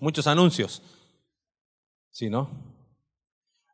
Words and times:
muchos 0.00 0.26
anuncios. 0.26 0.82
Sí, 2.10 2.28
¿no? 2.28 2.50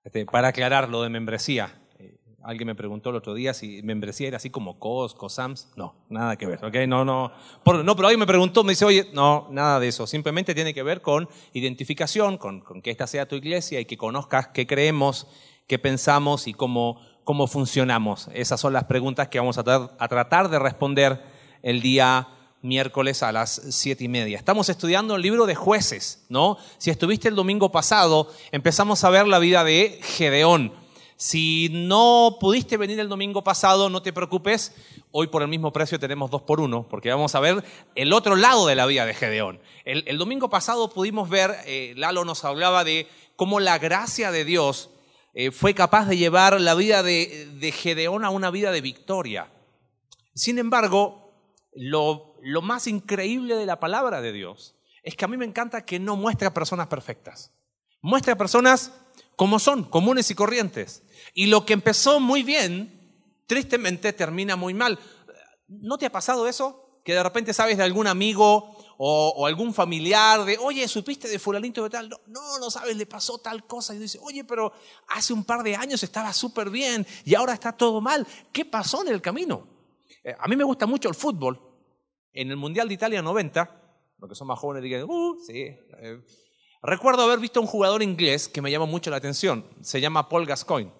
Este, 0.04 0.24
para 0.26 0.48
aclarar 0.48 0.88
lo 0.88 1.02
de 1.02 1.08
membresía. 1.08 1.82
Eh, 1.98 2.20
alguien 2.44 2.68
me 2.68 2.76
preguntó 2.76 3.10
el 3.10 3.16
otro 3.16 3.34
día 3.34 3.52
si 3.52 3.82
membresía 3.82 4.28
era 4.28 4.36
así 4.36 4.48
como 4.48 4.78
Costco, 4.78 5.28
Sams. 5.28 5.72
No, 5.74 6.06
nada 6.08 6.36
que 6.36 6.46
ver, 6.46 6.64
¿ok? 6.64 6.76
No, 6.86 7.04
no. 7.04 7.32
no, 7.64 7.96
pero 7.96 8.06
alguien 8.06 8.20
me 8.20 8.28
preguntó, 8.28 8.62
me 8.62 8.72
dice, 8.72 8.84
oye, 8.84 9.08
no, 9.12 9.48
nada 9.50 9.80
de 9.80 9.88
eso. 9.88 10.06
Simplemente 10.06 10.54
tiene 10.54 10.72
que 10.72 10.84
ver 10.84 11.02
con 11.02 11.28
identificación, 11.52 12.38
con, 12.38 12.60
con 12.60 12.80
que 12.80 12.92
esta 12.92 13.08
sea 13.08 13.26
tu 13.26 13.34
iglesia 13.34 13.80
y 13.80 13.84
que 13.84 13.96
conozcas 13.96 14.48
qué 14.48 14.68
creemos, 14.68 15.26
qué 15.66 15.80
pensamos 15.80 16.46
y 16.46 16.54
cómo, 16.54 17.00
cómo 17.24 17.48
funcionamos. 17.48 18.30
Esas 18.34 18.60
son 18.60 18.72
las 18.72 18.84
preguntas 18.84 19.26
que 19.28 19.40
vamos 19.40 19.58
a, 19.58 19.62
a 19.98 20.08
tratar 20.08 20.48
de 20.48 20.60
responder 20.60 21.20
el 21.62 21.82
día 21.82 22.37
miércoles 22.62 23.22
a 23.22 23.32
las 23.32 23.60
siete 23.70 24.04
y 24.04 24.08
media. 24.08 24.36
Estamos 24.36 24.68
estudiando 24.68 25.16
el 25.16 25.22
libro 25.22 25.46
de 25.46 25.54
jueces, 25.54 26.24
¿no? 26.28 26.58
Si 26.78 26.90
estuviste 26.90 27.28
el 27.28 27.34
domingo 27.34 27.70
pasado, 27.70 28.32
empezamos 28.52 29.04
a 29.04 29.10
ver 29.10 29.26
la 29.26 29.38
vida 29.38 29.64
de 29.64 30.00
Gedeón. 30.02 30.72
Si 31.16 31.68
no 31.72 32.36
pudiste 32.40 32.76
venir 32.76 33.00
el 33.00 33.08
domingo 33.08 33.42
pasado, 33.42 33.90
no 33.90 34.02
te 34.02 34.12
preocupes. 34.12 34.72
Hoy 35.10 35.26
por 35.26 35.42
el 35.42 35.48
mismo 35.48 35.72
precio 35.72 35.98
tenemos 35.98 36.30
dos 36.30 36.42
por 36.42 36.60
uno, 36.60 36.86
porque 36.88 37.10
vamos 37.10 37.34
a 37.34 37.40
ver 37.40 37.64
el 37.96 38.12
otro 38.12 38.36
lado 38.36 38.66
de 38.66 38.76
la 38.76 38.86
vida 38.86 39.04
de 39.04 39.14
Gedeón. 39.14 39.60
El, 39.84 40.18
domingo 40.18 40.48
pasado 40.48 40.90
pudimos 40.90 41.28
ver, 41.28 41.56
eh, 41.66 41.94
Lalo 41.96 42.24
nos 42.24 42.44
hablaba 42.44 42.84
de 42.84 43.08
cómo 43.34 43.58
la 43.58 43.78
gracia 43.78 44.30
de 44.30 44.44
Dios 44.44 44.90
eh, 45.34 45.50
fue 45.50 45.74
capaz 45.74 46.06
de 46.06 46.16
llevar 46.16 46.60
la 46.60 46.74
vida 46.74 47.02
de, 47.02 47.48
de 47.52 47.72
Gedeón 47.72 48.24
a 48.24 48.30
una 48.30 48.50
vida 48.50 48.70
de 48.70 48.80
victoria. 48.80 49.50
Sin 50.34 50.58
embargo, 50.58 51.32
lo 51.74 52.34
lo 52.48 52.62
más 52.62 52.86
increíble 52.86 53.56
de 53.56 53.66
la 53.66 53.78
palabra 53.78 54.22
de 54.22 54.32
Dios 54.32 54.74
es 55.02 55.14
que 55.14 55.24
a 55.24 55.28
mí 55.28 55.36
me 55.36 55.44
encanta 55.44 55.84
que 55.84 55.98
no 55.98 56.16
muestre 56.16 56.46
a 56.46 56.54
personas 56.54 56.86
perfectas. 56.86 57.52
Muestra 58.00 58.36
personas 58.36 58.92
como 59.36 59.58
son, 59.58 59.84
comunes 59.84 60.30
y 60.30 60.34
corrientes. 60.34 61.02
Y 61.34 61.46
lo 61.46 61.66
que 61.66 61.74
empezó 61.74 62.20
muy 62.20 62.42
bien, 62.42 63.44
tristemente 63.46 64.14
termina 64.14 64.56
muy 64.56 64.72
mal. 64.72 64.98
¿No 65.68 65.98
te 65.98 66.06
ha 66.06 66.12
pasado 66.12 66.48
eso? 66.48 67.00
Que 67.04 67.12
de 67.12 67.22
repente 67.22 67.52
sabes 67.52 67.76
de 67.76 67.84
algún 67.84 68.06
amigo 68.06 68.76
o, 68.96 69.46
algún 69.46 69.74
familiar 69.74 70.44
de, 70.44 70.56
oye, 70.58 70.88
¿supiste 70.88 71.28
de 71.28 71.38
fulanito 71.38 71.82
de 71.82 71.90
tal? 71.90 72.08
No, 72.26 72.58
no, 72.58 72.70
sabes, 72.70 72.96
le 72.96 73.04
pasó 73.04 73.38
tal 73.38 73.66
cosa. 73.66 73.94
Y 73.94 73.98
dice, 73.98 74.18
oye, 74.22 74.42
pero 74.44 74.72
hace 75.08 75.34
un 75.34 75.44
par 75.44 75.62
de 75.62 75.76
años 75.76 76.02
estaba 76.02 76.32
súper 76.32 76.70
bien 76.70 77.06
y 77.26 77.34
ahora 77.34 77.52
está 77.52 77.72
todo 77.72 78.00
mal. 78.00 78.26
¿Qué 78.52 78.64
pasó 78.64 79.02
en 79.02 79.08
el 79.08 79.20
camino? 79.20 79.66
Eh, 80.24 80.34
a 80.38 80.48
mí 80.48 80.56
me 80.56 80.64
gusta 80.64 80.86
mucho 80.86 81.10
el 81.10 81.14
fútbol 81.14 81.67
en 82.32 82.50
el 82.50 82.56
Mundial 82.56 82.88
de 82.88 82.94
Italia 82.94 83.22
90, 83.22 83.78
los 84.18 84.28
que 84.28 84.34
son 84.34 84.48
más 84.48 84.58
jóvenes 84.58 84.82
digan, 84.82 85.04
uh, 85.08 85.38
sí. 85.46 85.60
Eh, 85.60 86.20
recuerdo 86.82 87.22
haber 87.22 87.38
visto 87.38 87.60
a 87.60 87.62
un 87.62 87.68
jugador 87.68 88.02
inglés 88.02 88.48
que 88.48 88.62
me 88.62 88.70
llamó 88.70 88.86
mucho 88.86 89.10
la 89.10 89.16
atención. 89.16 89.64
Se 89.80 90.00
llama 90.00 90.28
Paul 90.28 90.46
Gascoigne. 90.46 90.92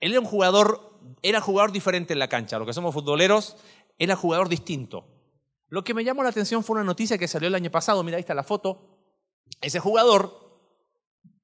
Él 0.00 0.12
era 0.12 0.20
un 0.20 0.26
jugador, 0.26 1.00
era 1.22 1.40
jugador 1.40 1.72
diferente 1.72 2.12
en 2.12 2.18
la 2.18 2.28
cancha. 2.28 2.58
Los 2.58 2.66
que 2.66 2.72
somos 2.74 2.92
futboleros, 2.92 3.56
era 3.98 4.16
jugador 4.16 4.48
distinto. 4.48 5.06
Lo 5.68 5.82
que 5.82 5.94
me 5.94 6.04
llamó 6.04 6.22
la 6.22 6.28
atención 6.28 6.62
fue 6.62 6.74
una 6.74 6.84
noticia 6.84 7.18
que 7.18 7.28
salió 7.28 7.48
el 7.48 7.54
año 7.54 7.70
pasado. 7.70 8.02
Mira, 8.02 8.16
ahí 8.16 8.20
está 8.20 8.34
la 8.34 8.44
foto. 8.44 8.98
Ese 9.60 9.80
jugador, 9.80 10.32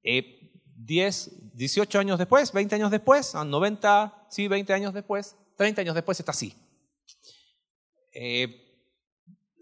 10, 0.03 1.27
eh, 1.27 1.31
18 1.53 1.99
años 1.99 2.19
después, 2.19 2.51
20 2.53 2.75
años 2.75 2.91
después, 2.91 3.33
90, 3.33 4.27
sí, 4.29 4.47
20 4.47 4.73
años 4.73 4.93
después, 4.93 5.35
30 5.57 5.81
años 5.81 5.95
después 5.95 6.19
está 6.19 6.31
así. 6.31 6.53
Eh, 8.13 8.70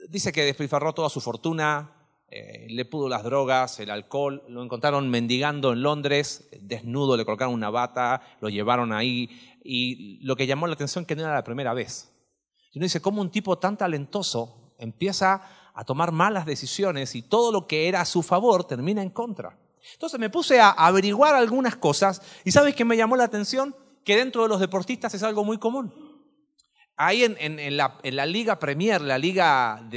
dice 0.09 0.31
que 0.31 0.43
despilfarró 0.43 0.93
toda 0.93 1.09
su 1.09 1.21
fortuna, 1.21 1.91
eh, 2.29 2.67
le 2.69 2.85
pudo 2.85 3.09
las 3.09 3.23
drogas, 3.23 3.79
el 3.79 3.89
alcohol, 3.89 4.43
lo 4.49 4.63
encontraron 4.63 5.09
mendigando 5.09 5.71
en 5.71 5.81
Londres, 5.81 6.49
desnudo, 6.61 7.15
le 7.17 7.25
colocaron 7.25 7.53
una 7.53 7.69
bata, 7.69 8.21
lo 8.41 8.49
llevaron 8.49 8.91
ahí 8.91 9.29
y 9.63 10.19
lo 10.23 10.35
que 10.35 10.47
llamó 10.47 10.67
la 10.67 10.73
atención 10.73 11.05
que 11.05 11.15
no 11.15 11.23
era 11.23 11.33
la 11.33 11.43
primera 11.43 11.73
vez. 11.73 12.11
Y 12.71 12.79
uno 12.79 12.85
dice, 12.85 13.01
¿cómo 13.01 13.21
un 13.21 13.31
tipo 13.31 13.57
tan 13.57 13.77
talentoso 13.77 14.73
empieza 14.77 15.41
a 15.73 15.83
tomar 15.85 16.11
malas 16.11 16.45
decisiones 16.45 17.15
y 17.15 17.21
todo 17.21 17.51
lo 17.51 17.67
que 17.67 17.87
era 17.87 18.01
a 18.01 18.05
su 18.05 18.21
favor 18.21 18.63
termina 18.65 19.01
en 19.01 19.09
contra? 19.09 19.57
Entonces 19.93 20.19
me 20.19 20.29
puse 20.29 20.59
a 20.59 20.69
averiguar 20.71 21.35
algunas 21.35 21.75
cosas 21.77 22.21
y 22.43 22.51
¿sabes 22.51 22.75
qué 22.75 22.85
me 22.85 22.97
llamó 22.97 23.15
la 23.15 23.23
atención? 23.23 23.75
Que 24.03 24.17
dentro 24.17 24.43
de 24.43 24.49
los 24.49 24.59
deportistas 24.59 25.13
es 25.13 25.23
algo 25.23 25.43
muy 25.43 25.57
común 25.57 26.08
ahí 26.99 27.23
en, 27.23 27.77
la, 27.77 28.25
Liga 28.25 28.59
Premier, 28.59 28.99
la 29.01 29.17
Liga 29.17 29.89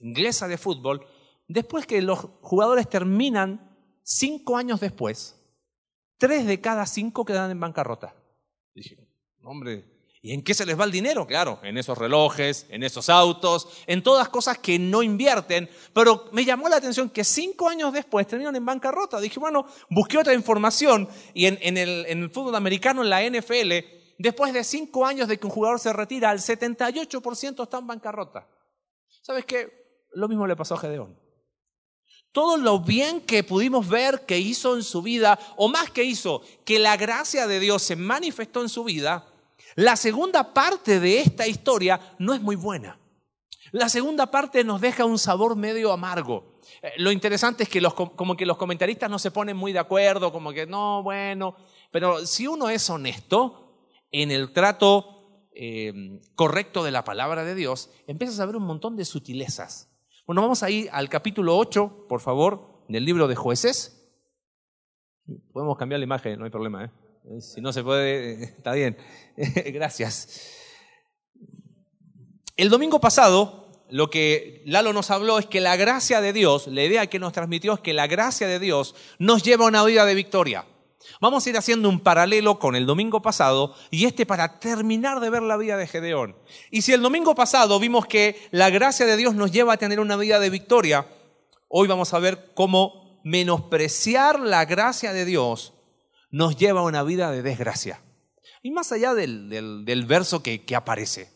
inglesa 0.00 0.46
de 0.46 0.58
fútbol, 0.58 1.06
después 1.48 1.86
que 1.86 2.02
los 2.02 2.18
jugadores 2.42 2.88
terminan 2.88 3.74
cinco 4.02 4.58
años 4.58 4.80
después, 4.80 5.40
tres 6.18 6.46
de 6.46 6.60
cada 6.60 6.84
cinco 6.84 7.24
quedan 7.24 7.50
en 7.50 7.60
bancarrota. 7.60 8.14
Dije, 8.74 8.98
hombre, 9.42 9.86
¿y 10.20 10.34
en 10.34 10.42
qué 10.42 10.52
se 10.52 10.66
les 10.66 10.78
va 10.78 10.84
el 10.84 10.92
dinero? 10.92 11.26
Claro, 11.26 11.58
en 11.62 11.78
esos 11.78 11.96
relojes, 11.96 12.66
en 12.68 12.82
esos 12.82 13.08
autos, 13.08 13.82
en 13.86 14.02
todas 14.02 14.28
cosas 14.28 14.58
que 14.58 14.78
no 14.78 15.02
invierten. 15.02 15.70
Pero 15.94 16.28
me 16.32 16.44
llamó 16.44 16.68
la 16.68 16.76
atención 16.76 17.08
que 17.08 17.24
cinco 17.24 17.70
años 17.70 17.94
después 17.94 18.26
terminan 18.26 18.54
en 18.54 18.66
bancarrota. 18.66 19.18
Dije, 19.18 19.40
bueno, 19.40 19.66
busqué 19.88 20.18
otra 20.18 20.34
información 20.34 21.08
y 21.32 21.46
en 21.46 21.78
el 21.78 22.30
fútbol 22.30 22.54
americano, 22.54 23.02
en 23.02 23.08
la 23.08 23.22
NFL, 23.22 23.99
Después 24.20 24.52
de 24.52 24.64
cinco 24.64 25.06
años 25.06 25.28
de 25.28 25.38
que 25.38 25.46
un 25.46 25.52
jugador 25.52 25.80
se 25.80 25.94
retira, 25.94 26.30
el 26.30 26.40
78% 26.40 27.62
está 27.62 27.78
en 27.78 27.86
bancarrota. 27.86 28.46
¿Sabes 29.22 29.46
qué? 29.46 30.04
Lo 30.12 30.28
mismo 30.28 30.46
le 30.46 30.54
pasó 30.54 30.74
a 30.74 30.78
Gedeón. 30.78 31.18
Todo 32.30 32.58
lo 32.58 32.80
bien 32.80 33.22
que 33.22 33.42
pudimos 33.44 33.88
ver 33.88 34.26
que 34.26 34.38
hizo 34.38 34.76
en 34.76 34.82
su 34.82 35.00
vida, 35.00 35.38
o 35.56 35.68
más 35.68 35.90
que 35.90 36.04
hizo, 36.04 36.42
que 36.66 36.78
la 36.78 36.98
gracia 36.98 37.46
de 37.46 37.60
Dios 37.60 37.80
se 37.80 37.96
manifestó 37.96 38.60
en 38.60 38.68
su 38.68 38.84
vida, 38.84 39.26
la 39.74 39.96
segunda 39.96 40.52
parte 40.52 41.00
de 41.00 41.20
esta 41.20 41.46
historia 41.46 41.98
no 42.18 42.34
es 42.34 42.42
muy 42.42 42.56
buena. 42.56 43.00
La 43.72 43.88
segunda 43.88 44.30
parte 44.30 44.64
nos 44.64 44.82
deja 44.82 45.06
un 45.06 45.18
sabor 45.18 45.56
medio 45.56 45.92
amargo. 45.92 46.60
Eh, 46.82 46.92
lo 46.98 47.10
interesante 47.10 47.62
es 47.62 47.70
que 47.70 47.80
como 48.14 48.36
que 48.36 48.44
los 48.44 48.58
comentaristas 48.58 49.08
no 49.08 49.18
se 49.18 49.30
ponen 49.30 49.56
muy 49.56 49.72
de 49.72 49.78
acuerdo, 49.78 50.30
como 50.30 50.52
que 50.52 50.66
no, 50.66 51.02
bueno, 51.02 51.56
pero 51.90 52.26
si 52.26 52.46
uno 52.46 52.68
es 52.68 52.90
honesto, 52.90 53.69
en 54.12 54.30
el 54.30 54.52
trato 54.52 55.48
eh, 55.52 56.20
correcto 56.34 56.84
de 56.84 56.90
la 56.90 57.04
palabra 57.04 57.44
de 57.44 57.54
Dios, 57.54 57.90
empiezas 58.06 58.40
a 58.40 58.46
ver 58.46 58.56
un 58.56 58.64
montón 58.64 58.96
de 58.96 59.04
sutilezas. 59.04 59.88
Bueno, 60.26 60.42
vamos 60.42 60.62
a 60.62 60.70
ir 60.70 60.88
al 60.92 61.08
capítulo 61.08 61.58
8, 61.58 62.06
por 62.08 62.20
favor, 62.20 62.84
del 62.88 63.04
libro 63.04 63.28
de 63.28 63.36
jueces. 63.36 64.08
Podemos 65.52 65.76
cambiar 65.76 65.98
la 65.98 66.04
imagen, 66.04 66.38
no 66.38 66.44
hay 66.44 66.50
problema. 66.50 66.84
¿eh? 66.84 67.40
Si 67.40 67.60
no 67.60 67.72
se 67.72 67.82
puede, 67.82 68.42
está 68.56 68.72
bien. 68.72 68.96
Gracias. 69.36 70.56
El 72.56 72.68
domingo 72.68 73.00
pasado, 73.00 73.86
lo 73.90 74.10
que 74.10 74.62
Lalo 74.66 74.92
nos 74.92 75.10
habló 75.10 75.38
es 75.38 75.46
que 75.46 75.60
la 75.60 75.76
gracia 75.76 76.20
de 76.20 76.32
Dios, 76.32 76.66
la 76.68 76.84
idea 76.84 77.06
que 77.06 77.18
nos 77.18 77.32
transmitió 77.32 77.74
es 77.74 77.80
que 77.80 77.92
la 77.92 78.06
gracia 78.06 78.46
de 78.46 78.58
Dios 78.58 78.94
nos 79.18 79.42
lleva 79.42 79.64
a 79.64 79.68
una 79.68 79.84
vida 79.84 80.04
de 80.04 80.14
victoria. 80.14 80.66
Vamos 81.20 81.46
a 81.46 81.50
ir 81.50 81.56
haciendo 81.56 81.88
un 81.88 82.00
paralelo 82.00 82.58
con 82.58 82.76
el 82.76 82.86
domingo 82.86 83.22
pasado 83.22 83.74
y 83.90 84.04
este 84.04 84.26
para 84.26 84.58
terminar 84.60 85.20
de 85.20 85.30
ver 85.30 85.42
la 85.42 85.56
vida 85.56 85.76
de 85.76 85.86
Gedeón. 85.86 86.36
Y 86.70 86.82
si 86.82 86.92
el 86.92 87.02
domingo 87.02 87.34
pasado 87.34 87.78
vimos 87.80 88.06
que 88.06 88.48
la 88.50 88.70
gracia 88.70 89.06
de 89.06 89.16
Dios 89.16 89.34
nos 89.34 89.50
lleva 89.50 89.74
a 89.74 89.78
tener 89.78 90.00
una 90.00 90.16
vida 90.16 90.38
de 90.38 90.50
victoria, 90.50 91.06
hoy 91.68 91.88
vamos 91.88 92.12
a 92.12 92.18
ver 92.18 92.52
cómo 92.54 93.20
menospreciar 93.24 94.40
la 94.40 94.64
gracia 94.64 95.12
de 95.12 95.24
Dios 95.24 95.72
nos 96.30 96.56
lleva 96.56 96.80
a 96.80 96.84
una 96.84 97.02
vida 97.02 97.30
de 97.30 97.42
desgracia. 97.42 98.02
Y 98.62 98.70
más 98.70 98.92
allá 98.92 99.14
del, 99.14 100.04
verso 100.06 100.42
que, 100.42 100.64
que 100.64 100.76
aparece, 100.76 101.32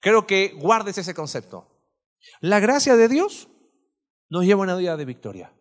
creo 0.00 0.26
que 0.26 0.54
guardes 0.56 0.98
ese 0.98 1.14
concepto. 1.14 1.68
La 2.40 2.58
gracia 2.58 2.96
de 2.96 3.08
Dios 3.08 3.48
nos 4.28 4.44
lleva 4.44 4.62
a 4.62 4.64
una 4.64 4.76
vida 4.76 4.96
de 4.96 5.04
victoria. 5.04 5.52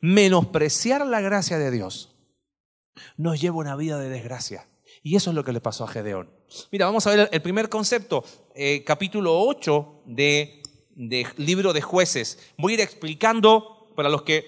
Menospreciar 0.00 1.06
la 1.06 1.20
gracia 1.20 1.56
de 1.56 1.70
Dios 1.70 2.17
nos 3.16 3.40
lleva 3.40 3.56
una 3.56 3.76
vida 3.76 3.98
de 3.98 4.08
desgracia. 4.08 4.68
Y 5.02 5.16
eso 5.16 5.30
es 5.30 5.36
lo 5.36 5.44
que 5.44 5.52
le 5.52 5.60
pasó 5.60 5.84
a 5.84 5.88
Gedeón. 5.88 6.30
Mira, 6.70 6.86
vamos 6.86 7.06
a 7.06 7.10
ver 7.10 7.28
el 7.32 7.42
primer 7.42 7.68
concepto, 7.68 8.24
eh, 8.54 8.82
capítulo 8.84 9.40
8 9.40 10.02
de, 10.06 10.62
libro 11.36 11.72
de 11.72 11.82
jueces. 11.82 12.38
Voy 12.56 12.72
a 12.72 12.74
ir 12.74 12.80
explicando 12.80 13.92
para 13.94 14.08
los 14.08 14.22
que 14.22 14.46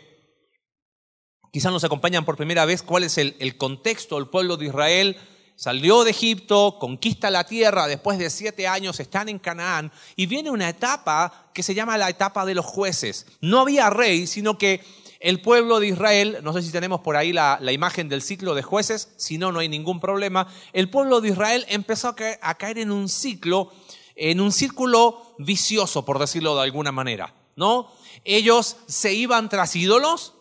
quizás 1.52 1.73
nos 1.73 1.85
acompañan 1.85 2.25
por 2.25 2.37
primera 2.37 2.64
vez 2.64 2.82
cuál 2.82 3.05
es 3.05 3.19
el, 3.19 3.37
el 3.38 3.56
contexto. 3.56 4.19
El 4.19 4.29
pueblo 4.29 4.56
de 4.56 4.67
Israel 4.67 5.17
salió 5.56 6.05
de 6.05 6.12
Egipto, 6.12 6.79
conquista 6.81 7.31
la 7.31 7.44
tierra, 7.44 7.87
después 7.87 8.19
de 8.19 8.31
siete 8.31 8.67
años 8.67 8.99
están 8.99 9.29
en 9.29 9.38
Canaán 9.38 9.93
y 10.17 10.25
viene 10.25 10.50
una 10.50 10.70
etapa 10.70 11.50
que 11.52 11.62
se 11.62 11.75
llama 11.75 11.99
la 11.99 12.08
etapa 12.08 12.47
de 12.47 12.55
los 12.55 12.64
jueces. 12.64 13.26
No 13.43 13.61
había 13.61 13.91
rey, 13.91 14.26
sino 14.26 14.56
que 14.56 14.82
el 15.21 15.43
pueblo 15.43 15.81
de 15.81 15.89
Israel, 15.89 16.39
no 16.43 16.55
sé 16.55 16.63
si 16.63 16.73
tenemos 16.73 17.03
por 17.03 17.15
ahí 17.15 17.33
la, 17.35 17.61
imagen 17.71 18.09
del 18.09 18.23
ciclo 18.23 18.55
de 18.55 18.63
jueces, 18.63 19.13
si 19.17 19.37
no, 19.37 19.53
no 19.53 19.59
hay 19.59 19.69
ningún 19.69 20.01
problema. 20.01 20.49
El 20.73 20.89
pueblo 20.89 21.21
de 21.21 21.29
Israel 21.29 21.67
empezó 21.69 22.09
a 22.09 22.55
caer, 22.55 22.79
en 22.79 22.91
un 22.91 23.07
ciclo, 23.11 23.71
en 24.17 24.41
un 24.41 24.51
círculo 24.51 25.35
vicioso, 25.39 26.07
por 26.07 26.19
decirlo 26.19 26.57
de 26.57 26.63
alguna 26.63 26.91
manera. 26.91 27.35
¿no? 27.55 27.93
Ellos 28.25 28.79
se 28.87 29.13
iban 29.13 29.51
tras 29.51 29.77
ídolos 29.77 30.35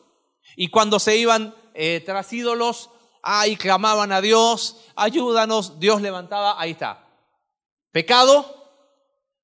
y 0.55 0.69
cuando 0.69 0.97
se 0.99 1.17
iban 1.17 1.53
eh, 1.73 2.01
tras 2.05 2.31
ídolos, 2.31 2.89
ahí 3.21 3.57
clamaban 3.57 4.13
a 4.13 4.21
Dios, 4.21 4.77
ayúdanos, 4.95 5.79
Dios 5.81 6.01
levantaba, 6.01 6.59
ahí 6.59 6.71
está. 6.71 7.05
Pecado, 7.91 8.71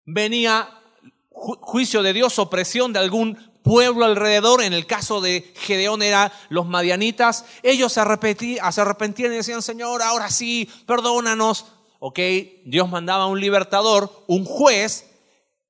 venía 0.06 0.82
juicio 1.30 2.02
de 2.02 2.14
Dios, 2.14 2.40
opresión 2.40 2.94
de 2.94 3.00
algún 3.00 3.55
pueblo 3.65 4.06
alrededor, 4.06 4.62
en 4.62 4.71
el 4.71 4.85
caso 4.85 5.19
de 5.19 5.51
Gedeón 5.57 6.03
era 6.03 6.31
los 6.50 6.67
madianitas, 6.67 7.44
ellos 7.63 7.91
se 7.91 8.00
arrepentían 8.00 9.33
y 9.33 9.35
decían, 9.35 9.62
Señor, 9.62 10.01
ahora 10.01 10.29
sí, 10.29 10.69
perdónanos. 10.85 11.65
Ok, 12.00 12.19
Dios 12.65 12.88
mandaba 12.88 13.25
un 13.25 13.39
libertador, 13.39 14.23
un 14.27 14.45
juez, 14.45 15.09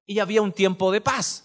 y 0.05 0.19
había 0.19 0.41
un 0.41 0.51
tiempo 0.51 0.91
de 0.91 1.01
paz. 1.01 1.43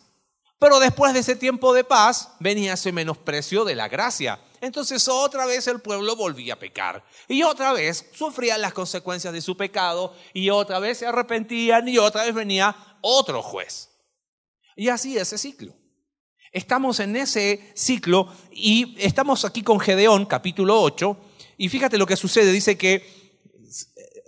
Pero 0.59 0.79
después 0.79 1.15
de 1.15 1.21
ese 1.21 1.37
tiempo 1.37 1.73
de 1.73 1.85
paz 1.85 2.33
venía 2.39 2.75
ese 2.75 2.93
menosprecio 2.93 3.65
de 3.65 3.75
la 3.75 3.89
gracia. 3.89 4.39
Entonces 4.61 5.09
otra 5.09 5.47
vez 5.47 5.67
el 5.69 5.81
pueblo 5.81 6.17
volvía 6.17 6.55
a 6.55 6.59
pecar. 6.59 7.03
Y 7.29 7.45
otra 7.45 7.73
vez 7.73 8.11
sufrían 8.13 8.61
las 8.61 8.75
consecuencias 8.75 9.33
de 9.33 9.41
su 9.41 9.57
pecado. 9.57 10.15
Y 10.35 10.51
otra 10.51 10.79
vez 10.79 10.99
se 10.99 11.07
arrepentían 11.07 11.89
y 11.89 11.97
otra 11.97 12.25
vez 12.25 12.35
venía 12.35 12.77
otro 13.01 13.43
juez. 13.43 13.89
Y 14.77 14.89
así 14.89 15.17
ese 15.17 15.39
ciclo. 15.39 15.80
Estamos 16.53 16.99
en 16.99 17.15
ese 17.15 17.71
ciclo 17.75 18.29
y 18.51 18.97
estamos 18.99 19.45
aquí 19.45 19.63
con 19.63 19.79
Gedeón, 19.79 20.27
capítulo 20.27 20.83
8, 20.83 21.17
y 21.59 21.69
fíjate 21.69 21.97
lo 21.97 22.07
que 22.07 22.17
sucede. 22.17 22.51
Dice 22.51 22.77
que, 22.77 23.07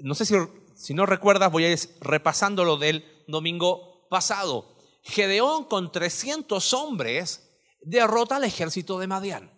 no 0.00 0.14
sé 0.14 0.24
si, 0.26 0.34
si 0.76 0.94
no 0.94 1.04
recuerdas, 1.04 1.50
voy 1.50 1.64
a 1.64 1.72
ir 1.72 1.80
repasando 2.00 2.64
lo 2.64 2.76
del 2.76 3.04
domingo 3.26 4.06
pasado. 4.08 4.76
Gedeón 5.02 5.64
con 5.64 5.90
300 5.90 6.72
hombres 6.74 7.48
derrota 7.80 8.36
al 8.36 8.44
ejército 8.44 9.00
de 9.00 9.08
Madián. 9.08 9.50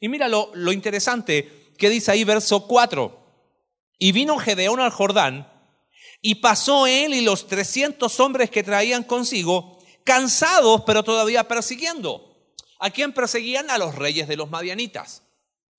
Y 0.00 0.08
mira 0.08 0.28
lo, 0.28 0.50
lo 0.54 0.70
interesante 0.70 1.72
que 1.76 1.90
dice 1.90 2.12
ahí 2.12 2.22
verso 2.22 2.68
4. 2.68 3.18
Y 3.98 4.12
vino 4.12 4.38
Gedeón 4.38 4.78
al 4.78 4.92
Jordán, 4.92 5.50
y 6.22 6.36
pasó 6.36 6.86
él 6.86 7.14
y 7.14 7.22
los 7.22 7.46
300 7.46 8.20
hombres 8.20 8.50
que 8.50 8.62
traían 8.62 9.02
consigo, 9.02 9.75
cansados, 10.06 10.84
pero 10.86 11.02
todavía 11.02 11.46
persiguiendo. 11.46 12.32
¿A 12.78 12.88
quién 12.88 13.12
perseguían? 13.12 13.70
A 13.70 13.76
los 13.76 13.94
reyes 13.94 14.28
de 14.28 14.36
los 14.36 14.48
madianitas. 14.48 15.22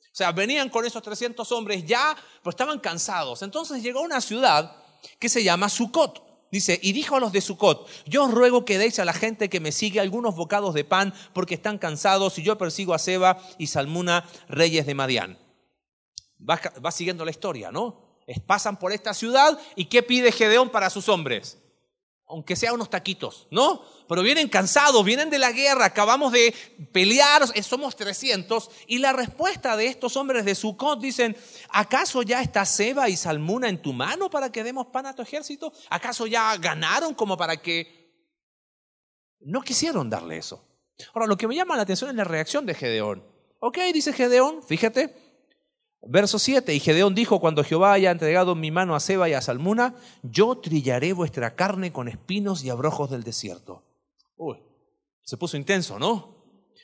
O 0.01 0.17
sea, 0.17 0.31
venían 0.31 0.69
con 0.69 0.85
esos 0.85 1.01
300 1.01 1.51
hombres 1.51 1.85
ya, 1.85 2.15
pues 2.43 2.53
estaban 2.53 2.79
cansados. 2.79 3.41
Entonces 3.41 3.81
llegó 3.81 3.99
a 3.99 4.03
una 4.03 4.21
ciudad 4.21 4.75
que 5.17 5.29
se 5.29 5.43
llama 5.43 5.69
Sucot. 5.69 6.23
Dice, 6.51 6.79
y 6.81 6.91
dijo 6.93 7.15
a 7.15 7.19
los 7.19 7.31
de 7.31 7.41
Sucot, 7.41 7.87
yo 8.05 8.25
os 8.25 8.31
ruego 8.31 8.65
que 8.65 8.77
deis 8.77 8.99
a 8.99 9.05
la 9.05 9.13
gente 9.13 9.49
que 9.49 9.59
me 9.59 9.71
sigue 9.71 9.99
algunos 9.99 10.35
bocados 10.35 10.73
de 10.73 10.83
pan 10.83 11.13
porque 11.33 11.55
están 11.55 11.77
cansados 11.77 12.37
y 12.37 12.43
yo 12.43 12.57
persigo 12.57 12.93
a 12.93 12.99
Seba 12.99 13.37
y 13.57 13.67
Salmuna, 13.67 14.25
reyes 14.47 14.85
de 14.85 14.95
Madián. 14.95 15.37
Va, 16.39 16.59
va 16.83 16.91
siguiendo 16.91 17.25
la 17.25 17.31
historia, 17.31 17.71
¿no? 17.71 18.05
pasan 18.45 18.77
por 18.77 18.91
esta 18.91 19.13
ciudad 19.13 19.57
y 19.75 19.85
¿qué 19.85 20.03
pide 20.03 20.33
Gedeón 20.33 20.69
para 20.69 20.89
sus 20.89 21.07
hombres? 21.07 21.57
Aunque 22.29 22.55
sea 22.57 22.73
unos 22.73 22.89
taquitos, 22.89 23.47
¿no? 23.51 23.81
Pero 24.07 24.21
vienen 24.21 24.49
cansados, 24.49 25.03
vienen 25.05 25.29
de 25.29 25.39
la 25.39 25.51
guerra, 25.51 25.85
acabamos 25.85 26.33
de 26.33 26.53
pelear, 26.91 27.43
eh, 27.55 27.63
somos 27.63 27.95
300. 27.95 28.69
Y 28.87 28.97
la 28.97 29.13
respuesta 29.13 29.77
de 29.77 29.87
estos 29.87 30.17
hombres 30.17 30.43
de 30.43 30.55
Sucot 30.55 30.99
dicen, 30.99 31.37
¿acaso 31.69 32.21
ya 32.23 32.41
está 32.41 32.65
Seba 32.65 33.07
y 33.07 33.15
Salmuna 33.15 33.69
en 33.69 33.81
tu 33.81 33.93
mano 33.93 34.29
para 34.29 34.51
que 34.51 34.63
demos 34.63 34.87
pan 34.87 35.05
a 35.05 35.15
tu 35.15 35.21
ejército? 35.21 35.71
¿Acaso 35.89 36.27
ya 36.27 36.55
ganaron 36.57 37.13
como 37.13 37.37
para 37.37 37.57
que... 37.57 37.95
No 39.39 39.61
quisieron 39.61 40.09
darle 40.09 40.37
eso. 40.37 40.65
Ahora, 41.13 41.27
lo 41.27 41.37
que 41.37 41.47
me 41.47 41.55
llama 41.55 41.75
la 41.77 41.83
atención 41.83 42.09
es 42.09 42.15
la 42.15 42.23
reacción 42.23 42.65
de 42.65 42.73
Gedeón. 42.73 43.23
Ok, 43.59 43.77
dice 43.93 44.13
Gedeón, 44.13 44.61
fíjate, 44.63 45.15
Verso 46.09 46.39
7, 46.39 46.73
y 46.73 46.79
Gedeón 46.79 47.15
dijo, 47.15 47.41
cuando 47.41 47.65
Jehová 47.65 47.91
haya 47.91 48.11
entregado 48.11 48.55
mi 48.55 48.71
mano 48.71 48.95
a 48.95 49.01
Seba 49.01 49.27
y 49.27 49.33
a 49.33 49.41
Salmuna, 49.41 49.95
yo 50.23 50.57
trillaré 50.57 51.11
vuestra 51.11 51.55
carne 51.55 51.91
con 51.91 52.07
espinos 52.07 52.63
y 52.63 52.69
abrojos 52.69 53.09
del 53.09 53.23
desierto. 53.23 53.83
Uy, 54.37 54.57
se 55.21 55.35
puso 55.35 55.57
intenso, 55.57 55.99
¿no? 55.99 56.37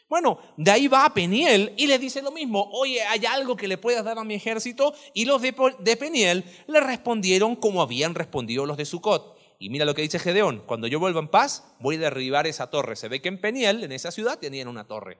Bueno, 0.09 0.39
de 0.57 0.69
ahí 0.69 0.87
va 0.89 1.05
a 1.05 1.13
Peniel 1.13 1.73
y 1.77 1.87
le 1.87 1.97
dice 1.97 2.21
lo 2.21 2.31
mismo, 2.31 2.69
oye, 2.73 3.01
¿hay 3.01 3.25
algo 3.25 3.55
que 3.55 3.69
le 3.69 3.77
puedas 3.77 4.03
dar 4.03 4.19
a 4.19 4.25
mi 4.25 4.33
ejército? 4.33 4.93
Y 5.13 5.23
los 5.23 5.41
de, 5.41 5.53
Peniel 5.97 6.43
le 6.67 6.79
respondieron 6.81 7.55
como 7.55 7.81
habían 7.81 8.15
respondido 8.15 8.65
los 8.65 8.75
de 8.75 8.85
Sucot. 8.85 9.37
Y 9.57 9.69
mira 9.69 9.85
lo 9.85 9.95
que 9.95 10.01
dice 10.01 10.19
Gedeón, 10.19 10.63
cuando 10.65 10.87
yo 10.87 10.99
vuelva 10.99 11.21
en 11.21 11.29
paz, 11.29 11.73
voy 11.79 11.95
a 11.95 11.99
derribar 11.99 12.45
esa 12.45 12.69
torre. 12.69 12.97
Se 12.97 13.07
ve 13.07 13.21
que 13.21 13.29
en 13.29 13.39
Peniel, 13.39 13.85
en 13.85 13.93
esa 13.93 14.11
ciudad, 14.11 14.37
tenían 14.37 14.67
una 14.67 14.85
torre. 14.85 15.17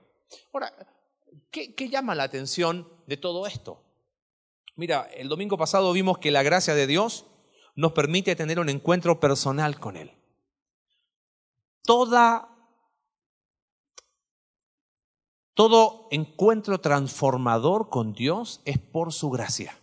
Ahora, 0.51 0.73
¿qué, 1.49 1.73
qué 1.73 1.87
llama 1.87 2.13
la 2.13 2.23
atención 2.23 2.87
de 3.07 3.15
todo 3.15 3.47
esto? 3.47 3.82
Mira, 4.75 5.09
el 5.13 5.29
domingo 5.29 5.57
pasado 5.57 5.91
vimos 5.93 6.17
que 6.17 6.31
la 6.31 6.43
gracia 6.43 6.73
de 6.73 6.87
Dios 6.87 7.25
nos 7.75 7.93
permite 7.93 8.35
tener 8.35 8.59
un 8.59 8.69
encuentro 8.69 9.19
personal 9.19 9.79
con 9.79 9.97
Él. 9.97 10.11
Toda, 11.83 12.49
todo 15.53 16.07
encuentro 16.11 16.79
transformador 16.79 17.89
con 17.89 18.13
Dios 18.13 18.61
es 18.65 18.79
por 18.79 19.13
su 19.13 19.29
gracia. 19.29 19.77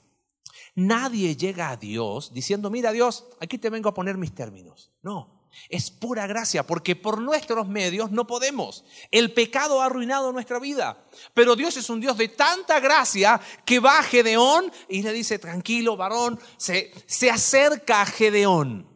Nadie 0.74 1.36
llega 1.36 1.70
a 1.70 1.76
Dios 1.76 2.32
diciendo, 2.32 2.70
mira 2.70 2.92
Dios, 2.92 3.26
aquí 3.40 3.58
te 3.58 3.70
vengo 3.70 3.88
a 3.88 3.94
poner 3.94 4.16
mis 4.16 4.34
términos. 4.34 4.92
No, 5.02 5.39
es 5.68 5.90
pura 5.90 6.26
gracia, 6.26 6.66
porque 6.66 6.96
por 6.96 7.20
nuestros 7.20 7.68
medios 7.68 8.10
no 8.10 8.26
podemos. 8.26 8.84
El 9.10 9.32
pecado 9.32 9.80
ha 9.80 9.86
arruinado 9.86 10.32
nuestra 10.32 10.58
vida. 10.58 11.04
Pero 11.34 11.56
Dios 11.56 11.76
es 11.76 11.90
un 11.90 12.00
Dios 12.00 12.16
de 12.16 12.28
tanta 12.28 12.80
gracia 12.80 13.40
que 13.64 13.78
va 13.78 13.98
a 13.98 14.02
Gedeón 14.02 14.72
y 14.88 15.02
le 15.02 15.12
dice, 15.12 15.38
tranquilo, 15.38 15.96
varón, 15.96 16.38
se, 16.56 16.92
se 17.06 17.30
acerca 17.30 18.02
a 18.02 18.06
Gedeón. 18.06 18.88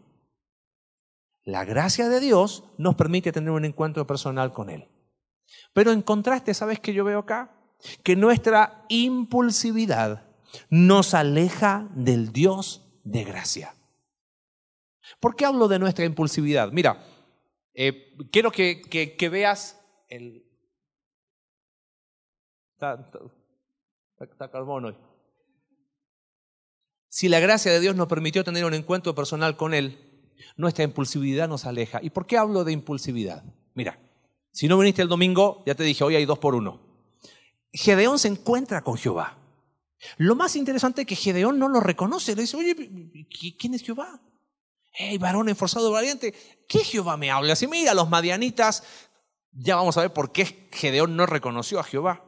La 1.44 1.64
gracia 1.64 2.08
de 2.08 2.20
Dios 2.20 2.64
nos 2.78 2.94
permite 2.94 3.32
tener 3.32 3.50
un 3.50 3.64
encuentro 3.64 4.06
personal 4.06 4.52
con 4.52 4.70
Él. 4.70 4.88
Pero 5.72 5.92
en 5.92 6.02
contraste, 6.02 6.54
¿sabes 6.54 6.80
qué 6.80 6.94
yo 6.94 7.04
veo 7.04 7.18
acá? 7.20 7.50
Que 8.02 8.16
nuestra 8.16 8.86
impulsividad 8.88 10.26
nos 10.70 11.12
aleja 11.14 11.88
del 11.94 12.32
Dios 12.32 12.86
de 13.04 13.24
gracia. 13.24 13.74
¿Por 15.24 15.36
qué 15.36 15.46
hablo 15.46 15.68
de 15.68 15.78
nuestra 15.78 16.04
impulsividad? 16.04 16.70
Mira, 16.70 17.02
eh, 17.72 18.14
quiero 18.30 18.52
que, 18.52 19.28
veas 19.32 19.80
el... 20.06 20.44
Está, 22.74 23.10
hoy. 24.68 24.94
Si 27.08 27.30
la 27.30 27.40
gracia 27.40 27.72
de 27.72 27.80
Dios 27.80 27.96
nos 27.96 28.06
permitió 28.06 28.44
tener 28.44 28.66
un 28.66 28.74
encuentro 28.74 29.14
personal 29.14 29.56
con 29.56 29.72
Él, 29.72 29.98
nuestra 30.58 30.84
impulsividad 30.84 31.48
nos 31.48 31.64
aleja. 31.64 32.00
¿Y 32.02 32.10
por 32.10 32.26
qué 32.26 32.36
hablo 32.36 32.62
de 32.62 32.72
impulsividad? 32.72 33.44
Mira, 33.72 33.98
si 34.52 34.68
no 34.68 34.76
viniste 34.76 35.00
el 35.00 35.08
domingo, 35.08 35.62
ya 35.64 35.74
te 35.74 35.84
dije, 35.84 36.04
hoy 36.04 36.16
hay 36.16 36.26
dos 36.26 36.38
por 36.38 36.54
uno. 36.54 36.82
Gedeón 37.72 38.18
se 38.18 38.28
encuentra 38.28 38.82
con 38.82 38.98
Jehová. 38.98 39.38
Lo 40.18 40.34
más 40.36 40.54
interesante 40.54 41.00
es 41.00 41.06
que 41.06 41.16
Gedeón 41.16 41.58
no 41.58 41.70
lo 41.70 41.80
reconoce. 41.80 42.36
Le 42.36 42.42
dice, 42.42 42.58
oye, 42.58 42.76
¿quién 43.58 43.72
es 43.72 43.82
Jehová? 43.82 44.20
Hey, 44.94 45.18
varón 45.18 45.48
esforzado 45.48 45.90
valiente, 45.90 46.34
¿qué 46.68 46.78
Jehová 46.84 47.16
me 47.16 47.30
habla? 47.30 47.56
Si 47.56 47.66
mira, 47.66 47.94
los 47.94 48.08
madianitas, 48.08 48.84
ya 49.52 49.76
vamos 49.76 49.96
a 49.96 50.02
ver 50.02 50.12
por 50.12 50.32
qué 50.32 50.68
Gedeón 50.72 51.16
no 51.16 51.26
reconoció 51.26 51.80
a 51.80 51.84
Jehová. 51.84 52.24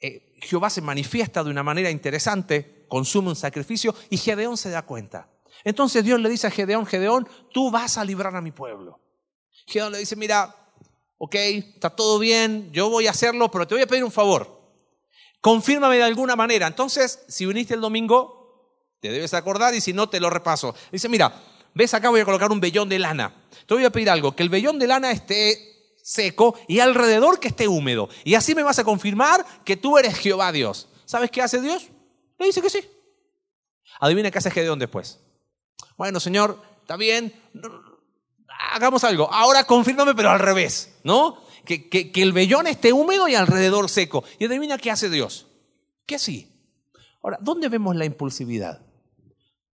Eh, 0.00 0.34
Jehová 0.42 0.70
se 0.70 0.80
manifiesta 0.80 1.44
de 1.44 1.50
una 1.50 1.62
manera 1.62 1.90
interesante, 1.90 2.86
consume 2.88 3.28
un 3.28 3.36
sacrificio 3.36 3.94
y 4.10 4.16
Gedeón 4.16 4.56
se 4.56 4.70
da 4.70 4.82
cuenta. 4.82 5.30
Entonces 5.64 6.04
Dios 6.04 6.20
le 6.20 6.28
dice 6.28 6.46
a 6.46 6.50
Gedeón, 6.50 6.86
Gedeón, 6.86 7.28
tú 7.52 7.70
vas 7.70 7.98
a 7.98 8.04
librar 8.04 8.34
a 8.34 8.40
mi 8.40 8.50
pueblo. 8.50 9.00
Gedeón 9.66 9.92
le 9.92 9.98
dice, 9.98 10.16
mira, 10.16 10.54
ok, 11.18 11.34
está 11.34 11.90
todo 11.90 12.18
bien, 12.18 12.70
yo 12.72 12.88
voy 12.88 13.06
a 13.06 13.10
hacerlo, 13.10 13.50
pero 13.50 13.66
te 13.66 13.74
voy 13.74 13.82
a 13.82 13.86
pedir 13.86 14.04
un 14.04 14.12
favor. 14.12 14.56
Confírmame 15.40 15.96
de 15.96 16.02
alguna 16.02 16.34
manera. 16.34 16.66
Entonces, 16.66 17.24
si 17.28 17.46
viniste 17.46 17.74
el 17.74 17.80
domingo, 17.80 18.45
te 19.00 19.10
debes 19.10 19.34
acordar 19.34 19.74
y 19.74 19.80
si 19.80 19.92
no, 19.92 20.08
te 20.08 20.20
lo 20.20 20.30
repaso. 20.30 20.74
Dice, 20.90 21.08
mira, 21.08 21.42
ves 21.74 21.94
acá 21.94 22.10
voy 22.10 22.20
a 22.20 22.24
colocar 22.24 22.50
un 22.50 22.60
vellón 22.60 22.88
de 22.88 22.98
lana. 22.98 23.34
Te 23.66 23.74
voy 23.74 23.84
a 23.84 23.90
pedir 23.90 24.10
algo, 24.10 24.34
que 24.34 24.42
el 24.42 24.48
vellón 24.48 24.78
de 24.78 24.86
lana 24.86 25.10
esté 25.10 25.94
seco 26.02 26.54
y 26.68 26.80
alrededor 26.80 27.40
que 27.40 27.48
esté 27.48 27.68
húmedo. 27.68 28.08
Y 28.24 28.34
así 28.34 28.54
me 28.54 28.62
vas 28.62 28.78
a 28.78 28.84
confirmar 28.84 29.44
que 29.64 29.76
tú 29.76 29.98
eres 29.98 30.16
Jehová 30.16 30.52
Dios. 30.52 30.88
¿Sabes 31.04 31.30
qué 31.30 31.42
hace 31.42 31.60
Dios? 31.60 31.88
Le 32.38 32.46
dice 32.46 32.62
que 32.62 32.70
sí. 32.70 32.80
Adivina 34.00 34.30
qué 34.30 34.38
hace 34.38 34.50
Gedeón 34.50 34.78
después. 34.78 35.20
Bueno, 35.96 36.20
Señor, 36.20 36.62
está 36.80 36.96
bien, 36.96 37.34
hagamos 38.72 39.04
algo. 39.04 39.32
Ahora 39.32 39.64
confírmame, 39.64 40.14
pero 40.14 40.30
al 40.30 40.38
revés, 40.38 40.96
¿no? 41.02 41.42
Que, 41.64 41.88
que, 41.88 42.12
que 42.12 42.22
el 42.22 42.32
vellón 42.32 42.66
esté 42.66 42.92
húmedo 42.92 43.28
y 43.28 43.34
alrededor 43.34 43.88
seco. 43.88 44.24
Y 44.38 44.46
adivina 44.46 44.78
qué 44.78 44.90
hace 44.90 45.10
Dios. 45.10 45.46
Que 46.06 46.18
sí. 46.18 46.55
Ahora, 47.26 47.38
¿dónde 47.42 47.68
vemos 47.68 47.96
la 47.96 48.04
impulsividad? 48.04 48.80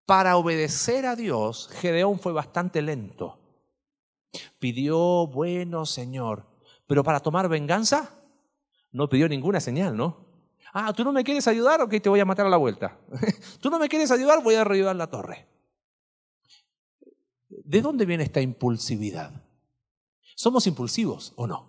Para 0.06 0.38
obedecer 0.38 1.08
a 1.08 1.16
Dios, 1.16 1.68
Gedeón 1.72 2.20
fue 2.20 2.32
bastante 2.32 2.80
lento. 2.80 3.40
Pidió, 4.60 5.26
bueno, 5.26 5.88
Señor, 5.88 6.46
pero 6.86 7.04
para 7.04 7.22
tomar 7.22 7.50
venganza 7.50 8.12
no 8.92 9.10
pidió 9.10 9.28
ninguna 9.28 9.60
señal, 9.60 9.98
¿no? 9.98 10.28
Ah, 10.74 10.94
¿tú 10.94 11.04
no 11.04 11.12
me 11.12 11.24
quieres 11.24 11.48
ayudar? 11.48 11.82
Ok, 11.82 11.96
te 12.00 12.10
voy 12.10 12.20
a 12.20 12.26
matar 12.26 12.46
a 12.46 12.50
la 12.50 12.58
vuelta. 12.58 13.00
¿Tú 13.60 13.72
no 13.72 13.80
me 13.80 13.90
quieres 13.90 14.12
ayudar? 14.12 14.44
Voy 14.44 14.54
a 14.54 14.60
derribar 14.60 14.96
la 14.96 15.08
torre. 15.08 15.48
¿De 17.50 17.82
dónde 17.82 18.06
viene 18.06 18.26
esta 18.26 18.42
impulsividad? 18.42 19.44
¿Somos 20.36 20.68
impulsivos 20.68 21.34
o 21.36 21.48
no? 21.48 21.69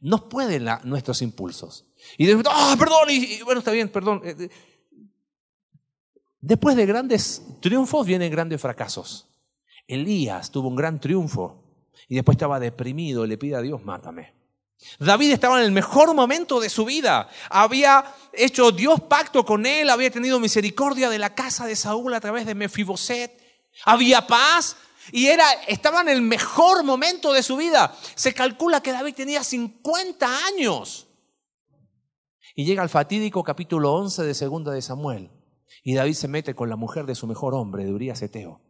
Nos 0.00 0.22
pueden 0.22 0.66
nuestros 0.84 1.22
impulsos. 1.22 1.86
Y 2.16 2.26
de 2.26 2.42
ah, 2.48 2.76
perdón, 2.78 3.08
y, 3.08 3.42
bueno, 3.42 3.58
está 3.58 3.70
bien, 3.70 3.88
perdón. 3.88 4.22
Eh, 4.24 4.48
después 6.40 6.76
de 6.76 6.86
grandes 6.86 7.42
triunfos 7.60 8.06
vienen 8.06 8.30
grandes 8.30 8.60
fracasos. 8.60 9.26
Elías 9.86 10.50
tuvo 10.50 10.68
un 10.68 10.76
gran 10.76 11.00
triunfo 11.00 11.64
y 12.08 12.14
después 12.14 12.36
estaba 12.36 12.60
deprimido 12.60 13.24
y 13.24 13.28
le 13.28 13.38
pide 13.38 13.56
a 13.56 13.60
Dios, 13.60 13.84
mátame. 13.84 14.34
David 14.98 15.32
estaba 15.32 15.58
en 15.58 15.66
el 15.66 15.72
mejor 15.72 16.14
momento 16.14 16.58
de 16.58 16.70
su 16.70 16.84
vida. 16.84 17.28
Había 17.50 18.04
hecho 18.32 18.72
Dios 18.72 19.00
pacto 19.02 19.44
con 19.44 19.66
él, 19.66 19.90
había 19.90 20.10
tenido 20.10 20.40
misericordia 20.40 21.10
de 21.10 21.18
la 21.18 21.34
casa 21.34 21.66
de 21.66 21.76
Saúl 21.76 22.14
a 22.14 22.20
través 22.20 22.46
de 22.46 22.54
Mefiboset. 22.54 23.38
Había 23.84 24.26
paz 24.26 24.76
y 25.12 25.26
era, 25.26 25.50
estaba 25.66 26.00
en 26.00 26.08
el 26.08 26.22
mejor 26.22 26.84
momento 26.84 27.32
de 27.32 27.42
su 27.42 27.56
vida. 27.56 27.96
Se 28.14 28.34
calcula 28.34 28.82
que 28.82 28.92
David 28.92 29.14
tenía 29.14 29.42
50 29.42 30.46
años. 30.46 31.06
Y 32.54 32.64
llega 32.64 32.82
al 32.82 32.88
fatídico 32.88 33.42
capítulo 33.42 33.94
11 33.94 34.22
de 34.22 34.34
Segunda 34.34 34.72
de 34.72 34.82
Samuel. 34.82 35.30
Y 35.82 35.94
David 35.94 36.14
se 36.14 36.28
mete 36.28 36.54
con 36.54 36.68
la 36.68 36.76
mujer 36.76 37.06
de 37.06 37.14
su 37.14 37.26
mejor 37.26 37.54
hombre, 37.54 37.84
de 37.84 37.92
Urias 37.92 38.20
Eteo. 38.22 38.60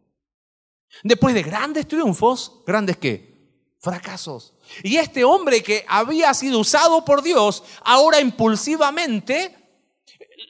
Después 1.03 1.35
de 1.35 1.43
grandes 1.43 1.89
triunfos, 1.89 2.63
grandes 2.67 2.97
qué? 2.97 3.31
Fracasos. 3.79 4.55
Y 4.83 4.97
este 4.97 5.25
hombre 5.25 5.63
que 5.63 5.85
había 5.89 6.35
sido 6.35 6.59
usado 6.59 7.05
por 7.05 7.23
Dios, 7.23 7.65
ahora 7.83 8.21
impulsivamente, 8.21 9.57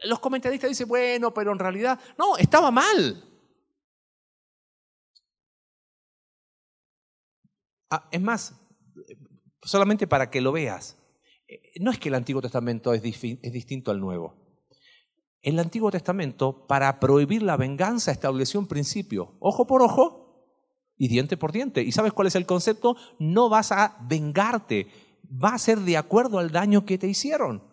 los 0.05 0.19
comentaristas 0.19 0.71
dicen, 0.71 0.89
bueno, 0.89 1.33
pero 1.33 1.53
en 1.53 1.59
realidad, 1.59 1.99
no, 2.19 2.37
estaba 2.37 2.71
mal. 2.71 3.30
Ah, 7.91 8.09
es 8.13 8.21
más, 8.21 8.55
solamente 9.63 10.07
para 10.07 10.31
que 10.31 10.41
lo 10.41 10.53
veas, 10.53 10.97
eh, 11.49 11.61
no 11.81 11.91
es 11.91 11.99
que 11.99 12.09
el 12.09 12.15
Antiguo 12.15 12.41
Testamento 12.41 12.95
es, 12.95 13.03
distinto 13.03 13.91
al 13.91 14.01
Nuevo. 14.01 14.37
El 15.43 15.59
Antiguo 15.59 15.91
Testamento, 15.91 16.67
para 16.67 17.01
prohibir 17.01 17.43
la 17.43 17.57
venganza, 17.57 18.13
estableció 18.13 18.61
un 18.61 18.69
principio, 18.69 19.35
ojo 19.41 19.67
por 19.67 19.83
ojo 19.83 20.55
y 20.97 21.09
diente 21.09 21.37
por 21.37 21.51
diente. 21.51 21.83
¿Y 21.83 21.93
sabes 21.93 22.13
cuál 22.13 22.29
es 22.29 22.37
el 22.37 22.47
concepto? 22.47 22.97
No 23.19 23.49
vas 23.49 23.73
a 23.73 23.97
vengarte, 24.03 24.87
va 25.25 25.55
a 25.55 25.59
ser 25.59 25.79
de 25.79 25.97
acuerdo 25.97 26.39
al 26.39 26.51
daño 26.51 26.85
que 26.85 26.99
te 26.99 27.09
hicieron. 27.09 27.65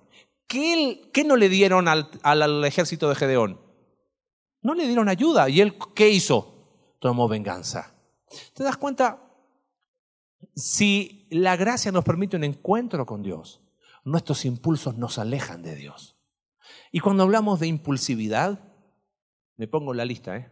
¿Qué, 0.48 1.12
qué 1.14 1.26
no 1.26 1.36
le 1.36 1.50
dieron 1.50 1.90
al, 1.90 2.10
al 2.24 2.64
ejército 2.64 3.10
de 3.10 3.16
Gedeón? 3.16 3.60
No 4.62 4.74
le 4.74 4.88
dieron 4.88 5.10
ayuda. 5.10 5.50
¿Y 5.50 5.60
él 5.60 5.78
qué 5.94 6.10
hizo? 6.10 6.96
Tomó 7.00 7.28
venganza. 7.28 7.94
¿Te 8.54 8.64
das 8.64 8.78
cuenta? 8.78 9.27
Si 10.56 11.28
la 11.32 11.56
gracia 11.56 11.92
nos 11.92 12.04
permite 12.04 12.38
un 12.38 12.44
encuentro 12.44 13.06
con 13.06 13.24
Dios, 13.24 13.62
nuestros 14.04 14.46
impulsos 14.46 14.98
nos 14.98 15.18
alejan 15.18 15.64
de 15.64 15.76
Dios. 15.76 16.18
Y 16.92 17.00
cuando 17.00 17.24
hablamos 17.24 17.60
de 17.60 17.68
impulsividad, 17.68 18.60
me 19.56 19.68
pongo 19.68 19.94
la 19.94 20.06
lista, 20.06 20.38
¿eh? 20.38 20.52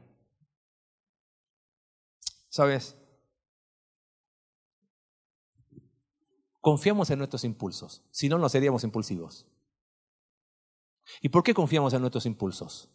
¿Sabes? 2.49 2.97
Confiamos 6.61 7.09
en 7.09 7.19
nuestros 7.19 7.43
impulsos, 7.43 8.03
si 8.11 8.27
no, 8.27 8.37
no 8.37 8.49
seríamos 8.49 8.83
impulsivos. 8.83 9.45
¿Y 11.21 11.29
por 11.29 11.43
qué 11.43 11.53
confiamos 11.53 11.93
en 11.93 12.01
nuestros 12.01 12.25
impulsos? 12.25 12.89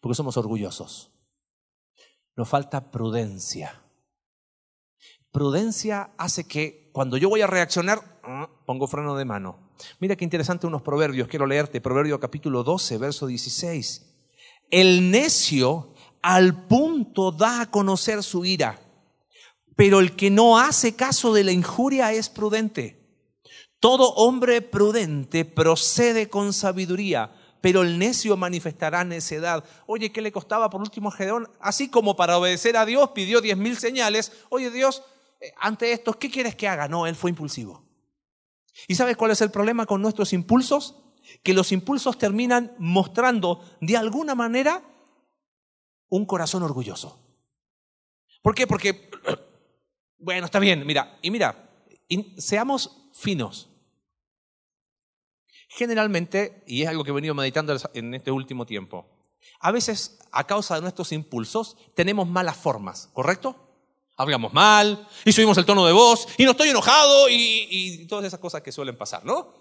Porque 0.00 0.14
somos 0.14 0.36
orgullosos. 0.36 1.10
Nos 2.36 2.48
falta 2.48 2.90
prudencia 2.90 3.85
prudencia 5.36 6.12
hace 6.16 6.44
que 6.44 6.88
cuando 6.92 7.18
yo 7.18 7.28
voy 7.28 7.42
a 7.42 7.46
reaccionar, 7.46 8.00
ah, 8.22 8.48
pongo 8.64 8.86
freno 8.86 9.14
de 9.16 9.26
mano. 9.26 9.58
Mira 10.00 10.16
qué 10.16 10.24
interesante 10.24 10.66
unos 10.66 10.80
proverbios, 10.80 11.28
quiero 11.28 11.44
leerte, 11.44 11.82
Proverbio 11.82 12.18
capítulo 12.18 12.64
12, 12.64 12.96
verso 12.96 13.26
16. 13.26 14.14
El 14.70 15.10
necio 15.10 15.92
al 16.22 16.66
punto 16.66 17.32
da 17.32 17.60
a 17.60 17.70
conocer 17.70 18.22
su 18.22 18.46
ira, 18.46 18.80
pero 19.76 20.00
el 20.00 20.16
que 20.16 20.30
no 20.30 20.58
hace 20.58 20.96
caso 20.96 21.34
de 21.34 21.44
la 21.44 21.52
injuria 21.52 22.14
es 22.14 22.30
prudente. 22.30 22.98
Todo 23.78 24.14
hombre 24.14 24.62
prudente 24.62 25.44
procede 25.44 26.30
con 26.30 26.54
sabiduría, 26.54 27.30
pero 27.60 27.82
el 27.82 27.98
necio 27.98 28.38
manifestará 28.38 29.04
necedad. 29.04 29.64
Oye, 29.86 30.10
¿qué 30.12 30.22
le 30.22 30.32
costaba 30.32 30.70
por 30.70 30.80
último 30.80 31.10
a 31.10 31.12
Gedeón? 31.12 31.46
Así 31.60 31.90
como 31.90 32.16
para 32.16 32.38
obedecer 32.38 32.78
a 32.78 32.86
Dios 32.86 33.10
pidió 33.10 33.42
diez 33.42 33.58
mil 33.58 33.76
señales. 33.76 34.32
Oye, 34.48 34.70
Dios, 34.70 35.02
ante 35.58 35.92
esto, 35.92 36.14
¿qué 36.18 36.30
quieres 36.30 36.54
que 36.54 36.68
haga? 36.68 36.88
No, 36.88 37.06
él 37.06 37.14
fue 37.14 37.30
impulsivo. 37.30 37.84
¿Y 38.88 38.94
sabes 38.94 39.16
cuál 39.16 39.30
es 39.30 39.40
el 39.40 39.50
problema 39.50 39.86
con 39.86 40.02
nuestros 40.02 40.32
impulsos? 40.32 40.96
Que 41.42 41.54
los 41.54 41.72
impulsos 41.72 42.18
terminan 42.18 42.74
mostrando 42.78 43.64
de 43.80 43.96
alguna 43.96 44.34
manera 44.34 44.82
un 46.08 46.26
corazón 46.26 46.62
orgulloso. 46.62 47.20
¿Por 48.42 48.54
qué? 48.54 48.66
Porque, 48.66 49.10
bueno, 50.18 50.46
está 50.46 50.58
bien, 50.58 50.86
mira, 50.86 51.18
y 51.22 51.30
mira, 51.30 51.70
seamos 52.36 53.08
finos. 53.12 53.70
Generalmente, 55.68 56.62
y 56.66 56.82
es 56.82 56.88
algo 56.88 57.02
que 57.02 57.10
he 57.10 57.14
venido 57.14 57.34
meditando 57.34 57.76
en 57.94 58.14
este 58.14 58.30
último 58.30 58.66
tiempo, 58.66 59.06
a 59.60 59.72
veces 59.72 60.18
a 60.32 60.44
causa 60.44 60.76
de 60.76 60.80
nuestros 60.82 61.12
impulsos 61.12 61.76
tenemos 61.94 62.28
malas 62.28 62.56
formas, 62.56 63.08
¿correcto? 63.12 63.65
Hablamos 64.16 64.52
mal, 64.52 65.06
y 65.24 65.32
subimos 65.32 65.58
el 65.58 65.66
tono 65.66 65.86
de 65.86 65.92
voz, 65.92 66.26
y 66.38 66.44
no 66.44 66.52
estoy 66.52 66.70
enojado, 66.70 67.28
y, 67.28 68.06
todas 68.08 68.24
esas 68.24 68.40
cosas 68.40 68.62
que 68.62 68.72
suelen 68.72 68.96
pasar, 68.96 69.24
¿no? 69.24 69.52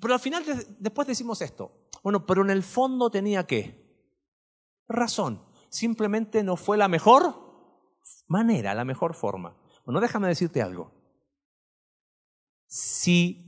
Pero 0.00 0.14
al 0.14 0.20
final 0.20 0.44
después 0.78 1.08
decimos 1.08 1.40
esto, 1.42 1.88
bueno, 2.02 2.26
pero 2.26 2.42
en 2.42 2.50
el 2.50 2.62
fondo 2.62 3.10
tenía 3.10 3.46
qué? 3.46 3.84
Razón, 4.88 5.44
simplemente 5.68 6.42
no 6.42 6.56
fue 6.56 6.76
la 6.76 6.88
mejor 6.88 7.46
manera, 8.26 8.74
la 8.74 8.84
mejor 8.84 9.14
forma. 9.14 9.56
Bueno, 9.84 10.00
déjame 10.00 10.28
decirte 10.28 10.62
algo. 10.62 10.92
Si 12.66 13.46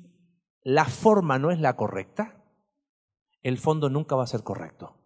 la 0.63 0.85
forma 0.85 1.39
no 1.39 1.51
es 1.51 1.61
la 1.61 1.77
correcta, 1.77 2.45
el 3.43 3.59
fondo 3.59 3.91
nunca 3.91 4.17
va 4.17 4.25
a 4.25 4.29
ser 4.29 4.43
correcto. 4.43 4.97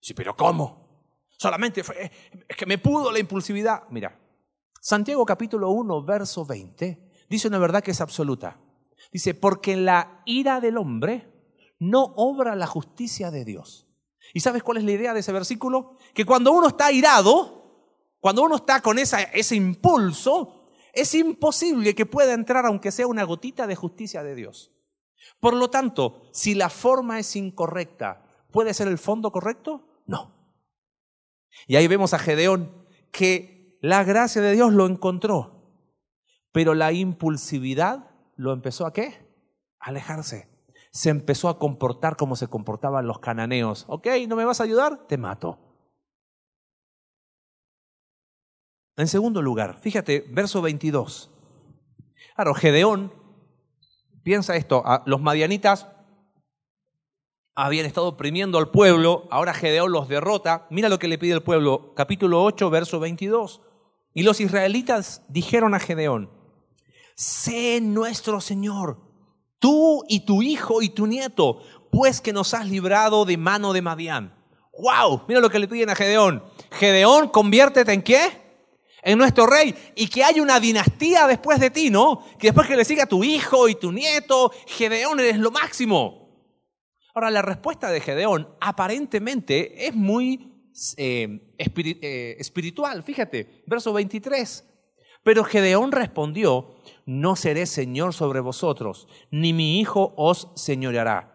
Sí, 0.00 0.14
pero 0.14 0.36
¿cómo? 0.36 0.88
Solamente 1.36 1.84
fue, 1.84 2.10
es 2.48 2.56
que 2.56 2.66
me 2.66 2.78
pudo 2.78 3.12
la 3.12 3.18
impulsividad. 3.18 3.84
Mira, 3.90 4.18
Santiago 4.80 5.26
capítulo 5.26 5.70
1, 5.70 6.04
verso 6.04 6.44
20, 6.46 7.10
dice 7.28 7.48
una 7.48 7.58
verdad 7.58 7.82
que 7.82 7.90
es 7.90 8.00
absoluta. 8.00 8.60
Dice, 9.12 9.34
porque 9.34 9.76
la 9.76 10.22
ira 10.26 10.60
del 10.60 10.76
hombre 10.76 11.32
no 11.78 12.12
obra 12.16 12.54
la 12.56 12.66
justicia 12.66 13.30
de 13.30 13.44
Dios. 13.44 13.86
¿Y 14.34 14.40
sabes 14.40 14.62
cuál 14.62 14.78
es 14.78 14.84
la 14.84 14.92
idea 14.92 15.14
de 15.14 15.20
ese 15.20 15.32
versículo? 15.32 15.96
Que 16.14 16.24
cuando 16.24 16.52
uno 16.52 16.68
está 16.68 16.92
irado, 16.92 17.58
cuando 18.20 18.42
uno 18.42 18.56
está 18.56 18.82
con 18.82 18.98
ese 18.98 19.56
impulso, 19.56 20.70
es 20.92 21.14
imposible 21.14 21.94
que 21.94 22.06
pueda 22.06 22.34
entrar 22.34 22.66
aunque 22.66 22.92
sea 22.92 23.06
una 23.06 23.24
gotita 23.24 23.66
de 23.66 23.76
justicia 23.76 24.22
de 24.22 24.34
Dios. 24.34 24.72
Por 25.40 25.54
lo 25.54 25.70
tanto, 25.70 26.22
si 26.32 26.54
la 26.54 26.68
forma 26.68 27.18
es 27.18 27.36
incorrecta, 27.36 28.26
¿puede 28.50 28.74
ser 28.74 28.88
el 28.88 28.98
fondo 28.98 29.30
correcto? 29.30 29.86
No. 30.06 30.34
Y 31.66 31.76
ahí 31.76 31.86
vemos 31.86 32.12
a 32.14 32.18
Gedeón 32.18 32.86
que 33.10 33.57
la 33.80 34.04
gracia 34.04 34.42
de 34.42 34.52
Dios 34.52 34.72
lo 34.72 34.86
encontró, 34.86 35.58
pero 36.52 36.74
la 36.74 36.92
impulsividad 36.92 38.10
lo 38.36 38.52
empezó 38.52 38.86
a 38.86 38.92
qué? 38.92 39.28
A 39.80 39.90
alejarse. 39.90 40.48
Se 40.90 41.10
empezó 41.10 41.48
a 41.48 41.58
comportar 41.58 42.16
como 42.16 42.34
se 42.34 42.48
comportaban 42.48 43.06
los 43.06 43.18
cananeos. 43.18 43.84
Ok, 43.88 44.06
¿no 44.26 44.36
me 44.36 44.44
vas 44.44 44.60
a 44.60 44.64
ayudar? 44.64 45.06
Te 45.06 45.18
mato. 45.18 45.58
En 48.96 49.06
segundo 49.06 49.42
lugar, 49.42 49.78
fíjate, 49.78 50.24
verso 50.30 50.60
22. 50.60 51.30
Claro, 52.34 52.54
Gedeón, 52.54 53.12
piensa 54.24 54.56
esto, 54.56 54.82
los 55.06 55.20
madianitas 55.20 55.86
habían 57.54 57.86
estado 57.86 58.08
oprimiendo 58.08 58.58
al 58.58 58.70
pueblo, 58.70 59.28
ahora 59.30 59.54
Gedeón 59.54 59.92
los 59.92 60.08
derrota. 60.08 60.66
Mira 60.70 60.88
lo 60.88 60.98
que 60.98 61.08
le 61.08 61.18
pide 61.18 61.34
el 61.34 61.42
pueblo, 61.42 61.92
capítulo 61.94 62.42
8, 62.42 62.70
verso 62.70 62.98
22. 62.98 63.62
Y 64.18 64.24
los 64.24 64.40
israelitas 64.40 65.22
dijeron 65.28 65.76
a 65.76 65.78
Gedeón, 65.78 66.28
sé 67.14 67.80
nuestro 67.80 68.40
Señor, 68.40 68.98
tú 69.60 70.02
y 70.08 70.26
tu 70.26 70.42
hijo 70.42 70.82
y 70.82 70.88
tu 70.88 71.06
nieto, 71.06 71.62
pues 71.92 72.20
que 72.20 72.32
nos 72.32 72.52
has 72.52 72.66
librado 72.66 73.24
de 73.24 73.36
mano 73.36 73.72
de 73.72 73.80
Madián. 73.80 74.34
¡Wow! 74.76 75.22
Mira 75.28 75.38
lo 75.38 75.48
que 75.48 75.60
le 75.60 75.68
piden 75.68 75.90
a 75.90 75.94
Gedeón. 75.94 76.42
Gedeón, 76.72 77.28
conviértete 77.28 77.92
en 77.92 78.02
qué? 78.02 78.48
en 79.04 79.18
nuestro 79.18 79.46
rey 79.46 79.72
y 79.94 80.08
que 80.08 80.24
haya 80.24 80.42
una 80.42 80.58
dinastía 80.58 81.28
después 81.28 81.60
de 81.60 81.70
ti, 81.70 81.88
¿no? 81.88 82.24
Que 82.40 82.48
después 82.48 82.66
que 82.66 82.76
le 82.76 82.84
siga 82.84 83.06
tu 83.06 83.22
hijo 83.22 83.68
y 83.68 83.76
tu 83.76 83.92
nieto, 83.92 84.50
Gedeón 84.66 85.20
eres 85.20 85.38
lo 85.38 85.52
máximo. 85.52 86.58
Ahora, 87.14 87.30
la 87.30 87.42
respuesta 87.42 87.88
de 87.92 88.00
Gedeón 88.00 88.48
aparentemente 88.60 89.86
es 89.86 89.94
muy 89.94 90.57
eh, 90.96 91.54
eh, 91.58 92.36
espiritual, 92.38 93.02
fíjate, 93.02 93.62
verso 93.66 93.92
23. 93.92 94.64
Pero 95.22 95.44
Gedeón 95.44 95.92
respondió, 95.92 96.74
no 97.04 97.36
seré 97.36 97.66
señor 97.66 98.14
sobre 98.14 98.40
vosotros, 98.40 99.08
ni 99.30 99.52
mi 99.52 99.80
hijo 99.80 100.14
os 100.16 100.48
señoreará. 100.54 101.34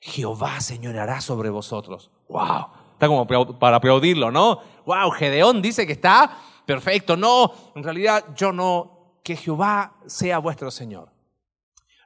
Jehová 0.00 0.60
señoreará 0.60 1.20
sobre 1.20 1.50
vosotros. 1.50 2.10
¡Wow! 2.28 2.66
Está 2.92 3.08
como 3.08 3.26
para 3.58 3.76
aplaudirlo, 3.76 4.30
¿no? 4.30 4.60
¡Wow! 4.86 5.10
Gedeón 5.12 5.62
dice 5.62 5.86
que 5.86 5.94
está 5.94 6.38
perfecto. 6.66 7.16
No, 7.16 7.52
en 7.74 7.82
realidad 7.82 8.24
yo 8.36 8.52
no, 8.52 9.20
que 9.22 9.36
Jehová 9.36 9.96
sea 10.06 10.38
vuestro 10.38 10.70
Señor. 10.70 11.10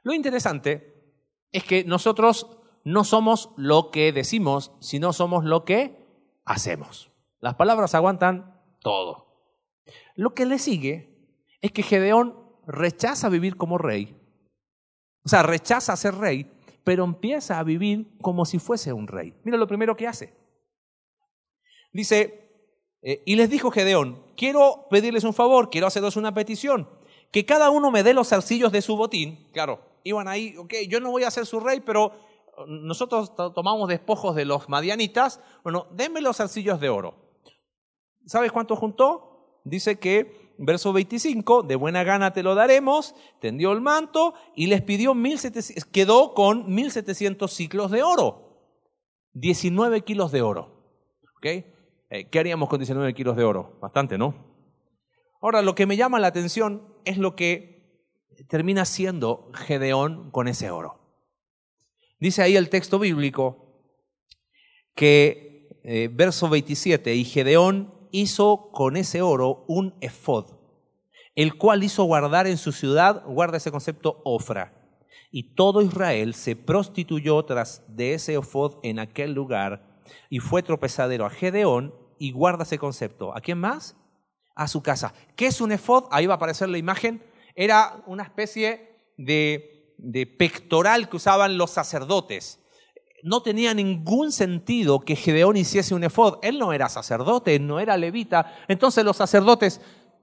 Lo 0.03 0.13
interesante 0.13 1.13
es 1.51 1.63
que 1.63 1.83
nosotros 1.83 2.47
no 2.83 3.03
somos 3.03 3.49
lo 3.57 3.91
que 3.91 4.11
decimos, 4.11 4.71
sino 4.79 5.13
somos 5.13 5.43
lo 5.43 5.65
que 5.65 5.98
hacemos. 6.49 7.11
Las 7.39 7.55
palabras 7.55 7.95
aguantan 7.95 8.59
todo. 8.81 9.27
Lo 10.15 10.33
que 10.33 10.45
le 10.45 10.57
sigue 10.59 11.15
es 11.61 11.71
que 11.71 11.83
Gedeón 11.83 12.35
rechaza 12.65 13.29
vivir 13.29 13.55
como 13.55 13.77
rey, 13.77 14.15
o 15.23 15.29
sea, 15.29 15.43
rechaza 15.43 15.95
ser 15.95 16.15
rey, 16.15 16.51
pero 16.83 17.03
empieza 17.03 17.59
a 17.59 17.63
vivir 17.63 18.17
como 18.21 18.45
si 18.45 18.57
fuese 18.57 18.91
un 18.93 19.07
rey. 19.07 19.33
Mira 19.43 19.57
lo 19.57 19.67
primero 19.67 19.95
que 19.95 20.07
hace. 20.07 20.33
Dice, 21.93 22.49
eh, 23.03 23.21
y 23.25 23.35
les 23.35 23.49
dijo 23.49 23.69
Gedeón, 23.69 24.23
quiero 24.35 24.87
pedirles 24.89 25.23
un 25.23 25.33
favor, 25.33 25.69
quiero 25.69 25.87
hacerles 25.87 26.15
una 26.15 26.33
petición, 26.33 26.89
que 27.31 27.45
cada 27.45 27.69
uno 27.69 27.91
me 27.91 28.01
dé 28.01 28.13
los 28.13 28.29
zarcillos 28.29 28.71
de 28.71 28.81
su 28.81 28.97
botín. 28.97 29.47
Claro, 29.51 29.81
iban 30.03 30.27
ahí, 30.27 30.55
ok, 30.57 30.73
yo 30.87 30.99
no 30.99 31.11
voy 31.11 31.23
a 31.23 31.31
ser 31.31 31.45
su 31.45 31.59
rey, 31.59 31.79
pero 31.79 32.11
nosotros 32.67 33.35
tomamos 33.35 33.89
despojos 33.89 34.35
de 34.35 34.45
los 34.45 34.69
madianitas, 34.69 35.41
bueno, 35.63 35.87
denme 35.91 36.21
los 36.21 36.37
zarcillos 36.37 36.79
de 36.79 36.89
oro. 36.89 37.15
¿Sabes 38.25 38.51
cuánto 38.51 38.75
juntó? 38.75 39.61
Dice 39.63 39.99
que, 39.99 40.55
verso 40.57 40.93
25, 40.93 41.63
de 41.63 41.75
buena 41.75 42.03
gana 42.03 42.33
te 42.33 42.43
lo 42.43 42.55
daremos, 42.55 43.15
tendió 43.39 43.71
el 43.71 43.81
manto 43.81 44.33
y 44.55 44.67
les 44.67 44.81
pidió 44.81 45.13
1700, 45.13 45.85
quedó 45.85 46.33
con 46.33 46.73
1700 46.73 47.51
ciclos 47.51 47.91
de 47.91 48.03
oro, 48.03 48.69
19 49.33 50.01
kilos 50.01 50.31
de 50.31 50.41
oro. 50.41 50.79
¿ok?, 51.37 51.45
eh, 52.11 52.29
¿Qué 52.29 52.39
haríamos 52.39 52.69
con 52.69 52.79
19 52.79 53.13
kilos 53.13 53.35
de 53.37 53.43
oro? 53.43 53.77
Bastante, 53.79 54.17
¿no? 54.17 54.33
Ahora, 55.41 55.61
lo 55.61 55.75
que 55.75 55.85
me 55.85 55.95
llama 55.95 56.19
la 56.19 56.27
atención 56.27 56.83
es 57.05 57.17
lo 57.17 57.35
que 57.35 57.79
termina 58.47 58.85
siendo 58.85 59.49
Gedeón 59.53 60.31
con 60.31 60.47
ese 60.47 60.71
oro. 60.71 60.98
Dice 62.19 62.41
ahí 62.41 62.57
el 62.57 62.69
texto 62.69 62.99
bíblico 62.99 63.81
que, 64.93 65.79
eh, 65.83 66.09
verso 66.11 66.49
27, 66.49 67.15
y 67.15 67.23
Gedeón 67.23 67.93
hizo 68.11 68.71
con 68.71 68.97
ese 68.97 69.21
oro 69.21 69.63
un 69.67 69.95
efod, 70.01 70.57
el 71.35 71.55
cual 71.57 71.83
hizo 71.83 72.03
guardar 72.03 72.47
en 72.47 72.57
su 72.57 72.73
ciudad, 72.73 73.23
guarda 73.25 73.57
ese 73.57 73.71
concepto, 73.71 74.21
Ofra. 74.25 74.75
Y 75.31 75.55
todo 75.55 75.81
Israel 75.81 76.33
se 76.33 76.55
prostituyó 76.55 77.45
tras 77.45 77.83
de 77.87 78.15
ese 78.15 78.33
efod 78.33 78.79
en 78.83 78.99
aquel 78.99 79.33
lugar 79.33 80.01
y 80.29 80.39
fue 80.39 80.63
tropezadero 80.63 81.25
a 81.25 81.29
Gedeón 81.29 81.93
y 82.17 82.31
guarda 82.31 82.63
ese 82.63 82.79
concepto. 82.79 83.35
¿A 83.35 83.39
quién 83.39 83.59
más? 83.59 83.95
A 84.55 84.67
su 84.67 84.81
casa. 84.81 85.13
¿Qué 85.35 85.47
es 85.47 85.61
un 85.61 85.71
efod? 85.71 86.05
Ahí 86.11 86.25
va 86.25 86.33
a 86.33 86.37
aparecer 86.37 86.67
la 86.67 86.79
imagen. 86.79 87.23
Era 87.55 88.03
una 88.07 88.23
especie 88.23 89.13
de, 89.17 89.78
de 90.01 90.25
pectoral 90.25 91.09
que 91.09 91.17
usaban 91.17 91.57
los 91.57 91.71
sacerdotes. 91.71 92.59
No 93.21 93.41
tenía 93.41 93.73
ningún 93.73 94.31
sentido 94.31 95.01
que 95.01 95.15
Gedeón 95.15 95.57
hiciese 95.57 95.93
un 95.93 96.03
efod. 96.03 96.39
Él 96.41 96.57
no 96.57 96.71
era 96.71 96.87
sacerdote, 96.87 97.59
no 97.59 97.79
era 97.79 97.97
levita. 97.97 98.55
Entonces 98.67 99.03
los 99.03 99.17
sacerdotes, 99.17 99.81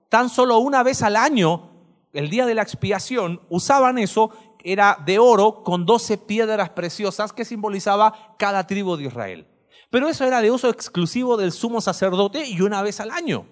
tan 0.08 0.30
solo 0.30 0.58
una 0.58 0.82
vez 0.82 1.02
al 1.02 1.16
año, 1.16 1.70
el 2.12 2.30
día 2.30 2.46
de 2.46 2.54
la 2.54 2.62
expiación, 2.62 3.42
usaban 3.50 3.98
eso 3.98 4.30
era 4.64 4.98
de 5.04 5.18
oro 5.18 5.62
con 5.62 5.86
doce 5.86 6.18
piedras 6.18 6.70
preciosas 6.70 7.32
que 7.32 7.44
simbolizaba 7.44 8.34
cada 8.38 8.66
tribu 8.66 8.96
de 8.96 9.04
Israel. 9.04 9.46
Pero 9.90 10.08
eso 10.08 10.24
era 10.24 10.40
de 10.40 10.50
uso 10.50 10.68
exclusivo 10.68 11.36
del 11.36 11.52
sumo 11.52 11.80
sacerdote 11.80 12.44
y 12.46 12.60
una 12.62 12.82
vez 12.82 12.98
al 13.00 13.10
año. 13.10 13.46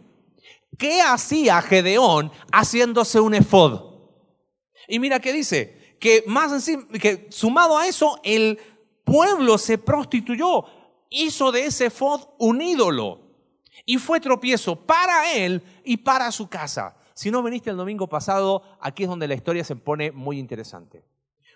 ¿Qué 0.76 1.00
hacía 1.00 1.62
Gedeón 1.62 2.32
haciéndose 2.50 3.20
un 3.20 3.34
efod? 3.34 3.94
Y 4.88 4.98
mira 4.98 5.20
qué 5.20 5.32
dice, 5.32 5.83
que 6.04 6.22
más 6.26 6.68
que 7.00 7.28
sumado 7.30 7.78
a 7.78 7.86
eso, 7.86 8.20
el 8.22 8.58
pueblo 9.04 9.56
se 9.56 9.78
prostituyó, 9.78 10.66
hizo 11.08 11.50
de 11.50 11.64
ese 11.64 11.86
efod 11.86 12.20
un 12.38 12.60
ídolo 12.60 13.22
y 13.86 13.96
fue 13.96 14.20
tropiezo 14.20 14.76
para 14.76 15.32
él 15.32 15.62
y 15.82 15.96
para 15.96 16.30
su 16.30 16.46
casa. 16.46 16.94
Si 17.14 17.30
no 17.30 17.42
viniste 17.42 17.70
el 17.70 17.78
domingo 17.78 18.06
pasado, 18.06 18.64
aquí 18.82 19.04
es 19.04 19.08
donde 19.08 19.26
la 19.26 19.34
historia 19.34 19.64
se 19.64 19.76
pone 19.76 20.12
muy 20.12 20.38
interesante. 20.38 21.06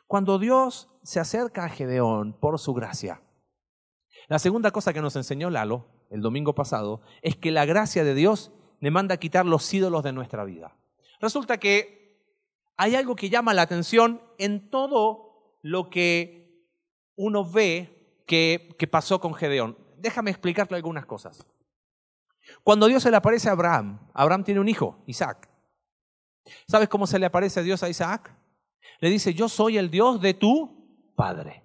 Cuando 0.07 0.39
Dios 0.39 0.89
se 1.03 1.21
acerca 1.21 1.67
a 1.67 1.69
Gedeón 1.69 2.33
por 2.33 2.59
su 2.59 2.73
gracia, 2.73 3.21
la 4.29 4.39
segunda 4.39 4.71
cosa 4.71 4.95
que 4.95 5.03
nos 5.03 5.15
enseñó 5.17 5.51
Lalo 5.51 5.85
el 6.09 6.23
domingo 6.23 6.55
pasado 6.55 7.03
es 7.21 7.37
que 7.37 7.51
la 7.51 7.67
gracia 7.67 8.03
de 8.03 8.15
Dios 8.15 8.51
le 8.81 8.91
manda 8.91 9.17
a 9.17 9.19
quitar 9.19 9.45
los 9.45 9.75
ídolos 9.75 10.03
de 10.05 10.15
nuestra 10.15 10.47
vida. 10.47 10.75
Resulta 11.21 11.59
que 11.59 11.98
hay 12.79 12.95
algo 12.95 13.17
que 13.17 13.29
llama 13.29 13.53
la 13.55 13.63
atención 13.63 14.23
en 14.39 14.71
todo 14.71 15.59
lo 15.63 15.91
que 15.91 16.65
uno 17.17 17.45
ve 17.45 18.23
que, 18.25 18.89
pasó 18.91 19.21
con 19.21 19.35
Gedeón. 19.35 19.77
Déjame 19.97 20.31
explicarte 20.31 20.77
algunas 20.77 21.05
cosas. 21.05 21.45
Cuando 22.63 22.87
Dios 22.87 23.03
se 23.03 23.11
le 23.11 23.17
aparece 23.17 23.49
a 23.49 23.53
Abraham, 23.53 23.99
Abraham 24.15 24.45
tiene 24.45 24.61
un 24.61 24.69
hijo, 24.69 25.03
Isaac. 25.07 25.51
¿Sabes 26.69 26.89
cómo 26.89 27.07
se 27.09 27.19
le 27.19 27.27
aparece 27.27 27.59
a 27.61 27.63
Dios 27.65 27.83
a 27.83 27.89
Isaac? 27.89 28.33
Le 29.01 29.11
dice, 29.11 29.35
yo 29.35 29.49
soy 29.49 29.77
el 29.77 29.91
Dios 29.91 30.21
de 30.21 30.35
tu 30.35 31.13
padre. 31.17 31.65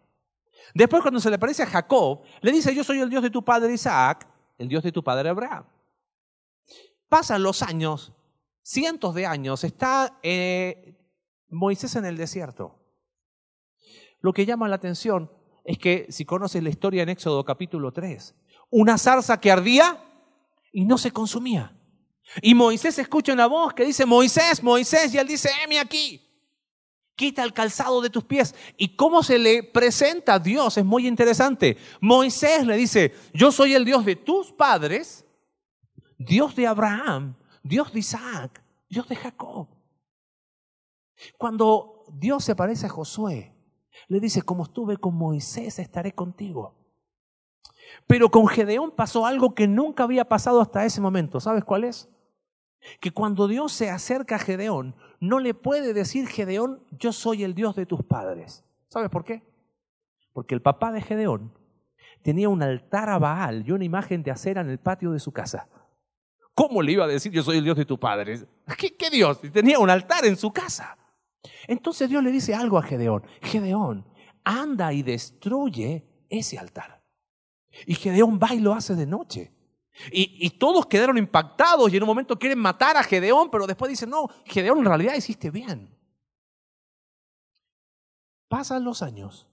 Después 0.74 1.04
cuando 1.04 1.20
se 1.20 1.30
le 1.30 1.36
aparece 1.36 1.62
a 1.62 1.68
Jacob, 1.68 2.24
le 2.42 2.52
dice, 2.52 2.74
yo 2.74 2.84
soy 2.84 3.00
el 3.00 3.10
Dios 3.10 3.22
de 3.22 3.30
tu 3.30 3.46
padre 3.46 3.72
Isaac, 3.72 4.28
el 4.58 4.68
Dios 4.68 4.84
de 4.84 4.92
tu 4.92 5.04
padre 5.04 5.30
Abraham. 5.30 5.66
Pasan 7.08 7.44
los 7.44 7.62
años, 7.62 8.14
cientos 8.64 9.14
de 9.14 9.28
años, 9.28 9.64
está 9.64 10.18
eh, 10.24 11.03
Moisés 11.54 11.96
en 11.96 12.06
el 12.06 12.18
desierto. 12.18 12.80
Lo 14.20 14.34
que 14.34 14.46
llama 14.46 14.68
la 14.68 14.76
atención 14.76 15.32
es 15.64 15.78
que, 15.78 16.08
si 16.10 16.26
conoces 16.26 16.62
la 16.64 16.70
historia 16.70 17.04
en 17.04 17.10
Éxodo 17.10 17.46
capítulo 17.46 17.92
3, 17.92 18.36
una 18.70 18.98
zarza 18.98 19.40
que 19.40 19.52
ardía 19.52 20.04
y 20.72 20.86
no 20.86 20.98
se 20.98 21.12
consumía. 21.12 21.78
Y 22.42 22.56
Moisés 22.56 22.98
escucha 23.00 23.34
una 23.34 23.48
voz 23.48 23.74
que 23.74 23.86
dice, 23.86 24.06
Moisés, 24.06 24.64
Moisés, 24.64 25.14
y 25.14 25.18
él 25.18 25.28
dice, 25.28 25.50
heme 25.64 25.80
aquí 25.80 26.24
quita 27.16 27.44
el 27.44 27.54
calzado 27.54 28.02
de 28.02 28.10
tus 28.10 28.24
pies. 28.24 28.56
¿Y 28.78 28.96
cómo 28.96 29.24
se 29.24 29.38
le 29.38 29.64
presenta 29.64 30.36
a 30.36 30.40
Dios? 30.40 30.78
Es 30.78 30.86
muy 30.86 31.08
interesante. 31.08 31.78
Moisés 32.02 32.66
le 32.66 32.76
dice, 32.76 33.14
yo 33.34 33.52
soy 33.52 33.74
el 33.74 33.86
Dios 33.86 34.06
de 34.06 34.16
tus 34.16 34.52
padres, 34.52 35.26
Dios 36.18 36.56
de 36.56 36.68
Abraham, 36.68 37.36
Dios 37.62 37.94
de 37.94 38.00
Isaac, 38.00 38.64
Dios 38.90 39.08
de 39.08 39.16
Jacob. 39.16 39.68
Cuando 41.38 42.06
Dios 42.14 42.44
se 42.44 42.56
parece 42.56 42.88
a 42.88 42.90
Josué, 42.90 43.54
le 44.08 44.20
dice, 44.20 44.42
como 44.42 44.64
estuve 44.64 44.98
con 44.98 45.16
Moisés, 45.16 45.80
estaré 45.80 46.14
contigo. 46.14 46.76
Pero 48.08 48.30
con 48.30 48.48
Gedeón 48.48 48.92
pasó 48.92 49.26
algo 49.26 49.54
que 49.54 49.68
nunca 49.68 50.04
había 50.04 50.26
pasado 50.26 50.62
hasta 50.62 50.86
ese 50.86 51.02
momento. 51.02 51.40
¿Sabes 51.40 51.64
cuál 51.64 51.84
es? 51.84 52.10
Que 53.00 53.12
cuando 53.12 53.48
Dios 53.48 53.72
se 53.72 53.90
acerca 53.90 54.36
a 54.36 54.40
Gedeón, 54.40 54.96
no 55.20 55.40
le 55.40 55.54
puede 55.54 55.94
decir 55.94 56.28
Gedeón, 56.28 56.84
yo 56.92 57.14
soy 57.14 57.44
el 57.44 57.54
Dios 57.54 57.76
de 57.76 57.86
tus 57.86 58.04
padres. 58.04 58.66
¿Sabes 58.90 59.10
por 59.10 59.24
qué? 59.24 59.44
Porque 60.34 60.56
el 60.56 60.62
papá 60.62 60.92
de 60.92 61.02
Gedeón 61.02 61.54
tenía 62.24 62.50
un 62.50 62.62
altar 62.62 63.10
a 63.10 63.20
Baal 63.20 63.64
y 63.66 63.72
una 63.72 63.86
imagen 63.86 64.24
de 64.24 64.32
acera 64.32 64.62
en 64.62 64.70
el 64.70 64.80
patio 64.80 65.12
de 65.12 65.20
su 65.20 65.32
casa. 65.32 65.70
¿Cómo 66.54 66.82
le 66.82 66.92
iba 66.92 67.06
a 67.06 67.08
decir 67.08 67.32
yo 67.32 67.42
soy 67.42 67.58
el 67.58 67.64
Dios 67.64 67.78
de 67.78 67.86
tus 67.86 68.00
padres? 68.00 68.46
¿Qué, 68.78 68.96
qué 68.96 69.10
Dios? 69.10 69.40
Tenía 69.52 69.80
un 69.80 69.90
altar 69.90 70.26
en 70.26 70.36
su 70.36 70.52
casa. 70.52 70.98
Entonces 71.68 72.10
Dios 72.10 72.24
le 72.24 72.32
dice 72.32 72.54
algo 72.54 72.78
a 72.78 72.84
Gedeón. 72.84 73.24
Gedeón, 73.42 74.06
anda 74.44 74.94
y 74.94 75.04
destruye 75.04 76.06
ese 76.30 76.58
altar. 76.58 77.04
Y 77.86 77.96
Gedeón 77.96 78.40
va 78.42 78.54
y 78.54 78.60
lo 78.60 78.74
hace 78.74 78.96
de 78.96 79.06
noche. 79.06 79.52
Y, 80.12 80.50
todos 80.52 80.88
quedaron 80.88 81.20
impactados 81.20 81.94
y 81.94 81.98
en 81.98 82.04
un 82.04 82.08
momento 82.08 82.40
quieren 82.40 82.58
matar 82.58 82.98
a 82.98 83.04
Gedeón, 83.04 83.52
pero 83.52 83.68
después 83.68 83.90
dicen, 83.90 84.10
no, 84.10 84.28
Gedeón 84.46 84.80
en 84.80 84.86
realidad 84.86 85.14
hiciste 85.16 85.52
bien. 85.52 85.96
Pasan 88.48 88.84
los 88.84 89.04
años 89.04 89.48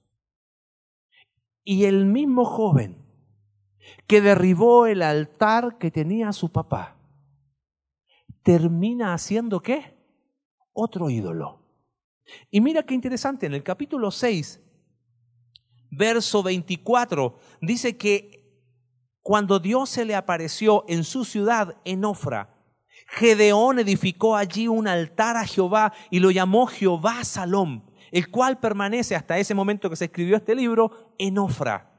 y 1.62 1.85
el 1.85 2.07
mismo 2.07 2.44
joven 2.44 3.05
que 4.07 4.20
derribó 4.20 4.87
el 4.87 5.03
altar 5.03 5.79
que 5.79 5.90
tenía 5.90 6.33
su 6.33 6.50
papá, 6.50 6.96
termina 8.42 9.14
haciendo 9.14 9.61
qué? 9.61 9.96
Otro 10.72 11.11
ídolo. 11.11 11.59
Y 12.50 12.60
mira 12.60 12.82
qué 12.82 12.94
interesante, 12.94 13.46
en 13.46 13.54
el 13.54 13.62
capítulo 13.62 14.10
6, 14.10 14.60
verso 15.90 16.42
24, 16.42 17.38
dice 17.60 17.96
que 17.96 18.40
cuando 19.22 19.58
Dios 19.58 19.90
se 19.90 20.04
le 20.04 20.14
apareció 20.14 20.84
en 20.88 21.04
su 21.04 21.24
ciudad, 21.24 21.76
en 21.84 22.04
Ofra, 22.04 22.56
Gedeón 23.08 23.78
edificó 23.78 24.36
allí 24.36 24.68
un 24.68 24.86
altar 24.86 25.36
a 25.36 25.46
Jehová 25.46 25.92
y 26.10 26.20
lo 26.20 26.30
llamó 26.30 26.66
Jehová 26.66 27.24
Salom, 27.24 27.82
el 28.12 28.30
cual 28.30 28.60
permanece 28.60 29.16
hasta 29.16 29.38
ese 29.38 29.54
momento 29.54 29.90
que 29.90 29.96
se 29.96 30.06
escribió 30.06 30.36
este 30.36 30.54
libro 30.54 31.14
en 31.18 31.38
Ofra. 31.38 31.90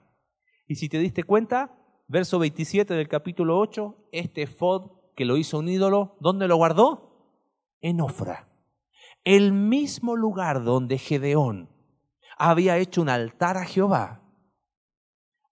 Y 0.67 0.75
si 0.75 0.87
te 0.87 0.99
diste 0.99 1.23
cuenta, 1.23 1.77
verso 2.07 2.39
27 2.39 2.93
del 2.93 3.07
capítulo 3.07 3.59
8, 3.59 4.07
este 4.11 4.47
Fod 4.47 4.91
que 5.15 5.25
lo 5.25 5.37
hizo 5.37 5.59
un 5.59 5.69
ídolo, 5.69 6.15
¿dónde 6.19 6.47
lo 6.47 6.55
guardó? 6.55 7.37
En 7.81 8.01
Ofra. 8.01 8.50
El 9.23 9.53
mismo 9.53 10.15
lugar 10.15 10.63
donde 10.63 10.97
Gedeón 10.97 11.69
había 12.37 12.77
hecho 12.77 13.01
un 13.01 13.09
altar 13.09 13.57
a 13.57 13.65
Jehová. 13.65 14.23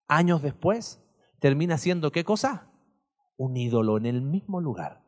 Años 0.08 0.42
después, 0.42 1.00
termina 1.40 1.78
siendo 1.78 2.12
qué 2.12 2.24
cosa? 2.24 2.72
Un 3.38 3.56
ídolo 3.56 3.98
en 3.98 4.08
el 4.08 4.22
mismo 4.22 4.60
lugar. 4.60 5.04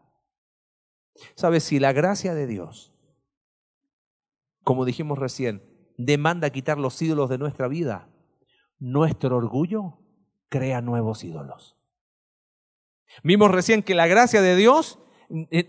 ¿Sabes? 1.36 1.64
Si 1.64 1.80
la 1.80 1.92
gracia 1.92 2.36
de 2.36 2.48
Dios, 2.48 2.94
como 4.64 4.86
dijimos 4.86 5.18
recién, 5.18 5.64
demanda 5.98 6.52
quitar 6.52 6.78
los 6.78 7.02
ídolos 7.02 7.30
de 7.30 7.38
nuestra 7.38 7.68
vida, 7.68 8.10
nuestro 8.78 9.38
orgullo 9.38 10.00
crea 10.50 10.82
nuevos 10.82 11.24
ídolos. 11.24 11.78
Vimos 13.24 13.52
recién 13.52 13.84
que 13.84 13.96
la 13.96 14.08
gracia 14.08 14.42
de 14.42 14.56
Dios 14.56 15.00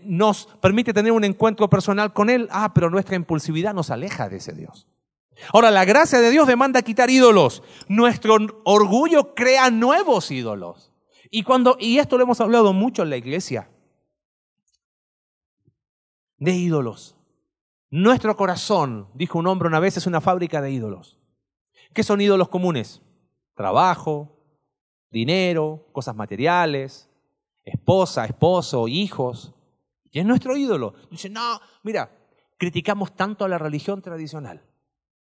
nos 0.03 0.47
permite 0.61 0.93
tener 0.93 1.11
un 1.11 1.23
encuentro 1.23 1.69
personal 1.69 2.13
con 2.13 2.29
Él. 2.29 2.47
Ah, 2.51 2.73
pero 2.73 2.89
nuestra 2.89 3.15
impulsividad 3.15 3.73
nos 3.73 3.89
aleja 3.89 4.29
de 4.29 4.37
ese 4.37 4.53
Dios. 4.53 4.87
Ahora, 5.51 5.71
la 5.71 5.85
gracia 5.85 6.19
de 6.19 6.29
Dios 6.29 6.47
demanda 6.47 6.81
quitar 6.81 7.09
ídolos. 7.09 7.63
Nuestro 7.87 8.37
orgullo 8.63 9.33
crea 9.35 9.69
nuevos 9.71 10.31
ídolos. 10.31 10.91
Y, 11.29 11.43
cuando, 11.43 11.77
y 11.79 11.97
esto 11.97 12.17
lo 12.17 12.23
hemos 12.23 12.39
hablado 12.41 12.73
mucho 12.73 13.03
en 13.03 13.09
la 13.09 13.17
iglesia. 13.17 13.69
De 16.37 16.51
ídolos. 16.51 17.15
Nuestro 17.89 18.35
corazón, 18.35 19.07
dijo 19.13 19.39
un 19.39 19.47
hombre 19.47 19.67
una 19.67 19.79
vez, 19.79 19.97
es 19.97 20.07
una 20.07 20.21
fábrica 20.21 20.61
de 20.61 20.71
ídolos. 20.71 21.17
¿Qué 21.93 22.03
son 22.03 22.21
ídolos 22.21 22.49
comunes? 22.49 23.01
Trabajo, 23.55 24.35
dinero, 25.11 25.87
cosas 25.91 26.15
materiales, 26.15 27.09
esposa, 27.63 28.25
esposo, 28.25 28.87
hijos. 28.87 29.52
Y 30.13 30.19
es 30.19 30.25
nuestro 30.25 30.55
ídolo. 30.55 30.93
Dice, 31.09 31.27
no, 31.27 31.59
mira, 31.81 32.15
criticamos 32.57 33.15
tanto 33.15 33.43
a 33.43 33.49
la 33.49 33.57
religión 33.57 34.01
tradicional 34.01 34.63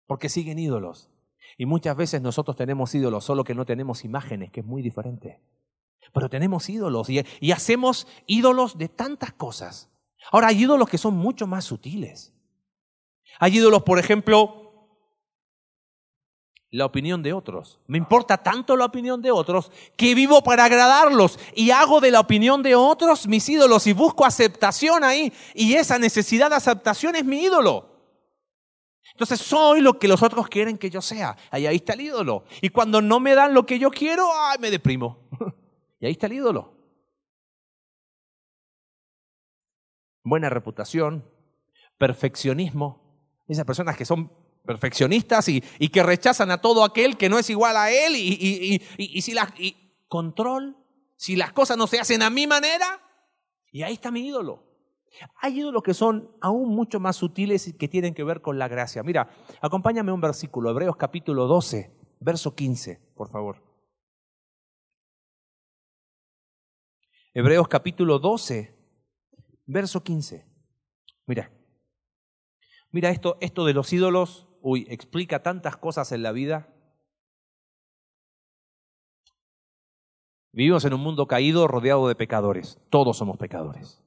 porque 0.07 0.29
siguen 0.29 0.59
ídolos. 0.59 1.09
Y 1.57 1.65
muchas 1.65 1.97
veces 1.97 2.21
nosotros 2.21 2.57
tenemos 2.57 2.95
ídolos, 2.95 3.25
solo 3.25 3.43
que 3.43 3.55
no 3.55 3.65
tenemos 3.65 4.05
imágenes, 4.05 4.53
que 4.53 4.61
es 4.61 4.67
muy 4.67 4.83
diferente. 4.83 5.41
Pero 6.13 6.29
tenemos 6.29 6.69
ídolos 6.69 7.09
y, 7.09 7.25
y 7.41 7.53
hacemos 7.53 8.07
ídolos 8.27 8.77
de 8.77 8.89
tantas 8.89 9.33
cosas. 9.33 9.91
Ahora, 10.31 10.49
hay 10.49 10.63
ídolos 10.63 10.91
que 10.91 10.99
son 10.99 11.17
mucho 11.17 11.47
más 11.47 11.65
sutiles. 11.65 12.35
Hay 13.39 13.57
ídolos, 13.57 13.83
por 13.83 13.99
ejemplo, 13.99 14.66
la 16.71 16.85
opinión 16.85 17.23
de 17.23 17.33
otros. 17.33 17.81
Me 17.87 17.99
importa 17.99 18.39
tanto 18.39 18.77
la 18.77 18.85
opinión 18.85 19.23
de 19.23 19.31
otros 19.31 19.71
que 19.97 20.15
vivo 20.15 20.43
para 20.43 20.65
agradarlos 20.65 21.39
y 21.55 21.71
hago 21.71 22.01
de 22.01 22.11
la 22.11 22.21
opinión 22.21 22.63
de 22.63 22.75
otros 22.75 23.27
mis 23.27 23.49
ídolos 23.49 23.87
y 23.87 23.93
busco 23.93 24.25
aceptación 24.25 25.05
ahí. 25.05 25.33
Y 25.55 25.75
esa 25.75 25.99
necesidad 25.99 26.51
de 26.51 26.57
aceptación 26.57 27.17
es 27.17 27.25
mi 27.25 27.43
ídolo. 27.43 27.97
Entonces 29.13 29.41
soy 29.41 29.81
lo 29.81 29.99
que 29.99 30.09
los 30.09 30.23
otros 30.23 30.49
quieren 30.49 30.77
que 30.77 30.91
yo 30.91 31.01
sea. 31.01 31.37
Ahí, 31.51 31.65
está 31.67 31.95
el 31.95 32.03
ídolo. 32.03 32.45
Y 32.61 32.69
cuando 32.69 33.01
no 33.01 33.21
me 33.21 33.35
dan 33.35 33.55
lo 33.55 33.65
que 33.65 33.79
yo 33.79 33.91
quiero, 33.91 34.29
ay, 34.35 34.59
me 34.61 34.71
deprimo. 34.71 35.29
y 36.01 36.07
ahí 36.07 36.13
está 36.13 36.27
el 36.27 36.35
ídolo. 36.35 36.75
Buena 40.23 40.51
reputación, 40.51 41.25
perfeccionismo. 41.97 43.01
Esas 43.49 43.65
personas 43.65 43.97
que 43.97 44.05
son 44.05 44.31
perfeccionistas 44.67 45.49
y, 45.49 45.61
que 45.61 46.03
rechazan 46.03 46.51
a 46.51 46.61
todo 46.61 46.85
aquel 46.85 47.17
que 47.17 47.29
no 47.29 47.39
es 47.39 47.49
igual 47.49 47.77
a 47.77 47.91
él 47.91 48.17
y, 48.17 48.83
y 48.99 49.23
si 49.23 49.33
las, 49.33 49.53
control, 50.09 50.77
si 51.17 51.37
las 51.37 51.53
cosas 51.53 51.77
no 51.77 51.87
se 51.87 51.99
hacen 51.99 52.23
a 52.23 52.31
mi 52.31 52.47
manera, 52.47 53.01
y 53.73 53.83
ahí 53.83 53.95
está 53.95 54.11
mi 54.11 54.27
ídolo. 54.27 54.65
Hay 55.41 55.59
ídolos 55.59 55.83
que 55.83 55.95
son 55.95 56.31
aún 56.41 56.75
mucho 56.75 57.01
más 57.01 57.17
sutiles 57.17 57.69
y 57.69 57.73
que 57.77 57.89
tienen 57.89 58.15
que 58.15 58.25
ver 58.25 58.43
con 58.43 58.59
la 58.59 58.69
gracia. 58.69 59.03
Mira, 59.03 59.31
acompáñame 59.61 60.13
un 60.13 60.21
versículo, 60.21 60.71
Hebreos 60.71 60.97
capítulo 60.97 61.47
12, 61.47 61.95
verso 62.21 62.55
15, 62.55 63.13
por 63.15 63.31
favor. 63.31 63.63
Hebreos 67.33 67.69
capítulo 67.69 68.19
12, 68.19 68.75
verso 69.67 70.03
15. 70.03 70.47
Mira, 71.27 71.51
mira 72.91 73.11
esto, 73.11 73.37
esto 73.41 73.65
de 73.65 73.75
los 73.75 73.93
ídolos 73.93 74.46
uy, 74.69 74.85
explica 74.91 75.45
tantas 75.45 75.77
cosas 75.77 76.11
en 76.11 76.25
la 76.25 76.33
vida. 76.33 76.67
Vivimos 80.51 80.85
en 80.85 80.93
un 80.93 81.03
mundo 81.03 81.29
caído 81.29 81.69
rodeado 81.69 82.09
de 82.09 82.17
pecadores. 82.17 82.81
Todos 82.91 83.17
somos 83.17 83.37
pecadores. 83.37 84.03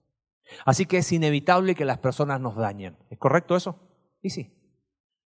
Así 0.65 0.85
que 0.85 0.97
es 0.97 1.09
inevitable 1.13 1.75
que 1.75 1.85
las 1.85 1.99
personas 1.99 2.41
nos 2.41 2.57
dañen. 2.57 2.97
¿Es 3.09 3.17
correcto 3.17 3.55
eso? 3.55 3.79
Y 4.21 4.31
sí. 4.31 4.53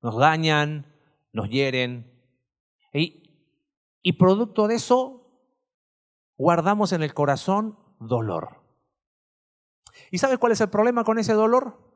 Nos 0.03 0.18
dañan, 0.18 0.85
nos 1.33 1.49
hieren. 1.49 2.12
Y, 2.92 3.23
y 4.03 4.12
producto 4.12 4.68
de 4.68 4.75
eso, 4.75 5.31
guardamos 6.37 6.92
en 6.92 7.03
el 7.03 7.14
corazón 7.14 7.79
dolor. 8.01 8.61
¿Y 10.11 10.18
sabes 10.18 10.37
cuál 10.37 10.53
es 10.53 10.61
el 10.61 10.68
problema 10.68 11.05
con 11.05 11.18
ese 11.18 11.33
dolor? 11.33 11.92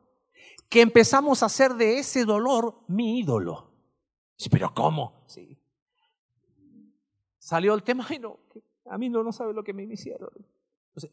Que 0.68 0.80
empezamos 0.80 1.42
a 1.42 1.46
hacer 1.46 1.74
de 1.74 1.98
ese 1.98 2.24
dolor 2.24 2.80
mi 2.88 3.20
ídolo. 3.20 3.70
pero 4.50 4.72
¿cómo? 4.74 5.24
Sí. 5.26 5.58
Salió 7.38 7.74
el 7.74 7.82
tema 7.82 8.06
y 8.10 8.18
no, 8.18 8.38
a 8.86 8.98
mí 8.98 9.08
no, 9.08 9.22
no 9.22 9.32
sabe 9.32 9.52
lo 9.52 9.62
que 9.62 9.72
me 9.72 9.84
hicieron. 9.84 10.30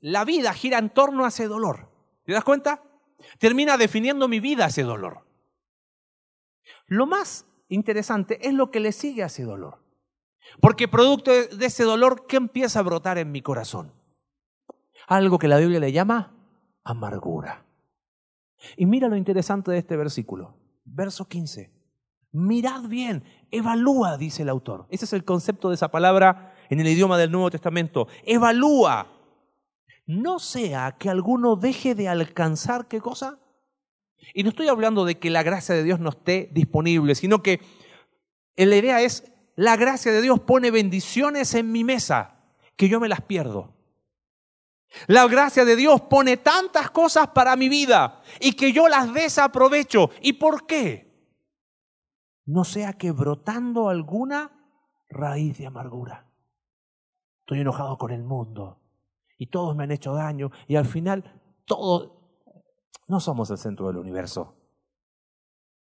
la 0.02 0.26
vida 0.26 0.54
gira 0.54 0.78
en 0.78 0.90
torno 0.90 1.26
a 1.26 1.30
ese 1.30 1.48
dolor. 1.48 1.90
¿Te 2.24 2.34
das 2.34 2.44
cuenta? 2.44 2.84
Termina 3.40 3.78
definiendo 3.78 4.28
mi 4.28 4.40
vida 4.40 4.68
ese 4.68 4.84
dolor. 4.84 5.26
Lo 6.88 7.06
más 7.06 7.46
interesante 7.70 8.48
es 8.48 8.54
lo 8.54 8.72
que 8.72 8.80
le 8.80 8.92
sigue 8.92 9.24
a 9.24 9.28
ese 9.28 9.44
dolor. 9.44 9.84
Porque 10.60 10.88
producto 10.88 11.32
de 11.32 11.66
ese 11.66 11.84
dolor, 11.84 12.26
¿qué 12.28 12.38
empieza 12.38 12.80
a 12.80 12.84
brotar 12.84 13.18
en 13.18 13.32
mi 13.32 13.42
corazón? 13.42 13.94
Algo 15.08 15.40
que 15.40 15.48
la 15.48 15.58
Biblia 15.58 15.80
le 15.80 15.92
llama 15.92 16.36
amargura. 16.84 17.66
Y 18.78 18.86
mira 18.86 19.08
lo 19.08 19.16
interesante 19.16 19.72
de 19.72 19.78
este 19.78 19.98
versículo. 19.98 20.58
Verso 20.86 21.26
15. 21.26 21.72
Mirad 22.32 22.84
bien, 22.88 23.24
evalúa, 23.52 24.18
dice 24.18 24.42
el 24.42 24.50
autor. 24.50 24.88
Ese 24.90 25.06
es 25.06 25.14
el 25.14 25.24
concepto 25.24 25.70
de 25.70 25.76
esa 25.76 25.92
palabra 25.92 26.56
en 26.70 26.80
el 26.80 26.88
idioma 26.88 27.18
del 27.18 27.32
Nuevo 27.32 27.52
Testamento. 27.52 28.08
Evalúa. 28.26 29.08
No 30.06 30.40
sea 30.40 30.96
que 30.98 31.10
alguno 31.10 31.56
deje 31.56 31.96
de 31.96 32.10
alcanzar 32.10 32.88
qué 32.88 33.00
cosa. 33.00 33.40
Y 34.34 34.44
no 34.44 34.50
estoy 34.50 34.68
hablando 34.68 35.06
de 35.06 35.20
que 35.20 35.30
la 35.30 35.44
gracia 35.44 35.76
de 35.76 35.84
Dios 35.84 36.00
no 36.00 36.10
esté 36.10 36.50
disponible, 36.52 37.16
sino 37.16 37.44
que 37.44 37.62
la 38.56 38.76
idea 38.76 39.02
es, 39.02 39.32
la 39.56 39.76
gracia 39.76 40.12
de 40.12 40.22
Dios 40.22 40.40
pone 40.40 40.72
bendiciones 40.72 41.54
en 41.54 41.72
mi 41.72 41.84
mesa 41.84 42.40
que 42.76 42.90
yo 42.90 43.00
me 43.00 43.10
las 43.10 43.22
pierdo. 43.22 43.73
La 45.08 45.28
gracia 45.28 45.66
de 45.66 45.76
Dios 45.76 46.02
pone 46.02 46.38
tantas 46.38 46.92
cosas 46.92 47.30
para 47.30 47.56
mi 47.56 47.70
vida 47.70 48.22
y 48.40 48.54
que 48.54 48.72
yo 48.72 48.88
las 48.88 49.14
desaprovecho. 49.14 50.10
¿Y 50.22 50.34
por 50.34 50.66
qué? 50.66 51.12
No 52.46 52.64
sea 52.64 52.94
que 52.94 53.12
brotando 53.12 53.90
alguna 53.90 54.52
raíz 55.10 55.58
de 55.58 55.68
amargura. 55.68 56.30
Estoy 57.40 57.62
enojado 57.62 57.98
con 57.98 58.12
el 58.12 58.24
mundo 58.24 58.82
y 59.38 59.48
todos 59.48 59.76
me 59.76 59.84
han 59.84 59.92
hecho 59.92 60.14
daño 60.14 60.52
y 60.68 60.76
al 60.76 60.86
final 60.86 61.42
todos 61.66 62.12
no 63.08 63.20
somos 63.20 63.50
el 63.52 63.58
centro 63.58 63.88
del 63.88 63.98
universo. 63.98 64.56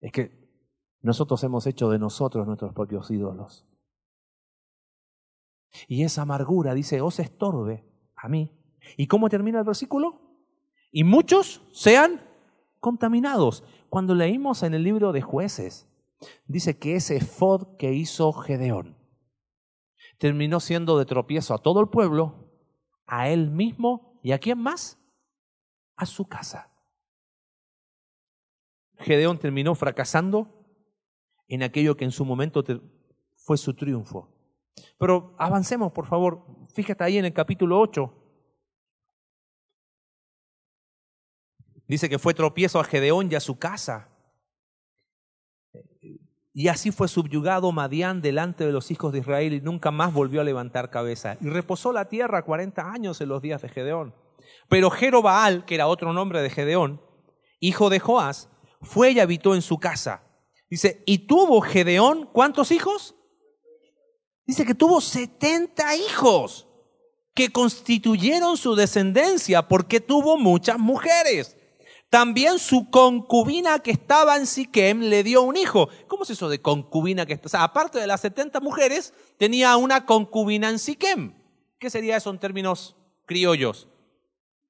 Es 0.00 0.12
que 0.12 0.42
nosotros 1.00 1.42
hemos 1.44 1.66
hecho 1.66 1.90
de 1.90 1.98
nosotros 1.98 2.46
nuestros 2.46 2.72
propios 2.72 3.10
ídolos. 3.10 3.66
Y 5.88 6.04
esa 6.04 6.22
amargura, 6.22 6.74
dice, 6.74 7.00
os 7.00 7.18
estorbe 7.18 7.88
a 8.14 8.28
mí 8.28 8.61
¿Y 8.96 9.06
cómo 9.06 9.28
termina 9.28 9.58
el 9.58 9.64
versículo? 9.64 10.20
Y 10.90 11.04
muchos 11.04 11.62
sean 11.72 12.20
contaminados. 12.80 13.64
Cuando 13.88 14.14
leímos 14.14 14.62
en 14.62 14.74
el 14.74 14.82
libro 14.82 15.12
de 15.12 15.22
jueces, 15.22 15.88
dice 16.46 16.78
que 16.78 16.96
ese 16.96 17.20
fod 17.20 17.76
que 17.76 17.92
hizo 17.92 18.32
Gedeón 18.32 18.96
terminó 20.18 20.60
siendo 20.60 20.98
de 20.98 21.04
tropiezo 21.04 21.54
a 21.54 21.58
todo 21.58 21.80
el 21.80 21.88
pueblo, 21.88 22.50
a 23.06 23.28
él 23.28 23.50
mismo 23.50 24.18
y 24.22 24.32
a 24.32 24.38
quién 24.38 24.58
más? 24.58 24.98
a 25.96 26.06
su 26.06 26.26
casa. 26.26 26.68
Gedeón 28.98 29.38
terminó 29.38 29.74
fracasando 29.74 30.48
en 31.48 31.62
aquello 31.62 31.96
que 31.96 32.04
en 32.04 32.12
su 32.12 32.24
momento 32.24 32.64
fue 33.36 33.56
su 33.56 33.74
triunfo. 33.74 34.28
Pero 34.98 35.34
avancemos, 35.38 35.92
por 35.92 36.06
favor. 36.06 36.44
Fíjate 36.74 37.04
ahí 37.04 37.18
en 37.18 37.24
el 37.24 37.32
capítulo 37.32 37.78
8. 37.80 38.21
Dice 41.92 42.08
que 42.08 42.18
fue 42.18 42.32
tropiezo 42.32 42.80
a 42.80 42.84
Gedeón 42.84 43.30
y 43.30 43.34
a 43.34 43.40
su 43.40 43.58
casa. 43.58 44.08
Y 46.54 46.68
así 46.68 46.90
fue 46.90 47.06
subyugado 47.06 47.70
Madián 47.70 48.22
delante 48.22 48.64
de 48.64 48.72
los 48.72 48.90
hijos 48.90 49.12
de 49.12 49.18
Israel 49.18 49.52
y 49.52 49.60
nunca 49.60 49.90
más 49.90 50.14
volvió 50.14 50.40
a 50.40 50.44
levantar 50.44 50.88
cabeza. 50.88 51.36
Y 51.42 51.50
reposó 51.50 51.92
la 51.92 52.08
tierra 52.08 52.46
cuarenta 52.46 52.90
años 52.90 53.20
en 53.20 53.28
los 53.28 53.42
días 53.42 53.60
de 53.60 53.68
Gedeón. 53.68 54.14
Pero 54.70 54.88
Jerobaal, 54.88 55.66
que 55.66 55.74
era 55.74 55.86
otro 55.86 56.14
nombre 56.14 56.40
de 56.40 56.48
Gedeón, 56.48 57.02
hijo 57.60 57.90
de 57.90 58.00
Joás, 58.00 58.48
fue 58.80 59.10
y 59.10 59.20
habitó 59.20 59.54
en 59.54 59.60
su 59.60 59.78
casa. 59.78 60.22
Dice, 60.70 61.02
¿y 61.04 61.26
tuvo 61.26 61.60
Gedeón 61.60 62.26
cuántos 62.32 62.70
hijos? 62.70 63.16
Dice 64.46 64.64
que 64.64 64.74
tuvo 64.74 65.02
setenta 65.02 65.94
hijos 65.94 66.66
que 67.34 67.52
constituyeron 67.52 68.56
su 68.56 68.76
descendencia 68.76 69.68
porque 69.68 70.00
tuvo 70.00 70.38
muchas 70.38 70.78
mujeres. 70.78 71.58
También 72.12 72.58
su 72.58 72.90
concubina 72.90 73.78
que 73.78 73.90
estaba 73.90 74.36
en 74.36 74.46
Siquem 74.46 75.00
le 75.00 75.22
dio 75.22 75.40
un 75.40 75.56
hijo. 75.56 75.88
¿Cómo 76.08 76.24
es 76.24 76.28
eso 76.30 76.50
de 76.50 76.60
concubina 76.60 77.24
que 77.24 77.32
está? 77.32 77.46
O 77.46 77.48
sea, 77.48 77.62
aparte 77.62 77.98
de 77.98 78.06
las 78.06 78.20
70 78.20 78.60
mujeres, 78.60 79.14
tenía 79.38 79.78
una 79.78 80.04
concubina 80.04 80.68
en 80.68 80.78
Siquem. 80.78 81.32
¿Qué 81.78 81.88
sería 81.88 82.18
eso 82.18 82.28
en 82.28 82.38
términos 82.38 82.96
criollos? 83.24 83.88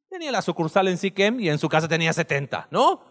Tenía 0.08 0.30
la 0.30 0.40
sucursal 0.40 0.86
en 0.86 0.98
Siquem 0.98 1.40
y 1.40 1.48
en 1.48 1.58
su 1.58 1.68
casa 1.68 1.88
tenía 1.88 2.12
70, 2.12 2.68
¿no? 2.70 3.02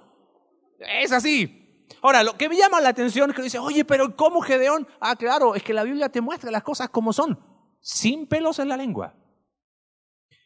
Es 0.79 1.11
así. 1.11 1.85
Ahora, 2.01 2.23
lo 2.23 2.37
que 2.37 2.47
me 2.47 2.55
llama 2.55 2.79
la 2.79 2.87
atención 2.87 3.31
es 3.31 3.35
que 3.35 3.41
dice, 3.41 3.59
oye, 3.59 3.83
pero 3.83 4.15
¿cómo 4.15 4.39
Gedeón? 4.39 4.87
Ah, 5.01 5.17
claro, 5.17 5.55
es 5.55 5.63
que 5.63 5.73
la 5.73 5.83
Biblia 5.83 6.07
te 6.07 6.21
muestra 6.21 6.51
las 6.51 6.63
cosas 6.63 6.87
como 6.87 7.11
son, 7.11 7.37
sin 7.81 8.27
pelos 8.27 8.59
en 8.59 8.69
la 8.69 8.77
lengua. 8.77 9.13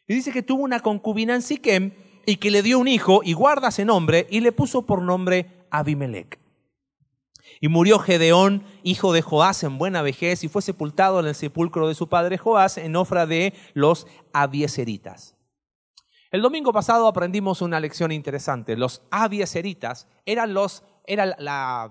Y 0.08 0.14
dice 0.14 0.32
que 0.32 0.42
tuvo 0.42 0.64
una 0.64 0.80
concubina 0.80 1.36
en 1.36 1.42
Siquem 1.42 1.92
y 2.26 2.36
que 2.36 2.50
le 2.50 2.62
dio 2.62 2.78
un 2.78 2.88
hijo 2.88 3.20
y 3.24 3.32
guarda 3.32 3.68
ese 3.68 3.84
nombre 3.84 4.26
y 4.28 4.40
le 4.40 4.52
puso 4.52 4.82
por 4.82 5.00
nombre 5.00 5.66
Abimelech. 5.70 6.38
Y 7.60 7.68
murió 7.68 7.98
Gedeón, 7.98 8.64
hijo 8.82 9.12
de 9.12 9.22
Joás, 9.22 9.62
en 9.62 9.78
buena 9.78 10.02
vejez 10.02 10.44
y 10.44 10.48
fue 10.48 10.60
sepultado 10.60 11.20
en 11.20 11.26
el 11.26 11.34
sepulcro 11.34 11.88
de 11.88 11.94
su 11.94 12.08
padre 12.08 12.36
Joás 12.36 12.76
en 12.76 12.96
ofra 12.96 13.26
de 13.26 13.54
los 13.72 14.06
abieseritas. 14.32 15.36
El 16.30 16.42
domingo 16.42 16.72
pasado 16.72 17.06
aprendimos 17.06 17.62
una 17.62 17.80
lección 17.80 18.12
interesante. 18.12 18.76
Los 18.76 19.02
abieseritas 19.10 20.08
eran, 20.26 20.52
los, 20.52 20.82
era 21.06 21.24
la, 21.38 21.90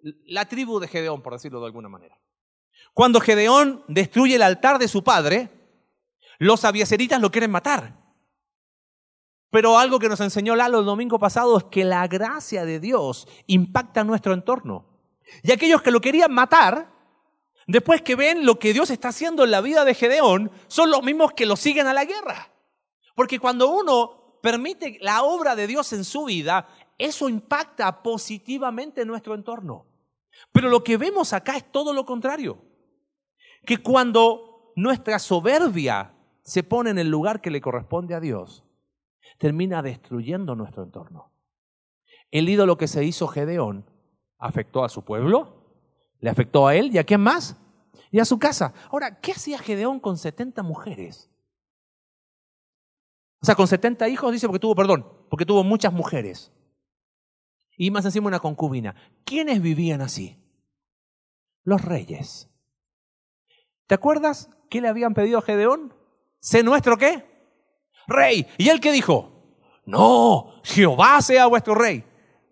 la 0.00 0.44
tribu 0.46 0.80
de 0.80 0.88
Gedeón, 0.88 1.22
por 1.22 1.34
decirlo 1.34 1.60
de 1.60 1.66
alguna 1.66 1.88
manera. 1.88 2.18
Cuando 2.94 3.20
Gedeón 3.20 3.84
destruye 3.86 4.36
el 4.36 4.42
altar 4.42 4.78
de 4.78 4.88
su 4.88 5.04
padre, 5.04 5.50
los 6.38 6.64
abieseritas 6.64 7.20
lo 7.20 7.30
quieren 7.30 7.50
matar. 7.50 8.05
Pero 9.56 9.78
algo 9.78 9.98
que 9.98 10.10
nos 10.10 10.20
enseñó 10.20 10.54
Lalo 10.54 10.80
el 10.80 10.84
domingo 10.84 11.18
pasado 11.18 11.56
es 11.56 11.64
que 11.64 11.82
la 11.82 12.06
gracia 12.08 12.66
de 12.66 12.78
Dios 12.78 13.26
impacta 13.46 14.04
nuestro 14.04 14.34
entorno. 14.34 14.84
Y 15.42 15.50
aquellos 15.50 15.80
que 15.80 15.90
lo 15.90 16.02
querían 16.02 16.30
matar, 16.30 16.92
después 17.66 18.02
que 18.02 18.16
ven 18.16 18.44
lo 18.44 18.58
que 18.58 18.74
Dios 18.74 18.90
está 18.90 19.08
haciendo 19.08 19.44
en 19.44 19.50
la 19.50 19.62
vida 19.62 19.86
de 19.86 19.94
Gedeón, 19.94 20.50
son 20.66 20.90
los 20.90 21.02
mismos 21.02 21.32
que 21.32 21.46
lo 21.46 21.56
siguen 21.56 21.86
a 21.86 21.94
la 21.94 22.04
guerra. 22.04 22.50
Porque 23.14 23.38
cuando 23.38 23.70
uno 23.70 24.40
permite 24.42 24.98
la 25.00 25.22
obra 25.22 25.56
de 25.56 25.66
Dios 25.66 25.90
en 25.94 26.04
su 26.04 26.26
vida, 26.26 26.68
eso 26.98 27.26
impacta 27.26 28.02
positivamente 28.02 29.00
en 29.00 29.08
nuestro 29.08 29.34
entorno. 29.34 29.86
Pero 30.52 30.68
lo 30.68 30.84
que 30.84 30.98
vemos 30.98 31.32
acá 31.32 31.56
es 31.56 31.72
todo 31.72 31.94
lo 31.94 32.04
contrario. 32.04 32.58
Que 33.64 33.78
cuando 33.78 34.74
nuestra 34.76 35.18
soberbia 35.18 36.12
se 36.42 36.62
pone 36.62 36.90
en 36.90 36.98
el 36.98 37.08
lugar 37.08 37.40
que 37.40 37.50
le 37.50 37.62
corresponde 37.62 38.14
a 38.14 38.20
Dios, 38.20 38.65
termina 39.38 39.82
destruyendo 39.82 40.54
nuestro 40.54 40.82
entorno. 40.82 41.32
El 42.30 42.48
ídolo 42.48 42.76
que 42.76 42.88
se 42.88 43.04
hizo 43.04 43.28
Gedeón 43.28 43.84
afectó 44.38 44.84
a 44.84 44.88
su 44.88 45.04
pueblo, 45.04 45.56
le 46.20 46.30
afectó 46.30 46.66
a 46.66 46.74
él 46.74 46.94
y 46.94 46.98
a 46.98 47.04
quién 47.04 47.20
más? 47.20 47.56
Y 48.10 48.18
a 48.18 48.24
su 48.24 48.38
casa. 48.38 48.72
Ahora, 48.90 49.20
¿qué 49.20 49.32
hacía 49.32 49.58
Gedeón 49.58 50.00
con 50.00 50.16
70 50.16 50.62
mujeres? 50.62 51.30
O 53.40 53.46
sea, 53.46 53.54
con 53.54 53.68
70 53.68 54.08
hijos 54.08 54.32
dice 54.32 54.46
porque 54.46 54.58
tuvo, 54.58 54.74
perdón, 54.74 55.06
porque 55.28 55.46
tuvo 55.46 55.62
muchas 55.62 55.92
mujeres. 55.92 56.52
Y 57.76 57.90
más 57.90 58.04
encima 58.04 58.28
una 58.28 58.40
concubina. 58.40 58.94
¿Quiénes 59.24 59.60
vivían 59.60 60.00
así? 60.00 60.42
Los 61.62 61.82
reyes. 61.82 62.48
¿Te 63.86 63.94
acuerdas 63.94 64.50
qué 64.70 64.80
le 64.80 64.88
habían 64.88 65.14
pedido 65.14 65.38
a 65.38 65.42
Gedeón? 65.42 65.94
¿Sé 66.40 66.62
nuestro 66.62 66.96
qué? 66.96 67.35
Rey. 68.06 68.46
¿Y 68.58 68.68
él 68.68 68.80
qué 68.80 68.92
dijo? 68.92 69.36
No, 69.86 70.52
Jehová 70.64 71.20
sea 71.22 71.46
vuestro 71.46 71.74
rey. 71.74 72.04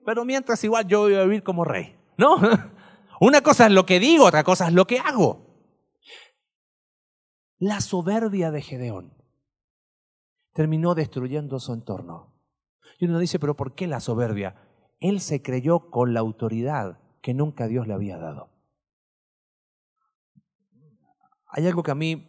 Pero 0.04 0.24
mientras 0.24 0.62
igual 0.64 0.86
yo 0.86 1.00
voy 1.00 1.14
a 1.14 1.24
vivir 1.24 1.42
como 1.42 1.64
rey. 1.64 1.96
¿No? 2.16 2.36
Una 3.20 3.40
cosa 3.40 3.66
es 3.66 3.72
lo 3.72 3.86
que 3.86 3.98
digo, 3.98 4.26
otra 4.26 4.44
cosa 4.44 4.68
es 4.68 4.72
lo 4.72 4.86
que 4.86 4.98
hago. 4.98 5.44
La 7.58 7.80
soberbia 7.80 8.50
de 8.50 8.62
Gedeón 8.62 9.14
terminó 10.52 10.94
destruyendo 10.94 11.58
su 11.58 11.72
entorno. 11.72 12.34
Y 12.98 13.06
uno 13.06 13.18
dice, 13.18 13.38
pero 13.38 13.56
¿por 13.56 13.74
qué 13.74 13.86
la 13.86 14.00
soberbia? 14.00 14.56
Él 15.00 15.20
se 15.20 15.42
creyó 15.42 15.90
con 15.90 16.14
la 16.14 16.20
autoridad 16.20 17.00
que 17.20 17.34
nunca 17.34 17.66
Dios 17.66 17.86
le 17.86 17.94
había 17.94 18.18
dado. 18.18 18.50
Hay 21.48 21.66
algo 21.66 21.82
que 21.82 21.90
a 21.90 21.96
mí 21.96 22.28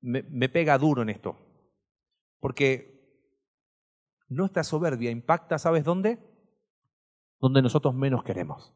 me, 0.00 0.22
me 0.22 0.48
pega 0.48 0.78
duro 0.78 1.02
en 1.02 1.10
esto. 1.10 1.36
Porque 2.42 2.92
nuestra 4.26 4.64
soberbia 4.64 5.12
impacta, 5.12 5.60
¿sabes 5.60 5.84
dónde? 5.84 6.18
Donde 7.38 7.62
nosotros 7.62 7.94
menos 7.94 8.24
queremos. 8.24 8.74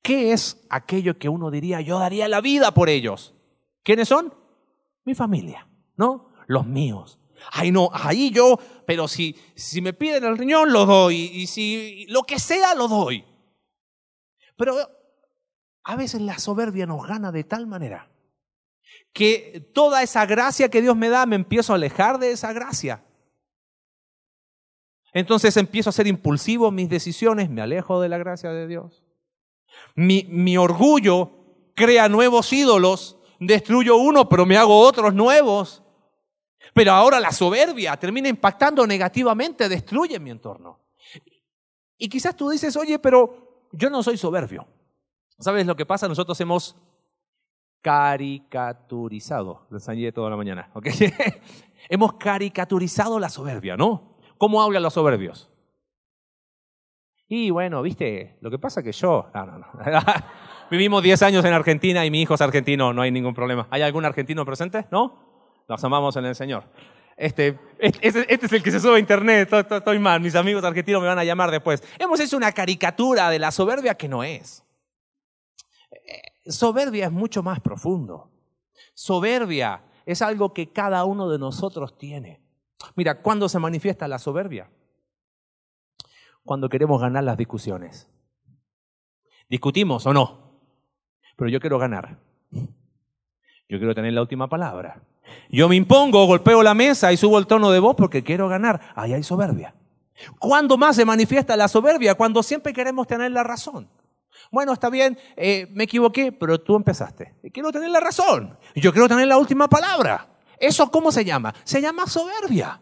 ¿Qué 0.00 0.32
es 0.32 0.64
aquello 0.70 1.18
que 1.18 1.28
uno 1.28 1.50
diría, 1.50 1.80
yo 1.80 1.98
daría 1.98 2.28
la 2.28 2.40
vida 2.40 2.72
por 2.72 2.88
ellos? 2.88 3.34
¿Quiénes 3.82 4.06
son? 4.06 4.32
Mi 5.04 5.16
familia, 5.16 5.68
¿no? 5.96 6.30
Los 6.46 6.68
míos. 6.68 7.18
Ay, 7.50 7.72
no, 7.72 7.90
ahí 7.92 8.30
yo, 8.30 8.60
pero 8.86 9.08
si, 9.08 9.34
si 9.56 9.80
me 9.80 9.92
piden 9.92 10.22
el 10.22 10.38
riñón, 10.38 10.72
lo 10.72 10.86
doy. 10.86 11.16
Y 11.16 11.48
si 11.48 12.06
lo 12.10 12.22
que 12.22 12.38
sea, 12.38 12.76
lo 12.76 12.86
doy. 12.86 13.24
Pero 14.56 14.76
a 15.82 15.96
veces 15.96 16.20
la 16.20 16.38
soberbia 16.38 16.86
nos 16.86 17.04
gana 17.08 17.32
de 17.32 17.42
tal 17.42 17.66
manera 17.66 18.13
que 19.12 19.70
toda 19.72 20.02
esa 20.02 20.26
gracia 20.26 20.68
que 20.68 20.82
Dios 20.82 20.96
me 20.96 21.08
da 21.08 21.26
me 21.26 21.36
empiezo 21.36 21.72
a 21.72 21.76
alejar 21.76 22.18
de 22.18 22.32
esa 22.32 22.52
gracia. 22.52 23.04
Entonces 25.12 25.56
empiezo 25.56 25.90
a 25.90 25.92
ser 25.92 26.08
impulsivo 26.08 26.68
en 26.68 26.74
mis 26.74 26.88
decisiones, 26.88 27.48
me 27.48 27.62
alejo 27.62 28.00
de 28.00 28.08
la 28.08 28.18
gracia 28.18 28.50
de 28.50 28.66
Dios. 28.66 29.04
Mi, 29.94 30.26
mi 30.28 30.56
orgullo 30.56 31.30
crea 31.74 32.08
nuevos 32.08 32.52
ídolos, 32.52 33.16
destruyo 33.38 33.96
uno, 33.96 34.28
pero 34.28 34.44
me 34.44 34.56
hago 34.56 34.80
otros 34.80 35.14
nuevos. 35.14 35.82
Pero 36.72 36.92
ahora 36.92 37.20
la 37.20 37.30
soberbia 37.30 37.96
termina 37.96 38.28
impactando 38.28 38.86
negativamente, 38.86 39.68
destruye 39.68 40.18
mi 40.18 40.30
entorno. 40.30 40.80
Y 41.96 42.08
quizás 42.08 42.36
tú 42.36 42.50
dices, 42.50 42.76
oye, 42.76 42.98
pero 42.98 43.68
yo 43.72 43.90
no 43.90 44.02
soy 44.02 44.16
soberbio. 44.16 44.66
¿Sabes 45.38 45.66
lo 45.66 45.76
que 45.76 45.86
pasa? 45.86 46.08
Nosotros 46.08 46.40
hemos 46.40 46.76
caricaturizado. 47.84 49.66
Lo 49.68 49.76
enseñé 49.76 50.10
toda 50.10 50.30
la 50.30 50.36
mañana. 50.36 50.70
¿ok? 50.72 50.86
Hemos 51.90 52.14
caricaturizado 52.14 53.20
la 53.20 53.28
soberbia, 53.28 53.76
¿no? 53.76 54.16
¿Cómo 54.38 54.62
hablan 54.62 54.82
los 54.82 54.94
soberbios? 54.94 55.50
Y 57.28 57.50
bueno, 57.50 57.82
viste, 57.82 58.38
lo 58.40 58.50
que 58.50 58.58
pasa 58.58 58.82
que 58.82 58.92
yo. 58.92 59.26
No, 59.34 59.44
no, 59.44 59.58
no. 59.58 59.66
Vivimos 60.70 61.02
10 61.02 61.22
años 61.24 61.44
en 61.44 61.52
Argentina 61.52 62.06
y 62.06 62.10
mi 62.10 62.22
hijo 62.22 62.34
es 62.34 62.40
argentino, 62.40 62.94
no 62.94 63.02
hay 63.02 63.10
ningún 63.10 63.34
problema. 63.34 63.68
¿Hay 63.70 63.82
algún 63.82 64.06
argentino 64.06 64.46
presente? 64.46 64.86
¿No? 64.90 65.18
Nos 65.68 65.84
amamos 65.84 66.16
en 66.16 66.24
el 66.24 66.34
Señor. 66.34 66.64
Este, 67.18 67.58
este, 67.78 68.32
este 68.32 68.46
es 68.46 68.52
el 68.52 68.62
que 68.62 68.70
se 68.70 68.80
sube 68.80 68.96
a 68.96 68.98
internet, 68.98 69.52
estoy 69.52 69.98
mal, 69.98 70.20
mis 70.20 70.34
amigos 70.34 70.64
argentinos 70.64 71.02
me 71.02 71.08
van 71.08 71.18
a 71.18 71.24
llamar 71.24 71.50
después. 71.50 71.82
Hemos 71.98 72.18
hecho 72.18 72.36
una 72.36 72.50
caricatura 72.52 73.28
de 73.28 73.38
la 73.38 73.50
soberbia 73.50 73.94
que 73.94 74.08
no 74.08 74.24
es. 74.24 74.63
Soberbia 76.46 77.06
es 77.06 77.12
mucho 77.12 77.42
más 77.42 77.60
profundo. 77.60 78.30
Soberbia 78.94 79.82
es 80.06 80.22
algo 80.22 80.52
que 80.52 80.72
cada 80.72 81.04
uno 81.04 81.28
de 81.28 81.38
nosotros 81.38 81.96
tiene. 81.96 82.40
Mira, 82.94 83.22
¿cuándo 83.22 83.48
se 83.48 83.58
manifiesta 83.58 84.08
la 84.08 84.18
soberbia? 84.18 84.70
Cuando 86.44 86.68
queremos 86.68 87.00
ganar 87.00 87.24
las 87.24 87.38
discusiones. 87.38 88.08
¿Discutimos 89.48 90.06
o 90.06 90.12
no? 90.12 90.60
Pero 91.36 91.50
yo 91.50 91.60
quiero 91.60 91.78
ganar. 91.78 92.18
Yo 92.50 93.78
quiero 93.78 93.94
tener 93.94 94.12
la 94.12 94.20
última 94.20 94.48
palabra. 94.48 95.02
Yo 95.48 95.68
me 95.68 95.76
impongo, 95.76 96.26
golpeo 96.26 96.62
la 96.62 96.74
mesa 96.74 97.12
y 97.12 97.16
subo 97.16 97.38
el 97.38 97.46
tono 97.46 97.70
de 97.70 97.80
voz 97.80 97.96
porque 97.96 98.22
quiero 98.22 98.48
ganar. 98.48 98.92
Ahí 98.94 99.14
hay 99.14 99.22
soberbia. 99.22 99.74
¿Cuándo 100.38 100.76
más 100.76 100.96
se 100.96 101.04
manifiesta 101.04 101.56
la 101.56 101.68
soberbia? 101.68 102.14
Cuando 102.14 102.42
siempre 102.42 102.72
queremos 102.72 103.06
tener 103.06 103.32
la 103.32 103.42
razón. 103.42 103.88
Bueno, 104.50 104.72
está 104.72 104.90
bien, 104.90 105.18
eh, 105.36 105.68
me 105.72 105.84
equivoqué, 105.84 106.32
pero 106.32 106.60
tú 106.60 106.76
empezaste. 106.76 107.34
Quiero 107.52 107.72
tener 107.72 107.90
la 107.90 108.00
razón. 108.00 108.58
Yo 108.74 108.92
quiero 108.92 109.08
tener 109.08 109.26
la 109.26 109.38
última 109.38 109.68
palabra. 109.68 110.28
¿Eso 110.58 110.90
cómo 110.90 111.10
se 111.12 111.24
llama? 111.24 111.54
Se 111.64 111.80
llama 111.80 112.06
soberbia. 112.06 112.80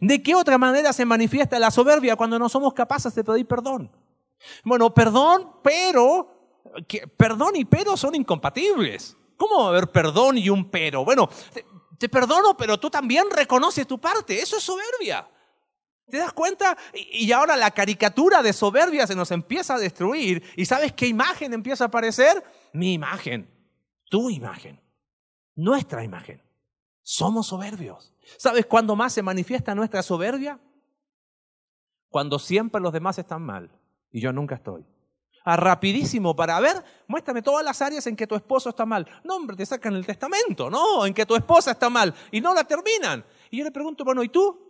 ¿De 0.00 0.22
qué 0.22 0.34
otra 0.34 0.58
manera 0.58 0.92
se 0.92 1.04
manifiesta 1.04 1.58
la 1.58 1.70
soberbia 1.70 2.16
cuando 2.16 2.38
no 2.38 2.48
somos 2.48 2.74
capaces 2.74 3.14
de 3.14 3.24
pedir 3.24 3.46
perdón? 3.46 3.90
Bueno, 4.64 4.92
perdón, 4.92 5.52
pero, 5.62 6.58
perdón 7.16 7.56
y 7.56 7.64
pero 7.64 7.96
son 7.96 8.14
incompatibles. 8.14 9.16
¿Cómo 9.36 9.60
va 9.60 9.66
a 9.66 9.68
haber 9.70 9.90
perdón 9.90 10.38
y 10.38 10.48
un 10.48 10.70
pero? 10.70 11.04
Bueno, 11.04 11.28
te 11.98 12.08
perdono, 12.08 12.56
pero 12.56 12.78
tú 12.78 12.90
también 12.90 13.24
reconoces 13.30 13.86
tu 13.86 14.00
parte. 14.00 14.40
Eso 14.40 14.56
es 14.56 14.62
soberbia. 14.62 15.28
¿Te 16.10 16.18
das 16.18 16.32
cuenta? 16.32 16.76
Y 16.92 17.32
ahora 17.32 17.56
la 17.56 17.70
caricatura 17.70 18.42
de 18.42 18.52
soberbia 18.52 19.06
se 19.06 19.14
nos 19.14 19.30
empieza 19.30 19.74
a 19.74 19.78
destruir. 19.78 20.42
¿Y 20.56 20.66
sabes 20.66 20.92
qué 20.92 21.06
imagen 21.06 21.52
empieza 21.54 21.84
a 21.84 21.86
aparecer? 21.86 22.44
Mi 22.72 22.92
imagen, 22.92 23.48
tu 24.10 24.30
imagen, 24.30 24.80
nuestra 25.54 26.04
imagen. 26.04 26.42
Somos 27.02 27.46
soberbios. 27.46 28.12
¿Sabes 28.38 28.66
cuándo 28.66 28.96
más 28.96 29.12
se 29.12 29.22
manifiesta 29.22 29.74
nuestra 29.74 30.02
soberbia? 30.02 30.58
Cuando 32.08 32.38
siempre 32.38 32.80
los 32.80 32.92
demás 32.92 33.18
están 33.18 33.42
mal 33.42 33.70
y 34.10 34.20
yo 34.20 34.32
nunca 34.32 34.54
estoy. 34.54 34.86
Ah, 35.46 35.56
rapidísimo 35.56 36.34
para 36.34 36.58
ver, 36.58 36.82
muéstrame 37.06 37.42
todas 37.42 37.62
las 37.62 37.82
áreas 37.82 38.06
en 38.06 38.16
que 38.16 38.26
tu 38.26 38.34
esposo 38.34 38.70
está 38.70 38.86
mal. 38.86 39.06
No, 39.24 39.36
hombre, 39.36 39.56
te 39.56 39.66
sacan 39.66 39.94
el 39.94 40.06
testamento, 40.06 40.70
no, 40.70 41.04
en 41.04 41.12
que 41.12 41.26
tu 41.26 41.36
esposa 41.36 41.72
está 41.72 41.90
mal 41.90 42.14
y 42.30 42.40
no 42.40 42.54
la 42.54 42.64
terminan. 42.64 43.22
Y 43.50 43.58
yo 43.58 43.64
le 43.64 43.70
pregunto, 43.70 44.04
bueno, 44.04 44.22
¿y 44.22 44.30
tú? 44.30 44.63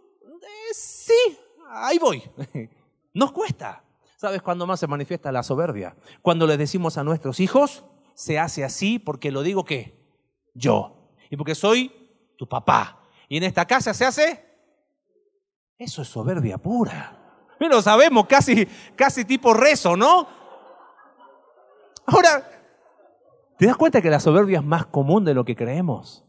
Eh, 0.44 0.74
sí, 0.74 1.38
ahí 1.70 1.98
voy. 1.98 2.22
Nos 3.14 3.32
cuesta. 3.32 3.82
¿Sabes 4.16 4.42
cuándo 4.42 4.66
más 4.66 4.80
se 4.80 4.86
manifiesta 4.86 5.32
la 5.32 5.42
soberbia? 5.42 5.96
Cuando 6.22 6.46
le 6.46 6.56
decimos 6.56 6.96
a 6.98 7.04
nuestros 7.04 7.40
hijos, 7.40 7.84
se 8.14 8.38
hace 8.38 8.64
así 8.64 8.98
porque 8.98 9.30
lo 9.30 9.42
digo 9.42 9.64
que 9.64 9.94
yo. 10.54 11.10
Y 11.30 11.36
porque 11.36 11.54
soy 11.54 11.92
tu 12.38 12.48
papá. 12.48 13.00
Y 13.28 13.36
en 13.36 13.42
esta 13.42 13.66
casa 13.66 13.92
se 13.92 14.04
hace. 14.04 14.44
Eso 15.78 16.02
es 16.02 16.08
soberbia 16.08 16.58
pura. 16.58 17.44
Pero 17.58 17.82
sabemos, 17.82 18.26
casi, 18.26 18.66
casi 18.96 19.24
tipo 19.24 19.54
rezo, 19.54 19.96
¿no? 19.96 20.26
Ahora, 22.06 22.48
¿te 23.58 23.66
das 23.66 23.76
cuenta 23.76 24.00
que 24.00 24.10
la 24.10 24.20
soberbia 24.20 24.58
es 24.58 24.64
más 24.64 24.86
común 24.86 25.24
de 25.24 25.34
lo 25.34 25.44
que 25.44 25.56
creemos? 25.56 26.24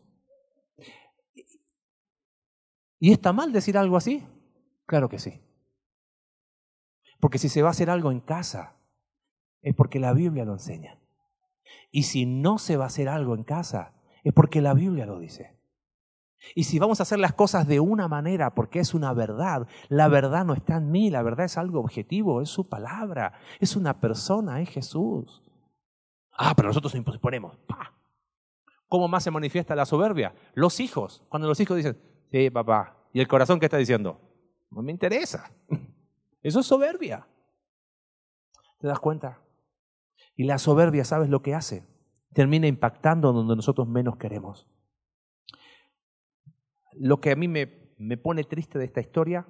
¿Y 3.00 3.12
está 3.12 3.34
mal 3.34 3.52
decir 3.52 3.78
algo 3.78 3.98
así? 3.98 4.26
Claro 4.86 5.10
que 5.10 5.20
sí. 5.20 5.42
Porque 7.20 7.38
si 7.38 7.50
se 7.50 7.62
va 7.62 7.70
a 7.70 7.72
hacer 7.72 7.90
algo 7.90 8.12
en 8.12 8.20
casa, 8.20 8.78
es 9.62 9.76
porque 9.76 10.00
la 10.00 10.14
Biblia 10.14 10.46
lo 10.46 10.54
enseña. 10.54 11.00
Y 11.92 12.04
si 12.04 12.26
no 12.26 12.58
se 12.58 12.78
va 12.78 12.86
a 12.86 12.88
hacer 12.88 13.10
algo 13.10 13.36
en 13.36 13.44
casa, 13.44 13.94
es 14.24 14.34
porque 14.34 14.62
la 14.62 14.74
Biblia 14.74 15.06
lo 15.06 15.20
dice. 15.20 15.56
Y 16.54 16.66
si 16.66 16.78
vamos 16.78 17.00
a 17.00 17.04
hacer 17.04 17.20
las 17.20 17.34
cosas 17.34 17.68
de 17.68 17.80
una 17.80 18.08
manera 18.08 18.54
porque 18.54 18.80
es 18.80 18.94
una 18.94 19.14
verdad, 19.14 19.68
la 19.90 20.08
verdad 20.08 20.46
no 20.46 20.54
está 20.54 20.78
en 20.78 20.92
mí, 20.92 21.10
la 21.10 21.24
verdad 21.24 21.46
es 21.46 21.58
algo 21.58 21.80
objetivo, 21.80 22.42
es 22.42 22.50
su 22.50 22.70
palabra, 22.70 23.34
es 23.60 23.76
una 23.76 24.00
persona, 24.00 24.62
es 24.62 24.70
Jesús. 24.70 25.42
Ah, 26.32 26.54
pero 26.56 26.68
nosotros 26.68 26.94
nos 26.94 27.14
imponemos. 27.14 27.58
¿Cómo 28.88 29.08
más 29.08 29.24
se 29.24 29.32
manifiesta 29.32 29.76
la 29.76 29.86
soberbia? 29.86 30.36
Los 30.54 30.80
hijos. 30.80 31.24
Cuando 31.30 31.48
los 31.48 31.60
hijos 31.60 31.78
dicen, 31.78 31.98
sí, 32.36 32.50
papá. 32.50 32.98
¿Y 33.14 33.22
el 33.22 33.28
corazón 33.28 33.60
qué 33.60 33.68
está 33.68 33.78
diciendo? 33.78 34.20
No 34.72 34.82
me 34.82 34.92
interesa. 34.92 35.52
Eso 36.42 36.60
es 36.60 36.66
soberbia. 36.66 37.28
¿Te 38.80 38.88
das 38.88 39.00
cuenta? 39.00 39.42
Y 40.36 40.44
la 40.44 40.58
soberbia, 40.58 41.06
¿sabes 41.06 41.30
lo 41.30 41.42
que 41.42 41.54
hace? 41.54 41.86
Termina 42.34 42.68
impactando 42.68 43.32
donde 43.32 43.56
nosotros 43.56 43.88
menos 43.88 44.18
queremos. 44.18 44.68
Lo 46.94 47.22
que 47.22 47.32
a 47.32 47.36
mí 47.36 47.48
me, 47.48 47.94
me 47.98 48.18
pone 48.18 48.44
triste 48.44 48.80
de 48.80 48.86
esta 48.86 49.00
historia 49.00 49.48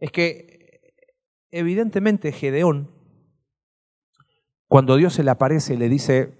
es 0.00 0.10
que 0.10 0.92
evidentemente 1.50 2.32
Gedeón 2.32 2.90
cuando 4.66 4.96
Dios 4.96 5.12
se 5.12 5.22
le 5.22 5.30
aparece 5.30 5.74
y 5.74 5.76
le 5.76 5.88
dice, 5.88 6.36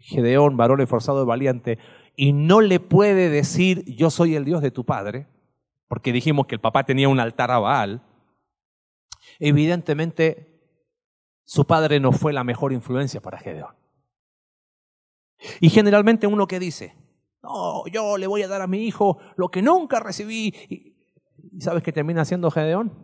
Gedeón, 0.00 0.56
varón 0.56 0.80
esforzado 0.80 1.22
y 1.22 1.26
valiente, 1.26 1.78
y 2.20 2.32
no 2.32 2.60
le 2.60 2.80
puede 2.80 3.30
decir, 3.30 3.84
yo 3.84 4.10
soy 4.10 4.34
el 4.34 4.44
Dios 4.44 4.60
de 4.60 4.72
tu 4.72 4.84
padre, 4.84 5.28
porque 5.86 6.12
dijimos 6.12 6.48
que 6.48 6.56
el 6.56 6.60
papá 6.60 6.82
tenía 6.82 7.08
un 7.08 7.20
altar 7.20 7.52
a 7.52 7.60
Baal, 7.60 8.02
evidentemente 9.38 10.60
su 11.44 11.64
padre 11.64 12.00
no 12.00 12.10
fue 12.10 12.32
la 12.32 12.42
mejor 12.42 12.72
influencia 12.72 13.20
para 13.20 13.38
Gedeón. 13.38 13.72
Y 15.60 15.70
generalmente 15.70 16.26
uno 16.26 16.48
que 16.48 16.58
dice, 16.58 16.96
no, 17.40 17.86
yo 17.86 18.18
le 18.18 18.26
voy 18.26 18.42
a 18.42 18.48
dar 18.48 18.62
a 18.62 18.66
mi 18.66 18.78
hijo 18.84 19.18
lo 19.36 19.52
que 19.52 19.62
nunca 19.62 20.00
recibí. 20.00 20.52
¿Y 20.68 21.60
sabes 21.60 21.84
qué 21.84 21.92
termina 21.92 22.22
haciendo 22.22 22.50
Gedeón? 22.50 22.98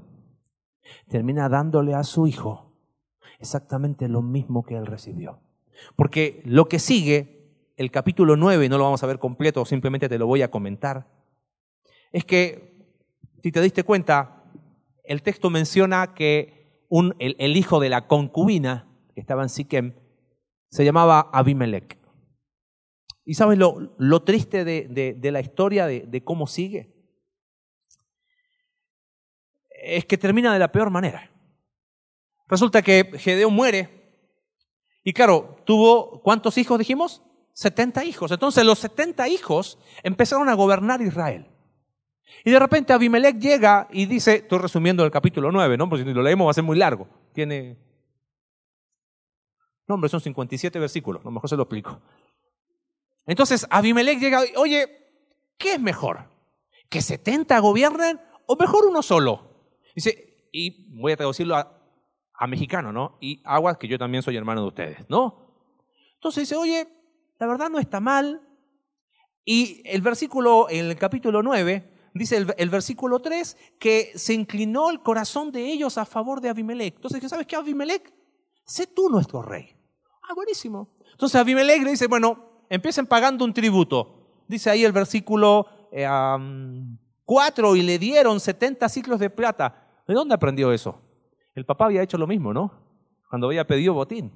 Termina 1.06 1.48
dándole 1.48 1.94
a 1.94 2.02
su 2.02 2.26
hijo 2.26 2.72
exactamente 3.38 4.08
lo 4.08 4.22
mismo 4.22 4.64
que 4.64 4.74
él 4.74 4.86
recibió. 4.86 5.38
Porque 5.94 6.42
lo 6.46 6.68
que 6.68 6.80
sigue, 6.80 7.33
el 7.76 7.90
capítulo 7.90 8.36
9, 8.36 8.68
no 8.68 8.78
lo 8.78 8.84
vamos 8.84 9.02
a 9.02 9.06
ver 9.06 9.18
completo, 9.18 9.64
simplemente 9.64 10.08
te 10.08 10.18
lo 10.18 10.26
voy 10.26 10.42
a 10.42 10.50
comentar, 10.50 11.06
es 12.12 12.24
que, 12.24 12.72
si 13.42 13.50
te 13.50 13.60
diste 13.60 13.82
cuenta, 13.82 14.44
el 15.02 15.22
texto 15.22 15.50
menciona 15.50 16.14
que 16.14 16.86
el, 17.18 17.56
hijo 17.56 17.80
de 17.80 17.88
la 17.88 18.06
concubina 18.06 18.88
que 19.14 19.20
estaba 19.20 19.42
en 19.42 19.48
Siquem 19.48 19.94
se 20.70 20.84
llamaba 20.84 21.28
Abimelech. 21.32 21.98
¿Y 23.24 23.34
sabes 23.34 23.58
lo, 23.58 24.22
triste 24.22 24.64
de, 24.64 25.16
de, 25.18 25.32
la 25.32 25.40
historia, 25.40 25.86
de, 25.86 26.00
de 26.06 26.22
cómo 26.22 26.46
sigue? 26.46 26.94
Es 29.70 30.04
que 30.04 30.16
termina 30.16 30.52
de 30.52 30.60
la 30.60 30.70
peor 30.70 30.90
manera. 30.90 31.30
Resulta 32.46 32.80
que 32.80 33.10
Gedeón 33.18 33.54
muere. 33.54 33.90
Y 35.02 35.12
claro, 35.12 35.56
tuvo, 35.64 36.22
¿cuántos 36.22 36.56
hijos 36.58 36.78
dijimos? 36.78 37.22
70 37.54 38.04
hijos. 38.04 38.30
Entonces 38.30 38.64
los 38.64 38.78
70 38.80 39.28
hijos 39.28 39.78
empezaron 40.02 40.48
a 40.48 40.54
gobernar 40.54 41.00
Israel. 41.00 41.46
Y 42.44 42.50
de 42.50 42.58
repente 42.58 42.92
Abimelech 42.92 43.38
llega 43.38 43.88
y 43.90 44.06
dice, 44.06 44.36
estoy 44.36 44.58
resumiendo 44.58 45.04
el 45.04 45.10
capítulo 45.10 45.50
9, 45.50 45.78
¿no? 45.78 45.88
Porque 45.88 46.04
si 46.04 46.12
lo 46.12 46.22
leemos 46.22 46.46
va 46.46 46.50
a 46.50 46.54
ser 46.54 46.64
muy 46.64 46.76
largo. 46.76 47.08
Tiene... 47.32 47.78
No, 49.86 49.94
hombre, 49.94 50.08
son 50.08 50.20
57 50.20 50.78
versículos, 50.78 51.22
a 51.22 51.24
lo 51.24 51.30
mejor 51.30 51.48
se 51.48 51.56
lo 51.56 51.62
explico. 51.62 52.00
Entonces 53.26 53.66
Abimelech 53.70 54.18
llega, 54.18 54.42
oye, 54.56 54.88
¿qué 55.56 55.74
es 55.74 55.80
mejor? 55.80 56.30
¿Que 56.88 57.00
70 57.00 57.58
gobiernen 57.60 58.20
o 58.46 58.56
mejor 58.56 58.86
uno 58.86 59.02
solo? 59.02 59.70
Dice, 59.94 60.48
y 60.52 60.98
voy 61.00 61.12
a 61.12 61.16
traducirlo 61.16 61.56
a, 61.56 61.78
a 62.34 62.46
mexicano, 62.46 62.92
¿no? 62.92 63.18
Y 63.20 63.42
aguas 63.44 63.76
que 63.76 63.88
yo 63.88 63.98
también 63.98 64.22
soy 64.22 64.36
hermano 64.36 64.62
de 64.62 64.68
ustedes, 64.68 64.98
¿no? 65.08 65.44
Entonces 66.14 66.42
dice, 66.42 66.56
oye, 66.56 66.88
la 67.44 67.52
verdad 67.52 67.68
no 67.68 67.78
está 67.78 68.00
mal. 68.00 68.40
Y 69.44 69.82
el 69.84 70.00
versículo, 70.00 70.66
el 70.70 70.96
capítulo 70.96 71.42
9, 71.42 72.10
dice 72.14 72.38
el, 72.38 72.70
versículo 72.70 73.20
3, 73.20 73.56
que 73.78 74.12
se 74.14 74.32
inclinó 74.32 74.88
el 74.88 75.02
corazón 75.02 75.52
de 75.52 75.70
ellos 75.70 75.98
a 75.98 76.06
favor 76.06 76.40
de 76.40 76.48
Abimelech. 76.48 76.94
Entonces, 76.96 77.28
¿sabes 77.28 77.46
qué, 77.46 77.56
Abimelech? 77.56 78.14
Sé 78.64 78.86
tú 78.86 79.10
nuestro 79.10 79.42
rey. 79.42 79.76
Ah, 80.22 80.32
buenísimo. 80.34 80.96
Entonces 81.12 81.38
Abimelech 81.38 81.82
le 81.82 81.90
dice, 81.90 82.06
bueno, 82.06 82.64
empiecen 82.70 83.06
pagando 83.06 83.44
un 83.44 83.52
tributo. 83.52 84.42
Dice 84.48 84.70
ahí 84.70 84.82
el 84.82 84.92
versículo 84.92 85.66
4, 87.26 87.74
eh, 87.74 87.78
y 87.78 87.82
le 87.82 87.98
dieron 87.98 88.40
70 88.40 88.88
ciclos 88.88 89.20
de 89.20 89.28
plata. 89.28 90.02
¿De 90.08 90.14
dónde 90.14 90.34
aprendió 90.34 90.72
eso? 90.72 90.98
El 91.54 91.66
papá 91.66 91.84
había 91.84 92.02
hecho 92.02 92.16
lo 92.16 92.26
mismo, 92.26 92.54
¿no? 92.54 92.72
Cuando 93.28 93.48
había 93.48 93.66
pedido 93.66 93.92
botín. 93.92 94.32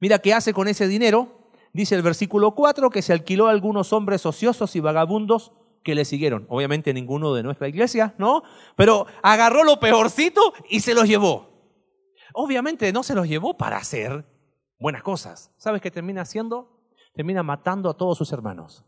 Mira 0.00 0.18
qué 0.18 0.34
hace 0.34 0.52
con 0.52 0.68
ese 0.68 0.86
dinero. 0.86 1.35
Dice 1.76 1.94
el 1.94 2.00
versículo 2.00 2.54
4 2.54 2.88
que 2.88 3.02
se 3.02 3.12
alquiló 3.12 3.48
a 3.48 3.50
algunos 3.50 3.92
hombres 3.92 4.24
ociosos 4.24 4.74
y 4.76 4.80
vagabundos 4.80 5.52
que 5.84 5.94
le 5.94 6.06
siguieron. 6.06 6.46
Obviamente 6.48 6.94
ninguno 6.94 7.34
de 7.34 7.42
nuestra 7.42 7.68
iglesia, 7.68 8.14
¿no? 8.16 8.44
Pero 8.76 9.06
agarró 9.22 9.62
lo 9.62 9.78
peorcito 9.78 10.54
y 10.70 10.80
se 10.80 10.94
los 10.94 11.06
llevó. 11.06 11.50
Obviamente 12.32 12.90
no 12.94 13.02
se 13.02 13.14
los 13.14 13.28
llevó 13.28 13.58
para 13.58 13.76
hacer 13.76 14.24
buenas 14.78 15.02
cosas. 15.02 15.52
¿Sabes 15.58 15.82
qué 15.82 15.90
termina 15.90 16.22
haciendo? 16.22 16.80
Termina 17.12 17.42
matando 17.42 17.90
a 17.90 17.94
todos 17.98 18.16
sus 18.16 18.32
hermanos. 18.32 18.82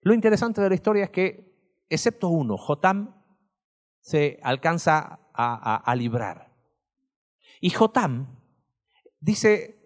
Lo 0.00 0.14
interesante 0.14 0.60
de 0.60 0.68
la 0.68 0.74
historia 0.74 1.04
es 1.04 1.10
que, 1.10 1.84
excepto 1.88 2.26
uno, 2.26 2.58
Jotam, 2.58 3.22
se 4.00 4.40
alcanza 4.42 5.20
a, 5.32 5.94
librar. 5.94 6.52
Y 7.60 7.70
Jotam 7.70 8.36
dice, 9.20 9.81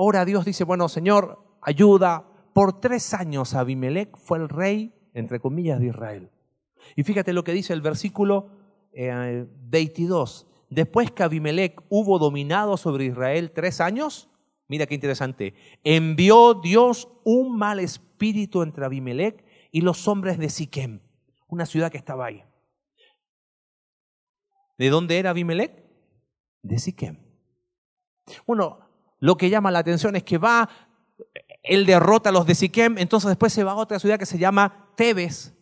ora 0.00 0.20
a 0.20 0.24
Dios, 0.24 0.44
dice, 0.44 0.62
bueno, 0.62 0.88
Señor, 0.88 1.44
ayuda. 1.60 2.24
Por 2.52 2.80
tres 2.80 3.14
años 3.14 3.54
Abimelech 3.54 4.16
fue 4.16 4.38
el 4.38 4.48
rey, 4.48 4.94
entre 5.12 5.40
comillas, 5.40 5.80
de 5.80 5.88
Israel. 5.88 6.30
Y 6.94 7.02
fíjate 7.02 7.32
lo 7.32 7.42
que 7.42 7.52
dice 7.52 7.72
el 7.72 7.82
versículo 7.82 8.50
22. 8.92 10.42
Eh, 10.42 10.48
Después 10.70 11.10
que 11.10 11.22
Abimelech 11.22 11.80
hubo 11.88 12.18
dominado 12.18 12.76
sobre 12.76 13.06
Israel 13.06 13.52
tres 13.52 13.80
años, 13.80 14.28
mira 14.68 14.86
qué 14.86 14.94
interesante, 14.94 15.54
envió 15.82 16.54
Dios 16.54 17.08
un 17.24 17.56
mal 17.56 17.80
espíritu 17.80 18.62
entre 18.62 18.84
Abimelech 18.84 19.44
y 19.72 19.80
los 19.80 20.06
hombres 20.06 20.38
de 20.38 20.50
Siquem, 20.50 21.00
una 21.48 21.64
ciudad 21.64 21.90
que 21.90 21.96
estaba 21.96 22.26
ahí. 22.26 22.44
¿De 24.76 24.90
dónde 24.90 25.18
era 25.18 25.30
Abimelech? 25.30 25.72
De 26.62 26.78
Siquem. 26.78 27.16
Bueno, 28.46 28.87
lo 29.20 29.36
que 29.36 29.50
llama 29.50 29.70
la 29.70 29.80
atención 29.80 30.16
es 30.16 30.22
que 30.22 30.38
va, 30.38 30.68
él 31.62 31.86
derrota 31.86 32.30
a 32.30 32.32
los 32.32 32.46
de 32.46 32.54
Siquem, 32.54 32.98
entonces 32.98 33.28
después 33.28 33.52
se 33.52 33.64
va 33.64 33.72
a 33.72 33.76
otra 33.76 33.98
ciudad 33.98 34.18
que 34.18 34.26
se 34.26 34.38
llama 34.38 34.90
Tebes. 34.96 35.54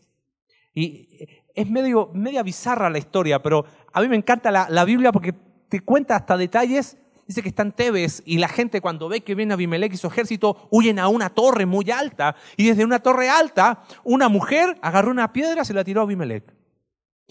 Y 0.74 1.08
es 1.54 1.68
medio, 1.70 2.10
media 2.12 2.42
bizarra 2.42 2.90
la 2.90 2.98
historia, 2.98 3.42
pero 3.42 3.64
a 3.92 4.00
mí 4.00 4.08
me 4.08 4.16
encanta 4.16 4.50
la, 4.50 4.84
Biblia 4.84 5.10
porque 5.10 5.34
te 5.68 5.80
cuenta 5.80 6.16
hasta 6.16 6.36
detalles. 6.36 6.98
Dice 7.26 7.42
que 7.42 7.48
están 7.48 7.72
Tebes 7.72 8.22
y 8.24 8.38
la 8.38 8.46
gente 8.46 8.80
cuando 8.80 9.08
ve 9.08 9.22
que 9.22 9.34
viene 9.34 9.54
Abimelech 9.54 9.92
y 9.92 9.96
su 9.96 10.06
ejército 10.06 10.68
huyen 10.70 10.98
a 11.00 11.08
una 11.08 11.30
torre 11.30 11.66
muy 11.66 11.90
alta. 11.90 12.36
Y 12.56 12.68
desde 12.68 12.84
una 12.84 13.00
torre 13.00 13.28
alta, 13.28 13.82
una 14.04 14.28
mujer 14.28 14.78
agarró 14.80 15.10
una 15.10 15.32
piedra 15.32 15.62
y 15.62 15.64
se 15.64 15.74
la 15.74 15.82
tiró 15.82 16.02
a 16.02 16.04
Abimelech. 16.04 16.44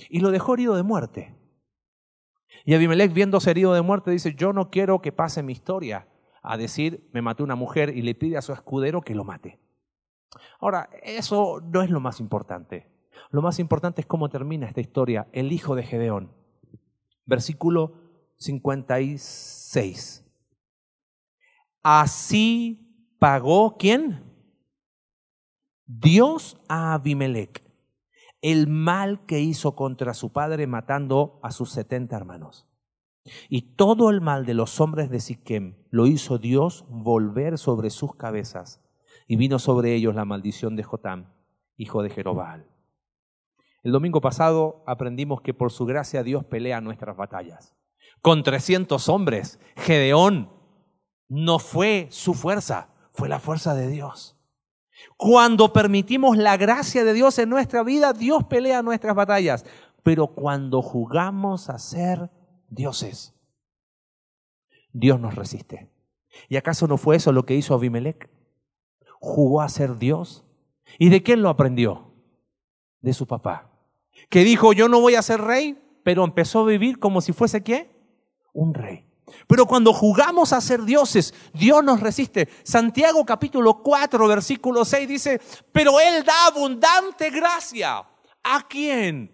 Y 0.10 0.20
lo 0.20 0.32
dejó 0.32 0.56
herido 0.56 0.76
de 0.76 0.84
muerte. 0.84 1.34
Y 2.66 2.74
Abimelech, 2.74 3.14
viéndose 3.14 3.52
herido 3.52 3.74
de 3.74 3.84
muerte, 3.84 4.12
dice, 4.12 4.34
yo 4.36 4.52
no 4.52 4.70
quiero 4.70 5.02
que 5.02 5.14
pase 5.14 5.44
mi 5.44 5.54
historia 5.54 6.08
a 6.46 6.58
decir, 6.58 7.10
me 7.14 7.22
mató 7.22 7.44
una 7.44 7.56
mujer 7.56 7.96
y 7.96 8.02
le 8.02 8.16
pide 8.16 8.38
a 8.38 8.42
su 8.42 8.54
escudero 8.54 9.02
que 9.02 9.16
lo 9.16 9.24
mate. 9.24 9.60
Ahora, 10.60 10.90
eso 11.04 11.62
no 11.62 11.82
es 11.82 11.90
lo 11.90 12.00
más 12.00 12.20
importante. 12.20 12.92
Lo 13.32 13.42
más 13.42 13.60
importante 13.60 14.02
es 14.02 14.08
cómo 14.08 14.30
termina 14.30 14.68
esta 14.68 14.82
historia, 14.82 15.28
el 15.32 15.52
hijo 15.52 15.76
de 15.76 15.84
Gedeón. 15.84 16.32
Versículo 17.26 17.94
56. 18.38 20.24
Así 21.84 23.16
pagó 23.20 23.78
quién? 23.78 24.24
Dios 25.86 26.60
a 26.68 26.94
Abimelech 26.94 27.66
el 28.46 28.68
mal 28.68 29.26
que 29.26 29.40
hizo 29.40 29.76
contra 29.76 30.14
su 30.14 30.32
padre 30.32 30.68
matando 30.68 31.40
a 31.42 31.50
sus 31.50 31.72
setenta 31.72 32.16
hermanos. 32.16 32.65
Y 33.50 33.76
todo 33.76 34.10
el 34.10 34.22
mal 34.22 34.46
de 34.46 34.54
los 34.54 34.80
hombres 34.80 35.10
de 35.10 35.20
Siquem 35.20 35.76
lo 35.90 36.08
hizo 36.08 36.38
Dios 36.38 36.86
volver 36.90 37.58
sobre 37.58 37.90
sus 37.90 38.16
cabezas, 38.16 38.82
y 39.28 39.36
vino 39.36 39.60
sobre 39.60 39.96
ellos 39.96 40.16
la 40.16 40.26
maldición 40.26 40.76
de 40.76 40.84
Jotam, 40.84 41.34
hijo 41.78 42.04
de 42.04 42.10
Jerobal. 42.10 42.68
El 43.84 43.92
domingo 43.92 44.22
pasado 44.22 44.84
aprendimos 44.88 45.42
que 45.42 45.54
por 45.54 45.72
su 45.72 45.86
gracia 45.86 46.24
Dios 46.24 46.46
pelea 46.46 46.82
nuestras 46.82 47.16
batallas. 47.16 47.76
Con 48.22 48.44
300 48.44 49.10
hombres, 49.10 49.60
Gedeón 49.76 50.50
no 51.28 51.60
fue 51.60 52.08
su 52.10 52.34
fuerza, 52.34 52.90
fue 53.14 53.30
la 53.30 53.40
fuerza 53.40 53.76
de 53.76 53.88
Dios. 53.88 54.36
Cuando 55.18 55.74
permitimos 55.74 56.38
la 56.38 56.58
gracia 56.58 57.04
de 57.04 57.14
Dios 57.14 57.38
en 57.40 57.50
nuestra 57.50 57.84
vida, 57.84 58.14
Dios 58.14 58.46
pelea 58.46 58.82
nuestras 58.82 59.16
batallas. 59.16 59.66
Pero 60.04 60.28
cuando 60.28 60.82
jugamos 60.82 61.70
a 61.70 61.78
ser 61.80 62.30
dioses, 62.70 63.34
Dios 64.94 65.20
nos 65.20 65.36
resiste. 65.36 65.92
¿Y 66.50 66.58
acaso 66.58 66.88
no 66.88 66.98
fue 66.98 67.16
eso 67.16 67.32
lo 67.32 67.46
que 67.46 67.56
hizo 67.56 67.74
Abimelech? 67.74 68.30
Jugó 69.20 69.62
a 69.62 69.70
ser 69.70 69.98
Dios. 69.98 70.44
¿Y 71.00 71.10
de 71.10 71.24
quién 71.24 71.42
lo 71.42 71.50
aprendió? 71.50 72.14
De 73.02 73.14
su 73.14 73.28
papá 73.28 73.76
que 74.30 74.44
dijo, 74.44 74.74
yo 74.74 74.88
no 74.90 75.02
voy 75.02 75.16
a 75.16 75.22
ser 75.22 75.42
rey, 75.42 75.78
pero 76.04 76.24
empezó 76.24 76.62
a 76.62 76.66
vivir 76.66 77.00
como 77.00 77.22
si 77.22 77.34
fuese 77.34 77.64
qué? 77.64 77.92
Un 78.54 78.74
rey. 78.74 79.06
Pero 79.48 79.66
cuando 79.66 79.92
jugamos 79.92 80.54
a 80.54 80.62
ser 80.62 80.84
dioses, 80.84 81.34
Dios 81.54 81.84
nos 81.84 82.00
resiste. 82.00 82.48
Santiago 82.64 83.26
capítulo 83.26 83.82
4, 83.82 84.28
versículo 84.28 84.86
6 84.86 85.08
dice, 85.08 85.42
pero 85.72 86.00
Él 86.00 86.24
da 86.24 86.48
abundante 86.48 87.30
gracia. 87.32 88.06
¿A 88.44 88.68
quién? 88.68 89.32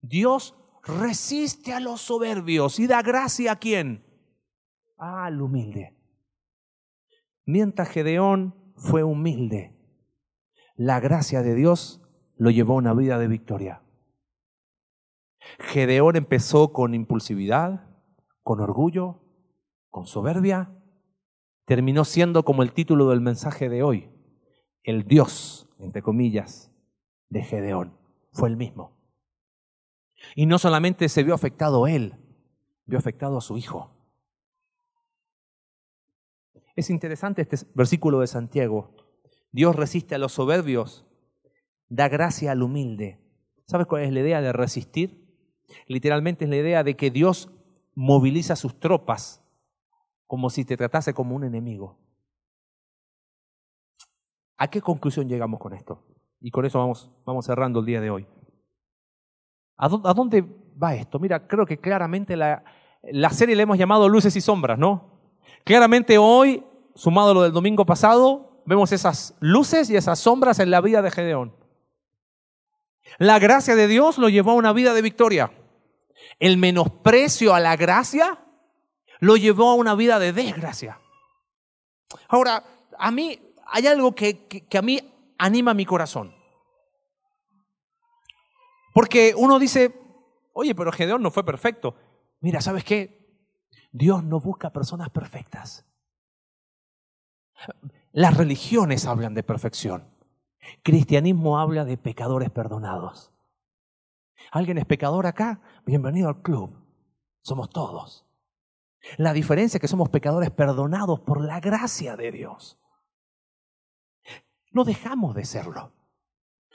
Dios 0.00 0.54
resiste 0.88 1.72
a 1.72 1.80
los 1.80 2.00
soberbios 2.00 2.78
y 2.78 2.86
da 2.86 3.02
gracia 3.02 3.52
a 3.52 3.56
quién? 3.56 4.04
Al 4.96 5.40
humilde. 5.40 5.96
Mientras 7.44 7.88
Gedeón 7.88 8.54
fue 8.76 9.04
humilde, 9.04 9.76
la 10.76 11.00
gracia 11.00 11.42
de 11.42 11.54
Dios 11.54 12.02
lo 12.36 12.50
llevó 12.50 12.74
a 12.74 12.78
una 12.78 12.94
vida 12.94 13.18
de 13.18 13.28
victoria. 13.28 13.82
Gedeón 15.58 16.16
empezó 16.16 16.72
con 16.72 16.94
impulsividad, 16.94 17.88
con 18.42 18.60
orgullo, 18.60 19.22
con 19.88 20.06
soberbia. 20.06 20.74
Terminó 21.64 22.04
siendo 22.04 22.44
como 22.44 22.62
el 22.62 22.72
título 22.72 23.08
del 23.10 23.20
mensaje 23.20 23.68
de 23.68 23.82
hoy, 23.82 24.10
el 24.82 25.04
Dios, 25.04 25.68
entre 25.78 26.02
comillas, 26.02 26.72
de 27.28 27.42
Gedeón. 27.42 27.96
Fue 28.32 28.48
el 28.48 28.56
mismo. 28.56 28.97
Y 30.34 30.46
no 30.46 30.58
solamente 30.58 31.08
se 31.08 31.22
vio 31.22 31.34
afectado 31.34 31.86
él, 31.86 32.14
vio 32.86 32.98
afectado 32.98 33.38
a 33.38 33.40
su 33.40 33.56
hijo. 33.56 33.90
Es 36.76 36.90
interesante 36.90 37.42
este 37.42 37.56
versículo 37.74 38.20
de 38.20 38.28
Santiago. 38.28 38.94
Dios 39.50 39.74
resiste 39.74 40.14
a 40.14 40.18
los 40.18 40.32
soberbios, 40.32 41.06
da 41.88 42.08
gracia 42.08 42.52
al 42.52 42.62
humilde. 42.62 43.18
¿Sabes 43.66 43.86
cuál 43.86 44.02
es 44.02 44.12
la 44.12 44.20
idea 44.20 44.40
de 44.40 44.52
resistir? 44.52 45.26
Literalmente 45.86 46.44
es 46.44 46.50
la 46.50 46.56
idea 46.56 46.84
de 46.84 46.96
que 46.96 47.10
Dios 47.10 47.50
moviliza 47.94 48.56
sus 48.56 48.78
tropas 48.78 49.42
como 50.26 50.50
si 50.50 50.64
te 50.64 50.76
tratase 50.76 51.14
como 51.14 51.34
un 51.34 51.44
enemigo. 51.44 51.98
¿A 54.56 54.68
qué 54.68 54.80
conclusión 54.80 55.28
llegamos 55.28 55.58
con 55.60 55.72
esto? 55.72 56.04
Y 56.40 56.50
con 56.50 56.64
eso 56.64 56.78
vamos, 56.78 57.10
vamos 57.24 57.46
cerrando 57.46 57.80
el 57.80 57.86
día 57.86 58.00
de 58.00 58.10
hoy. 58.10 58.26
¿A 59.78 59.88
dónde 59.88 60.44
va 60.82 60.94
esto? 60.94 61.18
Mira, 61.18 61.46
creo 61.46 61.64
que 61.64 61.78
claramente 61.78 62.36
la, 62.36 62.62
la 63.02 63.30
serie 63.30 63.56
le 63.56 63.62
hemos 63.62 63.78
llamado 63.78 64.08
Luces 64.08 64.34
y 64.36 64.40
Sombras, 64.40 64.78
¿no? 64.78 65.18
Claramente 65.64 66.18
hoy, 66.18 66.64
sumado 66.94 67.30
a 67.30 67.34
lo 67.34 67.42
del 67.42 67.52
domingo 67.52 67.86
pasado, 67.86 68.62
vemos 68.66 68.92
esas 68.92 69.34
luces 69.40 69.88
y 69.90 69.96
esas 69.96 70.18
sombras 70.18 70.58
en 70.58 70.70
la 70.70 70.80
vida 70.80 71.00
de 71.00 71.10
Gedeón. 71.10 71.54
La 73.18 73.38
gracia 73.38 73.74
de 73.76 73.88
Dios 73.88 74.18
lo 74.18 74.28
llevó 74.28 74.52
a 74.52 74.54
una 74.54 74.72
vida 74.72 74.92
de 74.92 75.02
victoria. 75.02 75.52
El 76.38 76.58
menosprecio 76.58 77.54
a 77.54 77.60
la 77.60 77.76
gracia 77.76 78.38
lo 79.20 79.36
llevó 79.36 79.70
a 79.70 79.74
una 79.74 79.94
vida 79.94 80.18
de 80.18 80.32
desgracia. 80.32 81.00
Ahora, 82.28 82.64
a 82.98 83.10
mí 83.10 83.40
hay 83.66 83.86
algo 83.86 84.14
que, 84.14 84.46
que, 84.46 84.78
a 84.78 84.82
mí 84.82 85.00
anima 85.38 85.74
mi 85.74 85.84
corazón. 85.84 86.34
Porque 88.98 89.32
uno 89.36 89.60
dice, 89.60 89.94
oye, 90.54 90.74
pero 90.74 90.90
Gedeón 90.90 91.22
no 91.22 91.30
fue 91.30 91.44
perfecto. 91.44 91.94
Mira, 92.40 92.60
¿sabes 92.60 92.82
qué? 92.82 93.64
Dios 93.92 94.24
no 94.24 94.40
busca 94.40 94.72
personas 94.72 95.08
perfectas. 95.10 95.86
Las 98.10 98.36
religiones 98.36 99.06
hablan 99.06 99.34
de 99.34 99.44
perfección. 99.44 100.12
Cristianismo 100.82 101.60
habla 101.60 101.84
de 101.84 101.96
pecadores 101.96 102.50
perdonados. 102.50 103.32
¿Alguien 104.50 104.78
es 104.78 104.84
pecador 104.84 105.28
acá? 105.28 105.60
Bienvenido 105.86 106.28
al 106.28 106.42
club. 106.42 106.76
Somos 107.40 107.70
todos. 107.70 108.26
La 109.16 109.32
diferencia 109.32 109.76
es 109.76 109.80
que 109.80 109.86
somos 109.86 110.08
pecadores 110.08 110.50
perdonados 110.50 111.20
por 111.20 111.40
la 111.40 111.60
gracia 111.60 112.16
de 112.16 112.32
Dios. 112.32 112.80
No 114.72 114.82
dejamos 114.82 115.36
de 115.36 115.44
serlo, 115.44 115.92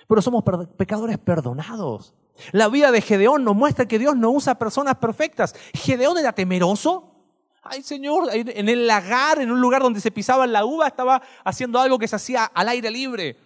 pero 0.07 0.21
somos 0.21 0.43
pecadores 0.77 1.17
perdonados. 1.17 2.13
La 2.51 2.67
vida 2.67 2.91
de 2.91 3.01
Gedeón 3.01 3.43
nos 3.43 3.55
muestra 3.55 3.87
que 3.87 3.99
Dios 3.99 4.15
no 4.15 4.31
usa 4.31 4.55
personas 4.55 4.95
perfectas. 4.95 5.55
Gedeón 5.73 6.17
era 6.17 6.33
temeroso. 6.33 7.11
Ay 7.61 7.81
Señor, 7.81 8.29
en 8.33 8.67
el 8.67 8.87
lagar, 8.87 9.39
en 9.39 9.51
un 9.51 9.61
lugar 9.61 9.81
donde 9.81 10.01
se 10.01 10.11
pisaba 10.11 10.45
la 10.47 10.65
uva, 10.65 10.87
estaba 10.87 11.21
haciendo 11.45 11.79
algo 11.79 11.97
que 11.97 12.07
se 12.07 12.15
hacía 12.15 12.45
al 12.45 12.67
aire 12.69 12.91
libre. 12.91 13.37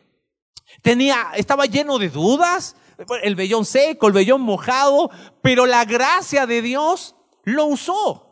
Tenía, 0.81 1.27
estaba 1.35 1.65
lleno 1.65 1.99
de 1.99 2.09
dudas, 2.09 2.75
el 3.21 3.35
vellón 3.35 3.65
seco, 3.65 4.07
el 4.07 4.13
vellón 4.13 4.41
mojado, 4.41 5.11
pero 5.41 5.65
la 5.65 5.85
gracia 5.85 6.47
de 6.47 6.61
Dios 6.61 7.15
lo 7.43 7.65
usó. 7.65 8.23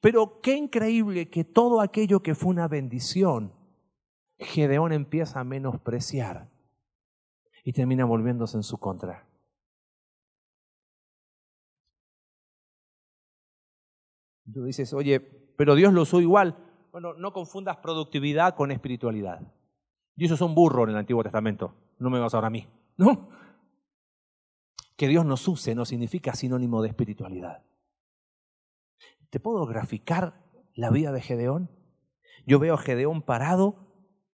Pero 0.00 0.40
qué 0.40 0.54
increíble 0.54 1.28
que 1.28 1.44
todo 1.44 1.80
aquello 1.80 2.20
que 2.20 2.34
fue 2.34 2.50
una 2.50 2.68
bendición, 2.68 3.52
Gedeón 4.38 4.92
empieza 4.92 5.40
a 5.40 5.44
menospreciar 5.44 6.48
y 7.64 7.72
termina 7.72 8.04
volviéndose 8.04 8.56
en 8.56 8.62
su 8.62 8.78
contra. 8.78 9.26
Tú 14.52 14.64
dices, 14.64 14.92
oye, 14.94 15.20
pero 15.20 15.74
Dios 15.74 15.92
lo 15.92 16.02
usó 16.02 16.20
igual. 16.20 16.56
Bueno, 16.92 17.14
no 17.14 17.32
confundas 17.32 17.76
productividad 17.78 18.54
con 18.54 18.70
espiritualidad. 18.70 19.40
Eso 20.16 20.34
es 20.34 20.40
un 20.40 20.54
burro 20.54 20.84
en 20.84 20.90
el 20.90 20.96
Antiguo 20.96 21.22
Testamento. 21.22 21.74
No 21.98 22.10
me 22.10 22.18
vas 22.18 22.34
ahora 22.34 22.46
a 22.46 22.50
mí. 22.50 22.66
¿no? 22.98 23.30
Que 24.96 25.08
Dios 25.08 25.24
nos 25.24 25.48
use 25.48 25.74
no 25.74 25.86
significa 25.86 26.34
sinónimo 26.34 26.82
de 26.82 26.88
espiritualidad. 26.88 27.64
¿Te 29.30 29.40
puedo 29.40 29.64
graficar 29.64 30.44
la 30.74 30.90
vida 30.90 31.12
de 31.12 31.22
Gedeón? 31.22 31.70
Yo 32.46 32.58
veo 32.58 32.74
a 32.74 32.78
Gedeón 32.78 33.22
parado, 33.22 33.87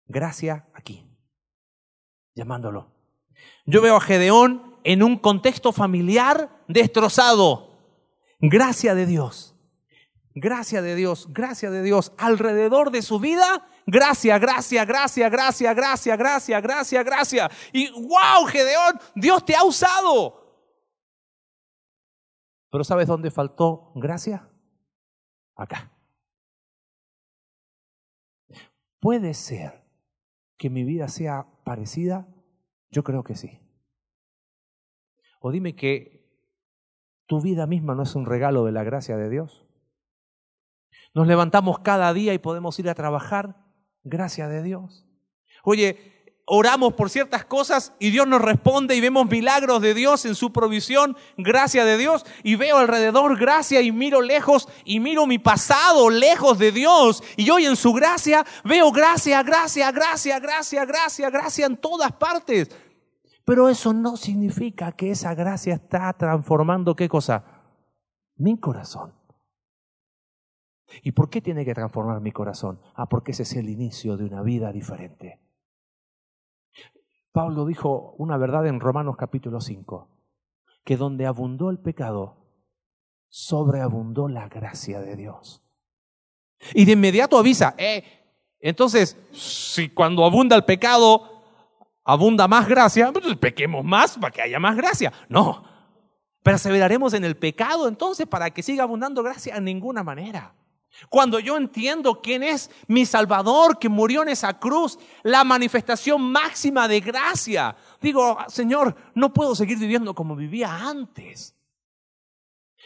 gracia 0.06 0.68
aquí, 0.74 1.06
llamándolo. 2.36 2.91
Yo 3.66 3.82
veo 3.82 3.95
a 3.95 4.01
Gedeón 4.01 4.78
en 4.84 5.04
un 5.04 5.18
contexto 5.18 5.72
familiar 5.72 6.49
destrozado. 6.68 7.70
Gracia 8.39 8.95
de 8.95 9.06
Dios. 9.06 9.56
Gracia 10.36 10.82
de 10.82 10.95
Dios, 10.95 11.28
gracia 11.32 11.70
de 11.70 11.84
Dios. 11.84 12.12
Alrededor 12.18 12.89
de 12.89 13.04
su 13.04 13.20
vida, 13.20 13.68
gracia, 13.86 14.39
gracia, 14.39 14.84
gracia, 14.84 15.30
gracia, 15.30 15.74
gracia, 15.74 16.16
gracia, 16.16 16.60
gracia, 16.60 17.04
gracia. 17.04 17.51
Y 17.72 17.91
wow, 17.91 18.45
Gedeón, 18.47 18.99
Dios 19.14 19.45
te 19.45 19.56
ha 19.56 19.64
usado. 19.64 20.41
Pero 22.72 22.84
¿sabes 22.84 23.08
dónde 23.08 23.30
faltó 23.30 23.91
gracia? 23.93 24.49
Acá. 25.56 25.91
¿Puede 28.99 29.36
ser 29.36 29.83
que 30.58 30.70
mi 30.70 30.84
vida 30.84 31.08
sea 31.08 31.47
parecida? 31.64 32.28
Yo 32.91 33.04
creo 33.04 33.24
que 33.24 33.36
sí. 33.36 33.60
O 35.39 35.51
dime 35.51 35.76
que 35.76 36.24
tu 37.26 37.41
vida 37.41 37.68
misma 37.68 37.95
no 37.95 38.04
es 38.04 38.16
un 38.16 38.26
regalo 38.26 38.66
de 38.66 38.72
la 38.72 38.84
gracia 38.84 39.18
de 39.18 39.30
Dios. 39.30 39.66
Nos 41.14 41.28
levantamos 41.28 41.80
cada 41.80 42.14
día 42.14 42.34
y 42.34 42.39
podemos 42.39 42.78
ir 42.80 42.89
a 42.89 42.95
trabajar, 42.95 43.66
gracia 44.04 44.47
de 44.47 44.64
Dios. 44.64 45.06
Oye, 45.64 46.23
oramos 46.46 46.94
por 46.94 47.10
ciertas 47.10 47.46
cosas 47.46 47.94
y 48.00 48.10
Dios 48.10 48.28
nos 48.28 48.41
responde 48.41 48.96
y 48.96 49.02
vemos 49.02 49.30
milagros 49.30 49.82
de 49.82 49.94
Dios 49.94 50.26
en 50.26 50.36
su 50.36 50.52
provisión, 50.52 51.16
gracia 51.38 51.86
de 51.86 51.98
Dios, 51.98 52.26
y 52.44 52.56
veo 52.56 52.78
alrededor 52.78 53.39
gracia 53.39 53.82
y 53.82 53.91
miro 53.91 54.22
lejos 54.22 54.68
y 54.84 55.00
miro 55.00 55.26
mi 55.26 55.39
pasado 55.39 56.10
lejos 56.10 56.60
de 56.60 56.72
Dios 56.72 57.24
y 57.38 57.50
hoy 57.50 57.66
en 57.66 57.76
su 57.76 57.94
gracia 57.94 58.46
veo 58.64 58.91
gracia, 58.91 59.41
gracia, 59.44 59.91
gracia, 59.91 60.39
gracia, 60.39 60.86
gracia, 60.86 61.30
gracia 61.30 61.66
en 61.66 61.78
todas 61.78 62.12
partes. 62.14 62.70
Pero 63.46 63.68
eso 63.68 63.94
no 63.94 64.16
significa 64.16 64.94
que 64.94 65.12
esa 65.12 65.36
gracia 65.36 65.76
está 65.76 66.14
transformando 66.14 66.96
qué 66.96 67.10
cosa? 67.10 67.44
Mi 68.38 68.58
corazón. 68.58 69.14
¿Y 71.02 71.12
por 71.12 71.30
qué 71.30 71.41
tiene 71.41 71.66
que 71.66 71.74
transformar 71.74 72.22
mi 72.22 72.32
corazón? 72.32 72.80
Ah, 72.96 73.08
porque 73.10 73.32
ese 73.32 73.44
es 73.44 73.54
el 73.54 73.70
inicio 73.70 74.16
de 74.16 74.26
una 74.26 74.41
vida 74.44 74.72
diferente. 74.72 75.43
Pablo 77.34 77.66
dijo 77.66 78.14
una 78.20 78.38
verdad 78.38 78.68
en 78.68 78.80
Romanos 78.80 79.16
capítulo 79.18 79.60
5, 79.60 80.08
que 80.86 80.98
donde 80.98 81.26
abundó 81.26 81.72
el 81.72 81.80
pecado, 81.80 82.38
sobreabundó 83.28 84.28
la 84.28 84.48
gracia 84.48 85.02
de 85.02 85.16
Dios. 85.16 85.64
Y 86.76 86.86
de 86.86 86.92
inmediato 86.92 87.38
avisa, 87.40 87.74
eh, 87.80 88.04
entonces, 88.60 89.18
si 89.32 89.90
cuando 89.90 90.24
abunda 90.24 90.56
el 90.56 90.64
pecado, 90.64 91.44
abunda 92.06 92.48
más 92.48 92.68
gracia, 92.68 93.12
pues 93.12 93.36
pequemos 93.38 93.84
más 93.84 94.16
para 94.18 94.32
que 94.32 94.44
haya 94.44 94.60
más 94.60 94.78
gracia. 94.78 95.12
No, 95.28 95.66
perseveraremos 96.44 97.16
en 97.16 97.26
el 97.26 97.36
pecado 97.36 97.88
entonces 97.88 98.28
para 98.28 98.52
que 98.52 98.62
siga 98.62 98.84
abundando 98.84 99.24
gracia 99.24 99.58
en 99.58 99.64
ninguna 99.64 100.04
manera. 100.04 100.54
Cuando 101.10 101.39
yo 101.39 101.58
entiendo 101.58 102.22
quién 102.22 102.44
es 102.44 102.70
mi 102.88 103.06
Salvador 103.06 103.80
que 103.80 103.89
murió 103.89 104.22
en 104.22 104.30
esa 104.30 104.60
cruz, 104.60 105.00
la 105.24 105.44
manifestación 105.44 106.22
máxima 106.22 106.88
de 106.88 107.00
gracia, 107.00 107.76
digo, 108.02 108.38
Señor, 108.48 108.96
no 109.16 109.34
puedo 109.34 109.56
seguir 109.56 109.80
viviendo 109.80 110.14
como 110.14 110.36
vivía 110.36 110.88
antes. 110.88 111.56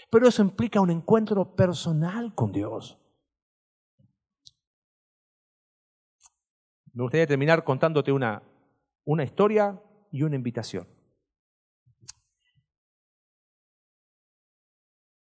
Pero 0.09 0.27
eso 0.27 0.41
implica 0.41 0.79
un 0.79 0.89
encuentro 0.89 1.55
personal 1.55 2.33
con 2.33 2.51
Dios. 2.51 2.97
Me 6.93 7.03
gustaría 7.03 7.27
terminar 7.27 7.63
contándote 7.63 8.11
una, 8.11 8.41
una 9.05 9.23
historia 9.23 9.79
y 10.11 10.23
una 10.23 10.35
invitación. 10.35 10.87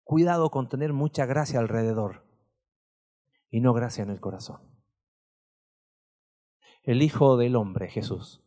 Cuidado 0.04 0.50
con 0.50 0.68
tener 0.68 0.92
mucha 0.92 1.26
gracia 1.26 1.58
alrededor 1.58 2.25
y 3.56 3.60
no 3.62 3.72
gracia 3.72 4.04
en 4.04 4.10
el 4.10 4.20
corazón. 4.20 4.60
El 6.82 7.00
Hijo 7.00 7.38
del 7.38 7.56
Hombre, 7.56 7.88
Jesús, 7.88 8.42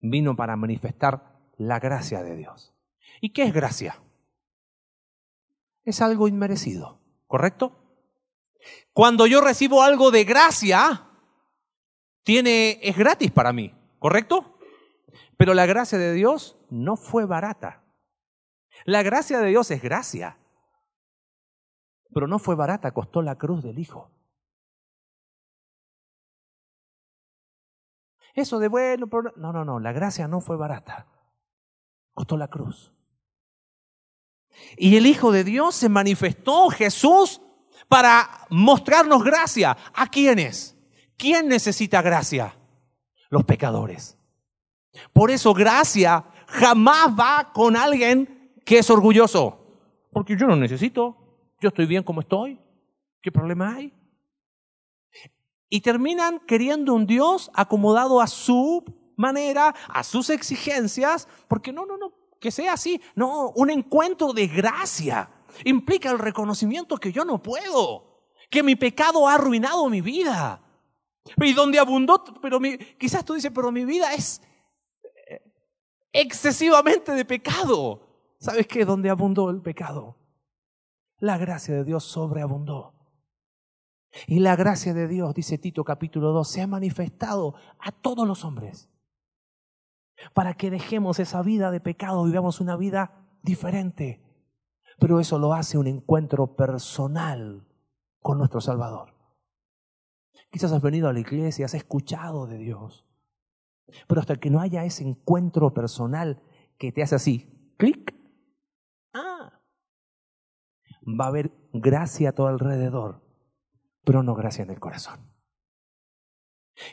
vino 0.00 0.34
para 0.34 0.56
manifestar 0.56 1.38
la 1.58 1.78
gracia 1.78 2.22
de 2.22 2.36
Dios. 2.36 2.72
¿Y 3.20 3.34
qué 3.34 3.42
es 3.42 3.52
gracia? 3.52 4.02
Es 5.84 6.00
algo 6.00 6.26
inmerecido, 6.26 7.02
¿correcto? 7.26 7.76
Cuando 8.94 9.26
yo 9.26 9.42
recibo 9.42 9.82
algo 9.82 10.10
de 10.10 10.24
gracia, 10.24 11.10
tiene, 12.22 12.80
es 12.82 12.96
gratis 12.96 13.30
para 13.30 13.52
mí, 13.52 13.74
¿correcto? 13.98 14.58
Pero 15.36 15.52
la 15.52 15.66
gracia 15.66 15.98
de 15.98 16.14
Dios 16.14 16.56
no 16.70 16.96
fue 16.96 17.26
barata. 17.26 17.84
La 18.86 19.02
gracia 19.02 19.38
de 19.40 19.50
Dios 19.50 19.70
es 19.70 19.82
gracia 19.82 20.38
pero 22.12 22.26
no 22.26 22.38
fue 22.38 22.54
barata, 22.54 22.92
costó 22.92 23.22
la 23.22 23.36
cruz 23.36 23.62
del 23.62 23.78
Hijo. 23.78 24.10
Eso 28.34 28.58
de 28.58 28.68
bueno, 28.68 29.08
no, 29.36 29.52
no, 29.52 29.64
no, 29.64 29.80
la 29.80 29.92
gracia 29.92 30.28
no 30.28 30.40
fue 30.40 30.56
barata, 30.56 31.06
costó 32.12 32.36
la 32.36 32.48
cruz. 32.48 32.92
Y 34.76 34.96
el 34.96 35.06
Hijo 35.06 35.32
de 35.32 35.44
Dios 35.44 35.74
se 35.74 35.88
manifestó, 35.88 36.68
Jesús, 36.70 37.40
para 37.88 38.46
mostrarnos 38.50 39.22
gracia. 39.24 39.76
¿A 39.94 40.06
quiénes? 40.08 40.76
¿Quién 41.16 41.48
necesita 41.48 42.02
gracia? 42.02 42.56
Los 43.30 43.44
pecadores. 43.44 44.18
Por 45.12 45.30
eso 45.30 45.52
gracia 45.54 46.24
jamás 46.46 47.08
va 47.18 47.52
con 47.52 47.76
alguien 47.76 48.54
que 48.64 48.78
es 48.78 48.90
orgulloso. 48.90 49.66
Porque 50.12 50.36
yo 50.36 50.46
no 50.46 50.56
necesito. 50.56 51.25
Yo 51.60 51.68
estoy 51.68 51.86
bien 51.86 52.02
como 52.02 52.20
estoy. 52.20 52.58
¿Qué 53.22 53.32
problema 53.32 53.74
hay? 53.74 53.92
Y 55.68 55.80
terminan 55.80 56.40
queriendo 56.40 56.94
un 56.94 57.06
Dios 57.06 57.50
acomodado 57.54 58.20
a 58.20 58.26
su 58.26 58.84
manera, 59.16 59.74
a 59.88 60.04
sus 60.04 60.30
exigencias, 60.30 61.26
porque 61.48 61.72
no, 61.72 61.86
no, 61.86 61.96
no, 61.96 62.12
que 62.40 62.50
sea 62.50 62.74
así. 62.74 63.00
No, 63.14 63.50
un 63.50 63.70
encuentro 63.70 64.32
de 64.32 64.46
gracia 64.46 65.30
implica 65.64 66.10
el 66.10 66.18
reconocimiento 66.18 66.98
que 66.98 67.10
yo 67.10 67.24
no 67.24 67.42
puedo, 67.42 68.22
que 68.50 68.62
mi 68.62 68.76
pecado 68.76 69.26
ha 69.26 69.34
arruinado 69.34 69.88
mi 69.88 70.00
vida. 70.00 70.62
Y 71.42 71.52
donde 71.54 71.80
abundó, 71.80 72.22
pero 72.40 72.60
mi, 72.60 72.78
quizás 72.78 73.24
tú 73.24 73.34
dices, 73.34 73.50
pero 73.52 73.72
mi 73.72 73.84
vida 73.84 74.14
es 74.14 74.40
eh, 75.28 75.42
excesivamente 76.12 77.12
de 77.12 77.24
pecado. 77.24 78.00
¿Sabes 78.38 78.68
qué? 78.68 78.84
Donde 78.84 79.10
abundó 79.10 79.50
el 79.50 79.60
pecado 79.60 80.16
la 81.18 81.38
gracia 81.38 81.74
de 81.74 81.84
Dios 81.84 82.04
sobreabundó. 82.04 82.94
Y 84.26 84.40
la 84.40 84.56
gracia 84.56 84.94
de 84.94 85.08
Dios, 85.08 85.34
dice 85.34 85.58
Tito 85.58 85.84
capítulo 85.84 86.32
2, 86.32 86.48
se 86.48 86.62
ha 86.62 86.66
manifestado 86.66 87.54
a 87.78 87.92
todos 87.92 88.26
los 88.26 88.44
hombres. 88.44 88.88
Para 90.32 90.54
que 90.54 90.70
dejemos 90.70 91.18
esa 91.18 91.42
vida 91.42 91.70
de 91.70 91.80
pecado 91.80 92.24
vivamos 92.24 92.60
una 92.60 92.76
vida 92.76 93.26
diferente. 93.42 94.22
Pero 94.98 95.20
eso 95.20 95.38
lo 95.38 95.52
hace 95.52 95.76
un 95.76 95.86
encuentro 95.86 96.56
personal 96.56 97.66
con 98.20 98.38
nuestro 98.38 98.60
Salvador. 98.60 99.14
Quizás 100.50 100.72
has 100.72 100.82
venido 100.82 101.08
a 101.08 101.12
la 101.12 101.20
iglesia, 101.20 101.66
has 101.66 101.74
escuchado 101.74 102.46
de 102.46 102.56
Dios. 102.56 103.04
Pero 104.08 104.20
hasta 104.20 104.36
que 104.36 104.50
no 104.50 104.60
haya 104.60 104.84
ese 104.84 105.04
encuentro 105.04 105.74
personal 105.74 106.42
que 106.78 106.92
te 106.92 107.02
hace 107.02 107.14
así, 107.14 107.74
clic, 107.76 108.15
va 111.06 111.26
a 111.26 111.28
haber 111.28 111.52
gracia 111.72 112.30
a 112.30 112.32
todo 112.32 112.48
alrededor, 112.48 113.22
pero 114.04 114.22
no 114.22 114.34
gracia 114.34 114.62
en 114.62 114.70
el 114.70 114.80
corazón. 114.80 115.20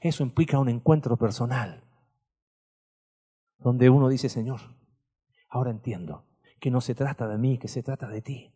Eso 0.02 0.24
implica 0.24 0.60
un 0.60 0.70
encuentro 0.70 1.18
personal, 1.18 1.84
donde 3.58 3.90
uno 3.90 4.08
dice, 4.08 4.30
Señor, 4.30 4.62
ahora 5.50 5.72
entiendo 5.72 6.26
que 6.60 6.72
no 6.72 6.80
se 6.80 6.96
trata 6.96 7.28
de 7.28 7.38
mí, 7.38 7.58
que 7.58 7.68
se 7.68 7.84
trata 7.84 8.08
de 8.08 8.22
ti. 8.22 8.54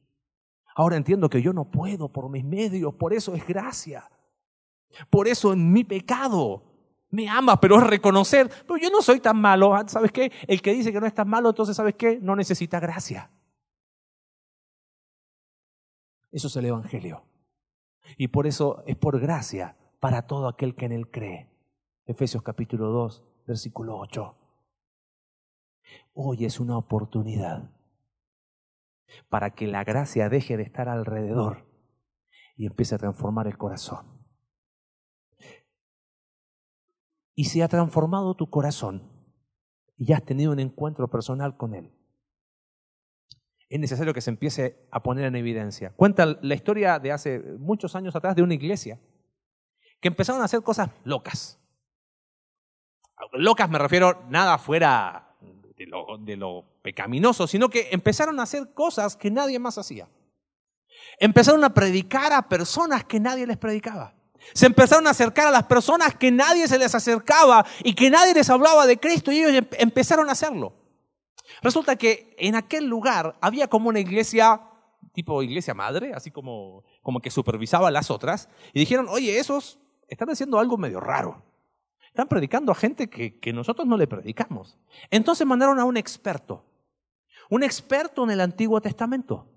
Ahora 0.76 0.96
entiendo 0.96 1.30
que 1.30 1.42
yo 1.42 1.54
no 1.54 1.72
puedo 1.72 2.12
por 2.12 2.30
mis 2.30 2.46
medios, 2.46 2.94
por 2.94 3.14
eso 3.14 3.34
es 3.34 3.46
gracia. 3.46 4.10
Por 5.10 5.28
eso 5.28 5.54
en 5.54 5.72
mi 5.72 5.84
pecado 5.84 6.64
me 7.10 7.28
ama, 7.28 7.60
pero 7.60 7.78
es 7.78 7.88
reconocer, 7.88 8.50
pero 8.66 8.78
yo 8.78 8.90
no 8.90 9.02
soy 9.02 9.20
tan 9.20 9.40
malo, 9.40 9.76
¿sabes 9.88 10.12
qué? 10.12 10.32
El 10.48 10.62
que 10.62 10.74
dice 10.74 10.92
que 10.92 11.00
no 11.00 11.08
es 11.08 11.14
tan 11.14 11.28
malo, 11.28 11.50
entonces, 11.50 11.76
¿sabes 11.76 11.96
qué? 11.96 12.20
No 12.22 12.36
necesita 12.36 12.80
gracia. 12.80 13.30
Eso 16.38 16.50
es 16.50 16.56
el 16.56 16.66
Evangelio. 16.66 17.24
Y 18.16 18.28
por 18.28 18.46
eso 18.46 18.84
es 18.86 18.96
por 18.96 19.20
gracia 19.20 19.76
para 20.00 20.28
todo 20.28 20.48
aquel 20.48 20.76
que 20.76 20.86
en 20.86 20.92
él 20.92 21.10
cree. 21.10 21.50
Efesios 22.06 22.44
capítulo 22.44 22.92
2, 22.92 23.24
versículo 23.48 23.98
8. 23.98 24.36
Hoy 26.14 26.46
es 26.46 26.60
una 26.60 26.78
oportunidad 26.78 27.72
para 29.30 29.56
que 29.56 29.66
la 29.66 29.84
gracia 29.84 30.30
deje 30.30 30.58
de 30.58 30.62
estar 30.62 30.88
alrededor 30.90 31.66
y 32.56 32.68
empiece 32.68 32.94
a 32.94 33.00
transformar 33.00 33.48
el 33.48 33.58
corazón. 33.58 34.06
Y 37.34 37.46
si 37.46 37.64
ha 37.64 37.68
transformado 37.68 38.36
tu 38.36 38.48
corazón 38.52 39.12
y 39.96 40.06
ya 40.06 40.18
has 40.18 40.24
tenido 40.24 40.52
un 40.52 40.60
encuentro 40.60 41.10
personal 41.10 41.58
con 41.58 41.74
Él, 41.74 41.97
es 43.70 43.80
necesario 43.80 44.14
que 44.14 44.22
se 44.22 44.30
empiece 44.30 44.88
a 44.92 45.04
poner 45.04 45.26
en 45.26 45.36
evidencia. 45.36 45.92
Cuenta 45.96 46.26
la 46.26 46.56
historia 46.56 47.00
de 47.00 47.12
hace 47.12 47.40
muchos 47.60 47.96
años 47.96 48.16
atrás 48.16 48.36
de 48.36 48.44
una 48.44 48.54
iglesia 48.54 49.00
que 50.00 50.08
empezaron 50.08 50.42
a 50.42 50.46
hacer 50.46 50.62
cosas 50.62 50.90
locas. 51.04 51.60
Locas 53.34 53.70
me 53.70 53.80
refiero 53.80 54.26
nada 54.30 54.58
fuera 54.58 55.36
de 56.20 56.36
lo, 56.38 56.66
pecaminoso, 56.82 57.48
sino 57.48 57.70
que 57.70 57.90
empezaron 57.92 58.40
a 58.40 58.44
hacer 58.44 58.74
cosas 58.74 59.16
que 59.18 59.30
nadie 59.30 59.60
más 59.60 59.78
hacía. 59.78 60.08
Empezaron 61.20 61.64
a 61.64 61.74
predicar 61.74 62.32
a 62.32 62.48
personas 62.48 63.04
que 63.04 63.20
nadie 63.20 63.46
les 63.46 63.58
predicaba. 63.58 64.14
Se 64.54 64.68
empezaron 64.68 65.08
a 65.08 65.10
acercar 65.10 65.48
a 65.48 65.52
las 65.52 65.64
personas 65.64 66.16
que 66.16 66.32
nadie 66.32 66.68
se 66.68 66.80
les 66.80 66.96
acercaba 66.96 67.66
y 67.84 67.94
que 67.94 68.10
nadie 68.10 68.34
les 68.34 68.50
hablaba 68.50 68.88
de 68.88 68.98
Cristo 68.98 69.32
y 69.32 69.40
ellos 69.40 69.52
em-, 69.54 69.68
empezaron 69.80 70.30
a 70.30 70.32
hacerlo. 70.32 70.74
Resulta 71.62 71.96
que 71.96 72.36
en 72.38 72.56
aquel 72.56 72.86
lugar 72.86 73.38
había 73.42 73.68
como 73.68 73.90
una 73.90 74.00
iglesia, 74.00 74.62
tipo 75.14 75.42
iglesia 75.42 75.74
madre, 75.74 76.14
así 76.14 76.32
como, 76.32 76.84
como 77.02 77.20
que 77.22 77.32
supervisaba 77.32 77.92
las 77.92 78.12
otras, 78.12 78.50
y 78.74 78.80
dijeron, 78.80 79.08
oye, 79.10 79.40
esos 79.40 79.80
están 80.08 80.30
haciendo 80.30 80.60
algo 80.60 80.78
medio 80.78 81.00
raro. 81.00 81.44
Están 82.08 82.28
predicando 82.28 82.72
a 82.72 82.76
gente 82.76 83.10
que, 83.10 83.40
que 83.40 83.54
nosotros 83.54 83.88
no 83.88 83.98
le 83.98 84.08
predicamos. 84.08 84.78
Entonces 85.12 85.46
mandaron 85.46 85.80
a 85.80 85.86
un 85.86 85.98
experto, 85.98 86.66
un 87.50 87.64
experto 87.64 88.24
en 88.24 88.32
el 88.32 88.42
Antiguo 88.42 88.82
Testamento 88.82 89.48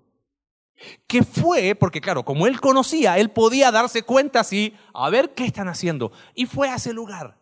que 1.07 1.23
fue, 1.23 1.75
porque 1.75 2.01
claro, 2.01 2.23
como 2.23 2.47
él 2.47 2.59
conocía, 2.59 3.17
él 3.17 3.29
podía 3.29 3.71
darse 3.71 4.03
cuenta 4.03 4.39
así, 4.39 4.75
a 4.93 5.09
ver 5.09 5.33
qué 5.33 5.45
están 5.45 5.67
haciendo. 5.67 6.11
Y 6.33 6.45
fue 6.45 6.69
a 6.69 6.75
ese 6.75 6.93
lugar. 6.93 7.37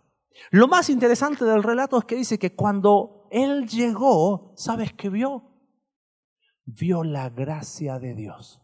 Lo 0.52 0.68
más 0.68 0.90
interesante 0.90 1.46
del 1.46 1.64
relato 1.64 1.98
es 1.98 2.06
que 2.06 2.16
dice 2.16 2.40
que 2.40 2.54
cuando 2.54 3.19
él 3.32 3.68
llegó, 3.68 4.54
¿sabes 4.56 4.94
qué 4.94 5.10
vio? 5.10 5.44
Vio 6.66 7.04
la 7.04 7.30
gracia 7.30 8.00
de 8.00 8.14
Dios. 8.14 8.62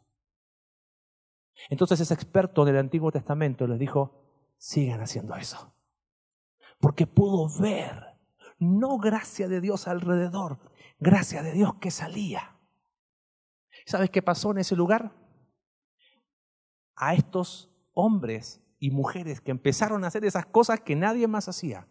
Entonces 1.70 2.00
ese 2.00 2.14
experto 2.14 2.66
del 2.66 2.78
Antiguo 2.78 3.12
Testamento 3.12 3.68
les 3.68 3.80
dijo, 3.80 4.26
sigan 4.58 5.02
haciendo 5.02 5.36
eso. 5.36 5.74
Porque 6.80 7.08
pudo 7.08 7.48
ver, 7.60 8.18
no 8.60 8.98
gracia 8.98 9.48
de 9.48 9.62
Dios 9.62 9.88
alrededor, 9.88 10.60
gracia 11.00 11.42
de 11.42 11.54
Dios 11.54 11.76
que 11.76 11.92
salía. 11.92 12.58
¿Sabes 13.86 14.10
qué 14.10 14.22
pasó 14.22 14.52
en 14.52 14.60
ese 14.60 14.76
lugar? 14.76 15.12
A 16.96 17.14
estos 17.14 17.72
hombres 17.94 18.62
y 18.80 18.92
mujeres 18.92 19.42
que 19.42 19.52
empezaron 19.52 20.04
a 20.04 20.08
hacer 20.08 20.26
esas 20.26 20.46
cosas 20.46 20.82
que 20.82 20.96
nadie 20.96 21.28
más 21.28 21.48
hacía, 21.48 21.88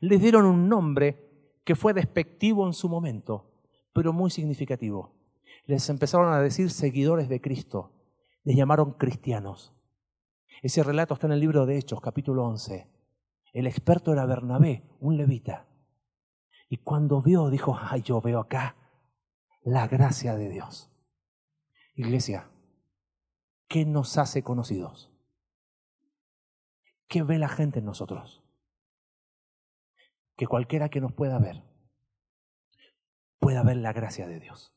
les 0.00 0.20
dieron 0.20 0.46
un 0.46 0.68
nombre 0.68 1.25
que 1.66 1.74
fue 1.74 1.92
despectivo 1.92 2.64
en 2.64 2.72
su 2.72 2.88
momento, 2.88 3.50
pero 3.92 4.12
muy 4.12 4.30
significativo. 4.30 5.16
Les 5.64 5.90
empezaron 5.90 6.32
a 6.32 6.40
decir 6.40 6.70
seguidores 6.70 7.28
de 7.28 7.40
Cristo, 7.40 7.90
les 8.44 8.54
llamaron 8.54 8.92
cristianos. 8.92 9.74
Ese 10.62 10.84
relato 10.84 11.14
está 11.14 11.26
en 11.26 11.32
el 11.32 11.40
libro 11.40 11.66
de 11.66 11.76
Hechos, 11.76 12.00
capítulo 12.00 12.44
11. 12.44 12.88
El 13.52 13.66
experto 13.66 14.12
era 14.12 14.24
Bernabé, 14.26 14.84
un 15.00 15.16
levita. 15.16 15.66
Y 16.68 16.76
cuando 16.76 17.20
vio, 17.20 17.50
dijo, 17.50 17.76
ay, 17.80 18.02
yo 18.02 18.20
veo 18.20 18.38
acá 18.38 18.76
la 19.62 19.88
gracia 19.88 20.36
de 20.36 20.48
Dios. 20.48 20.88
Iglesia, 21.96 22.48
¿qué 23.66 23.84
nos 23.84 24.18
hace 24.18 24.44
conocidos? 24.44 25.10
¿Qué 27.08 27.24
ve 27.24 27.38
la 27.38 27.48
gente 27.48 27.80
en 27.80 27.86
nosotros? 27.86 28.45
Que 30.36 30.46
cualquiera 30.46 30.88
que 30.88 31.00
nos 31.00 31.12
pueda 31.12 31.38
ver 31.38 31.62
pueda 33.38 33.62
ver 33.62 33.76
la 33.76 33.92
gracia 33.92 34.26
de 34.26 34.40
Dios. 34.40 34.74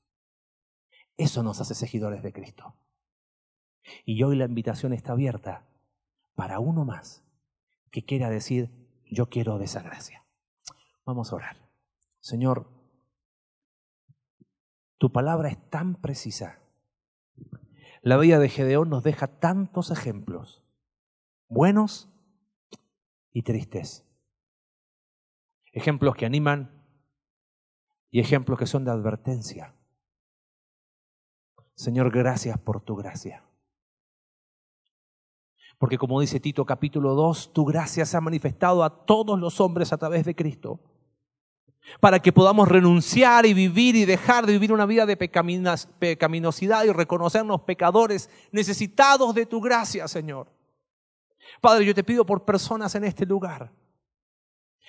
Eso 1.18 1.44
nos 1.44 1.60
hace 1.60 1.74
seguidores 1.74 2.22
de 2.22 2.34
Cristo. 2.34 2.76
Y 4.06 4.22
hoy 4.24 4.36
la 4.36 4.46
invitación 4.46 4.94
está 4.94 5.14
abierta 5.14 5.68
para 6.36 6.60
uno 6.60 6.86
más 6.86 7.24
que 7.92 8.06
quiera 8.06 8.30
decir, 8.30 8.70
yo 9.10 9.30
quiero 9.30 9.58
de 9.58 9.66
esa 9.66 9.82
gracia. 9.82 10.26
Vamos 11.06 11.32
a 11.32 11.38
orar. 11.38 11.58
Señor, 12.20 12.70
tu 14.98 15.12
palabra 15.12 15.50
es 15.50 15.70
tan 15.70 15.96
precisa 15.96 16.60
la 18.02 18.18
vida 18.18 18.40
de 18.40 18.50
Gedeón 18.50 18.90
nos 18.90 19.04
deja 19.04 19.28
tantos 19.28 19.92
ejemplos, 19.92 20.64
buenos 21.50 22.10
y 23.34 23.44
tristes. 23.44 24.06
Ejemplos 25.72 26.16
que 26.16 26.26
animan 26.26 26.72
y 28.12 28.20
ejemplos 28.20 28.58
que 28.58 28.66
son 28.66 28.86
de 28.86 28.92
advertencia. 28.92 29.76
Señor, 31.76 32.12
gracias 32.12 32.58
por 32.58 32.82
tu 32.82 32.96
gracia. 32.96 33.44
Porque 35.78 35.98
como 35.98 36.20
dice 36.20 36.40
Tito 36.40 36.66
capítulo 36.66 37.16
2, 37.16 37.54
tu 37.54 37.64
gracia 37.66 38.06
se 38.06 38.18
ha 38.18 38.22
manifestado 38.22 38.84
a 38.84 39.06
todos 39.06 39.40
los 39.40 39.62
hombres 39.62 39.94
a 39.94 39.98
través 39.98 40.26
de 40.26 40.36
Cristo 40.36 40.80
para 42.00 42.20
que 42.20 42.34
podamos 42.34 42.68
renunciar 42.68 43.46
y 43.46 43.54
vivir 43.54 43.96
y 43.96 44.06
dejar 44.06 44.46
de 44.46 44.54
vivir 44.54 44.74
una 44.74 44.86
vida 44.86 45.06
de 45.06 45.18
pecaminosidad 45.18 46.84
y 46.84 46.92
reconocernos 46.92 47.62
pecadores 47.62 48.30
necesitados 48.52 49.34
de 49.34 49.46
tu 49.46 49.62
gracia, 49.62 50.08
Señor. 50.08 50.52
Padre, 51.62 51.86
yo 51.86 51.96
te 51.96 52.04
pido 52.04 52.26
por 52.26 52.46
personas 52.46 52.94
en 52.96 53.06
este 53.06 53.26
lugar 53.26 53.72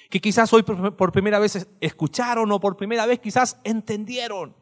que 0.09 0.21
quizás 0.21 0.53
hoy 0.53 0.63
por 0.63 1.13
primera 1.13 1.39
vez 1.39 1.69
escucharon 1.81 2.51
o 2.51 2.61
por 2.61 2.77
primera 2.77 3.07
vez 3.07 3.21
quizás 3.21 3.61
entendieron 3.65 4.55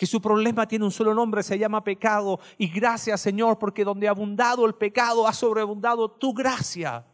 que 0.00 0.06
su 0.06 0.22
problema 0.22 0.66
tiene 0.66 0.86
un 0.86 0.90
solo 0.90 1.12
nombre, 1.12 1.42
se 1.42 1.58
llama 1.58 1.84
pecado. 1.84 2.40
Y 2.56 2.68
gracias 2.68 3.20
Señor, 3.20 3.58
porque 3.58 3.84
donde 3.84 4.08
ha 4.08 4.12
abundado 4.12 4.64
el 4.64 4.74
pecado, 4.74 5.28
ha 5.28 5.34
sobreabundado 5.34 6.10
tu 6.10 6.32
gracia. 6.32 7.06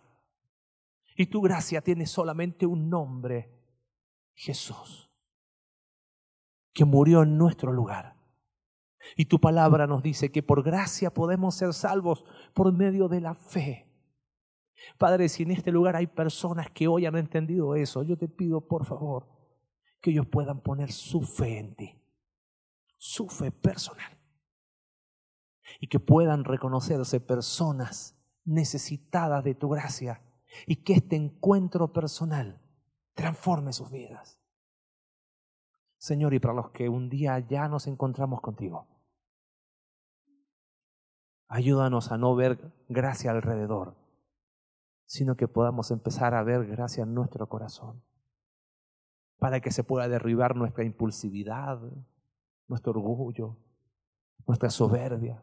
Y 1.17 1.27
tu 1.27 1.41
gracia 1.41 1.81
tiene 1.81 2.07
solamente 2.07 2.65
un 2.65 2.89
nombre, 2.89 3.51
Jesús, 4.35 5.11
que 6.73 6.85
murió 6.85 7.25
en 7.25 7.37
nuestro 7.37 7.73
lugar. 7.73 8.15
Y 9.17 9.25
tu 9.25 9.41
palabra 9.41 9.89
nos 9.89 10.01
dice 10.01 10.31
que 10.31 10.45
por 10.45 10.63
gracia 10.63 11.13
podemos 11.13 11.57
ser 11.57 11.75
salvos 11.75 12.25
por 12.55 12.73
medio 12.73 13.09
de 13.09 13.21
la 13.21 13.35
fe. 13.35 13.89
Padre, 14.99 15.29
si 15.29 15.43
en 15.43 15.51
este 15.51 15.73
lugar 15.73 15.97
hay 15.97 16.07
personas 16.07 16.71
que 16.71 16.89
hoy 16.89 17.07
han 17.07 17.17
entendido 17.17 17.75
eso, 17.75 18.03
yo 18.03 18.17
te 18.17 18.29
pido 18.29 18.61
por 18.61 18.85
favor 18.85 19.29
que 20.01 20.11
ellos 20.11 20.27
puedan 20.27 20.61
poner 20.61 20.93
su 20.93 21.23
fe 21.23 21.59
en 21.59 21.75
ti, 21.75 22.03
su 22.97 23.29
fe 23.29 23.51
personal. 23.51 24.19
Y 25.81 25.89
que 25.89 25.99
puedan 25.99 26.45
reconocerse 26.45 27.21
personas 27.21 28.17
necesitadas 28.45 29.43
de 29.43 29.55
tu 29.55 29.69
gracia 29.69 30.23
y 30.67 30.77
que 30.77 30.95
este 30.95 31.17
encuentro 31.17 31.93
personal 31.93 32.61
transforme 33.15 33.73
sus 33.73 33.91
vidas. 33.91 34.41
Señor, 35.99 36.35
y 36.35 36.39
para 36.39 36.55
los 36.55 36.71
que 36.71 36.89
un 36.89 37.09
día 37.09 37.39
ya 37.41 37.69
nos 37.69 37.87
encontramos 37.87 38.41
contigo, 38.41 38.87
ayúdanos 41.49 42.13
a 42.13 42.19
no 42.19 42.35
ver 42.37 42.73
gracia 42.89 43.33
alrededor, 43.33 43.97
sino 45.07 45.37
que 45.37 45.49
podamos 45.49 45.91
empezar 45.91 46.35
a 46.35 46.43
ver 46.43 46.67
gracia 46.67 47.05
en 47.05 47.15
nuestro 47.15 47.49
corazón, 47.49 48.03
para 49.39 49.61
que 49.61 49.71
se 49.71 49.85
pueda 49.85 50.09
derribar 50.09 50.57
nuestra 50.57 50.85
impulsividad, 50.85 51.81
nuestro 52.69 52.93
orgullo, 52.93 53.57
nuestra 54.47 54.71
soberbia. 54.71 55.43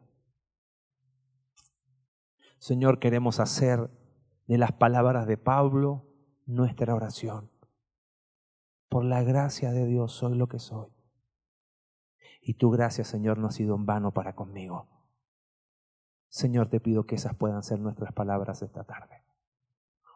Señor, 2.59 2.99
queremos 2.99 3.39
hacer 3.39 3.89
de 4.47 4.57
las 4.57 4.74
palabras 4.74 5.28
de 5.28 5.38
Pablo 5.38 6.05
nuestra 6.45 6.93
oración. 6.93 7.49
Por 8.89 9.05
la 9.05 9.24
gracia 9.24 9.72
de 9.72 9.86
Dios 9.86 10.11
soy 10.11 10.36
lo 10.36 10.47
que 10.47 10.59
soy. 10.59 10.89
Y 12.41 12.55
tu 12.55 12.70
gracia, 12.70 13.05
Señor, 13.05 13.38
no 13.38 13.47
ha 13.47 13.51
sido 13.51 13.76
en 13.76 13.86
vano 13.86 14.14
para 14.14 14.36
conmigo. 14.36 14.88
Señor, 16.28 16.70
te 16.70 16.80
pido 16.80 17.05
que 17.05 17.16
esas 17.16 17.36
puedan 17.36 17.64
ser 17.64 17.80
nuestras 17.80 18.11
palabras 18.11 18.61
esta 18.61 18.84
tarde. 18.84 19.24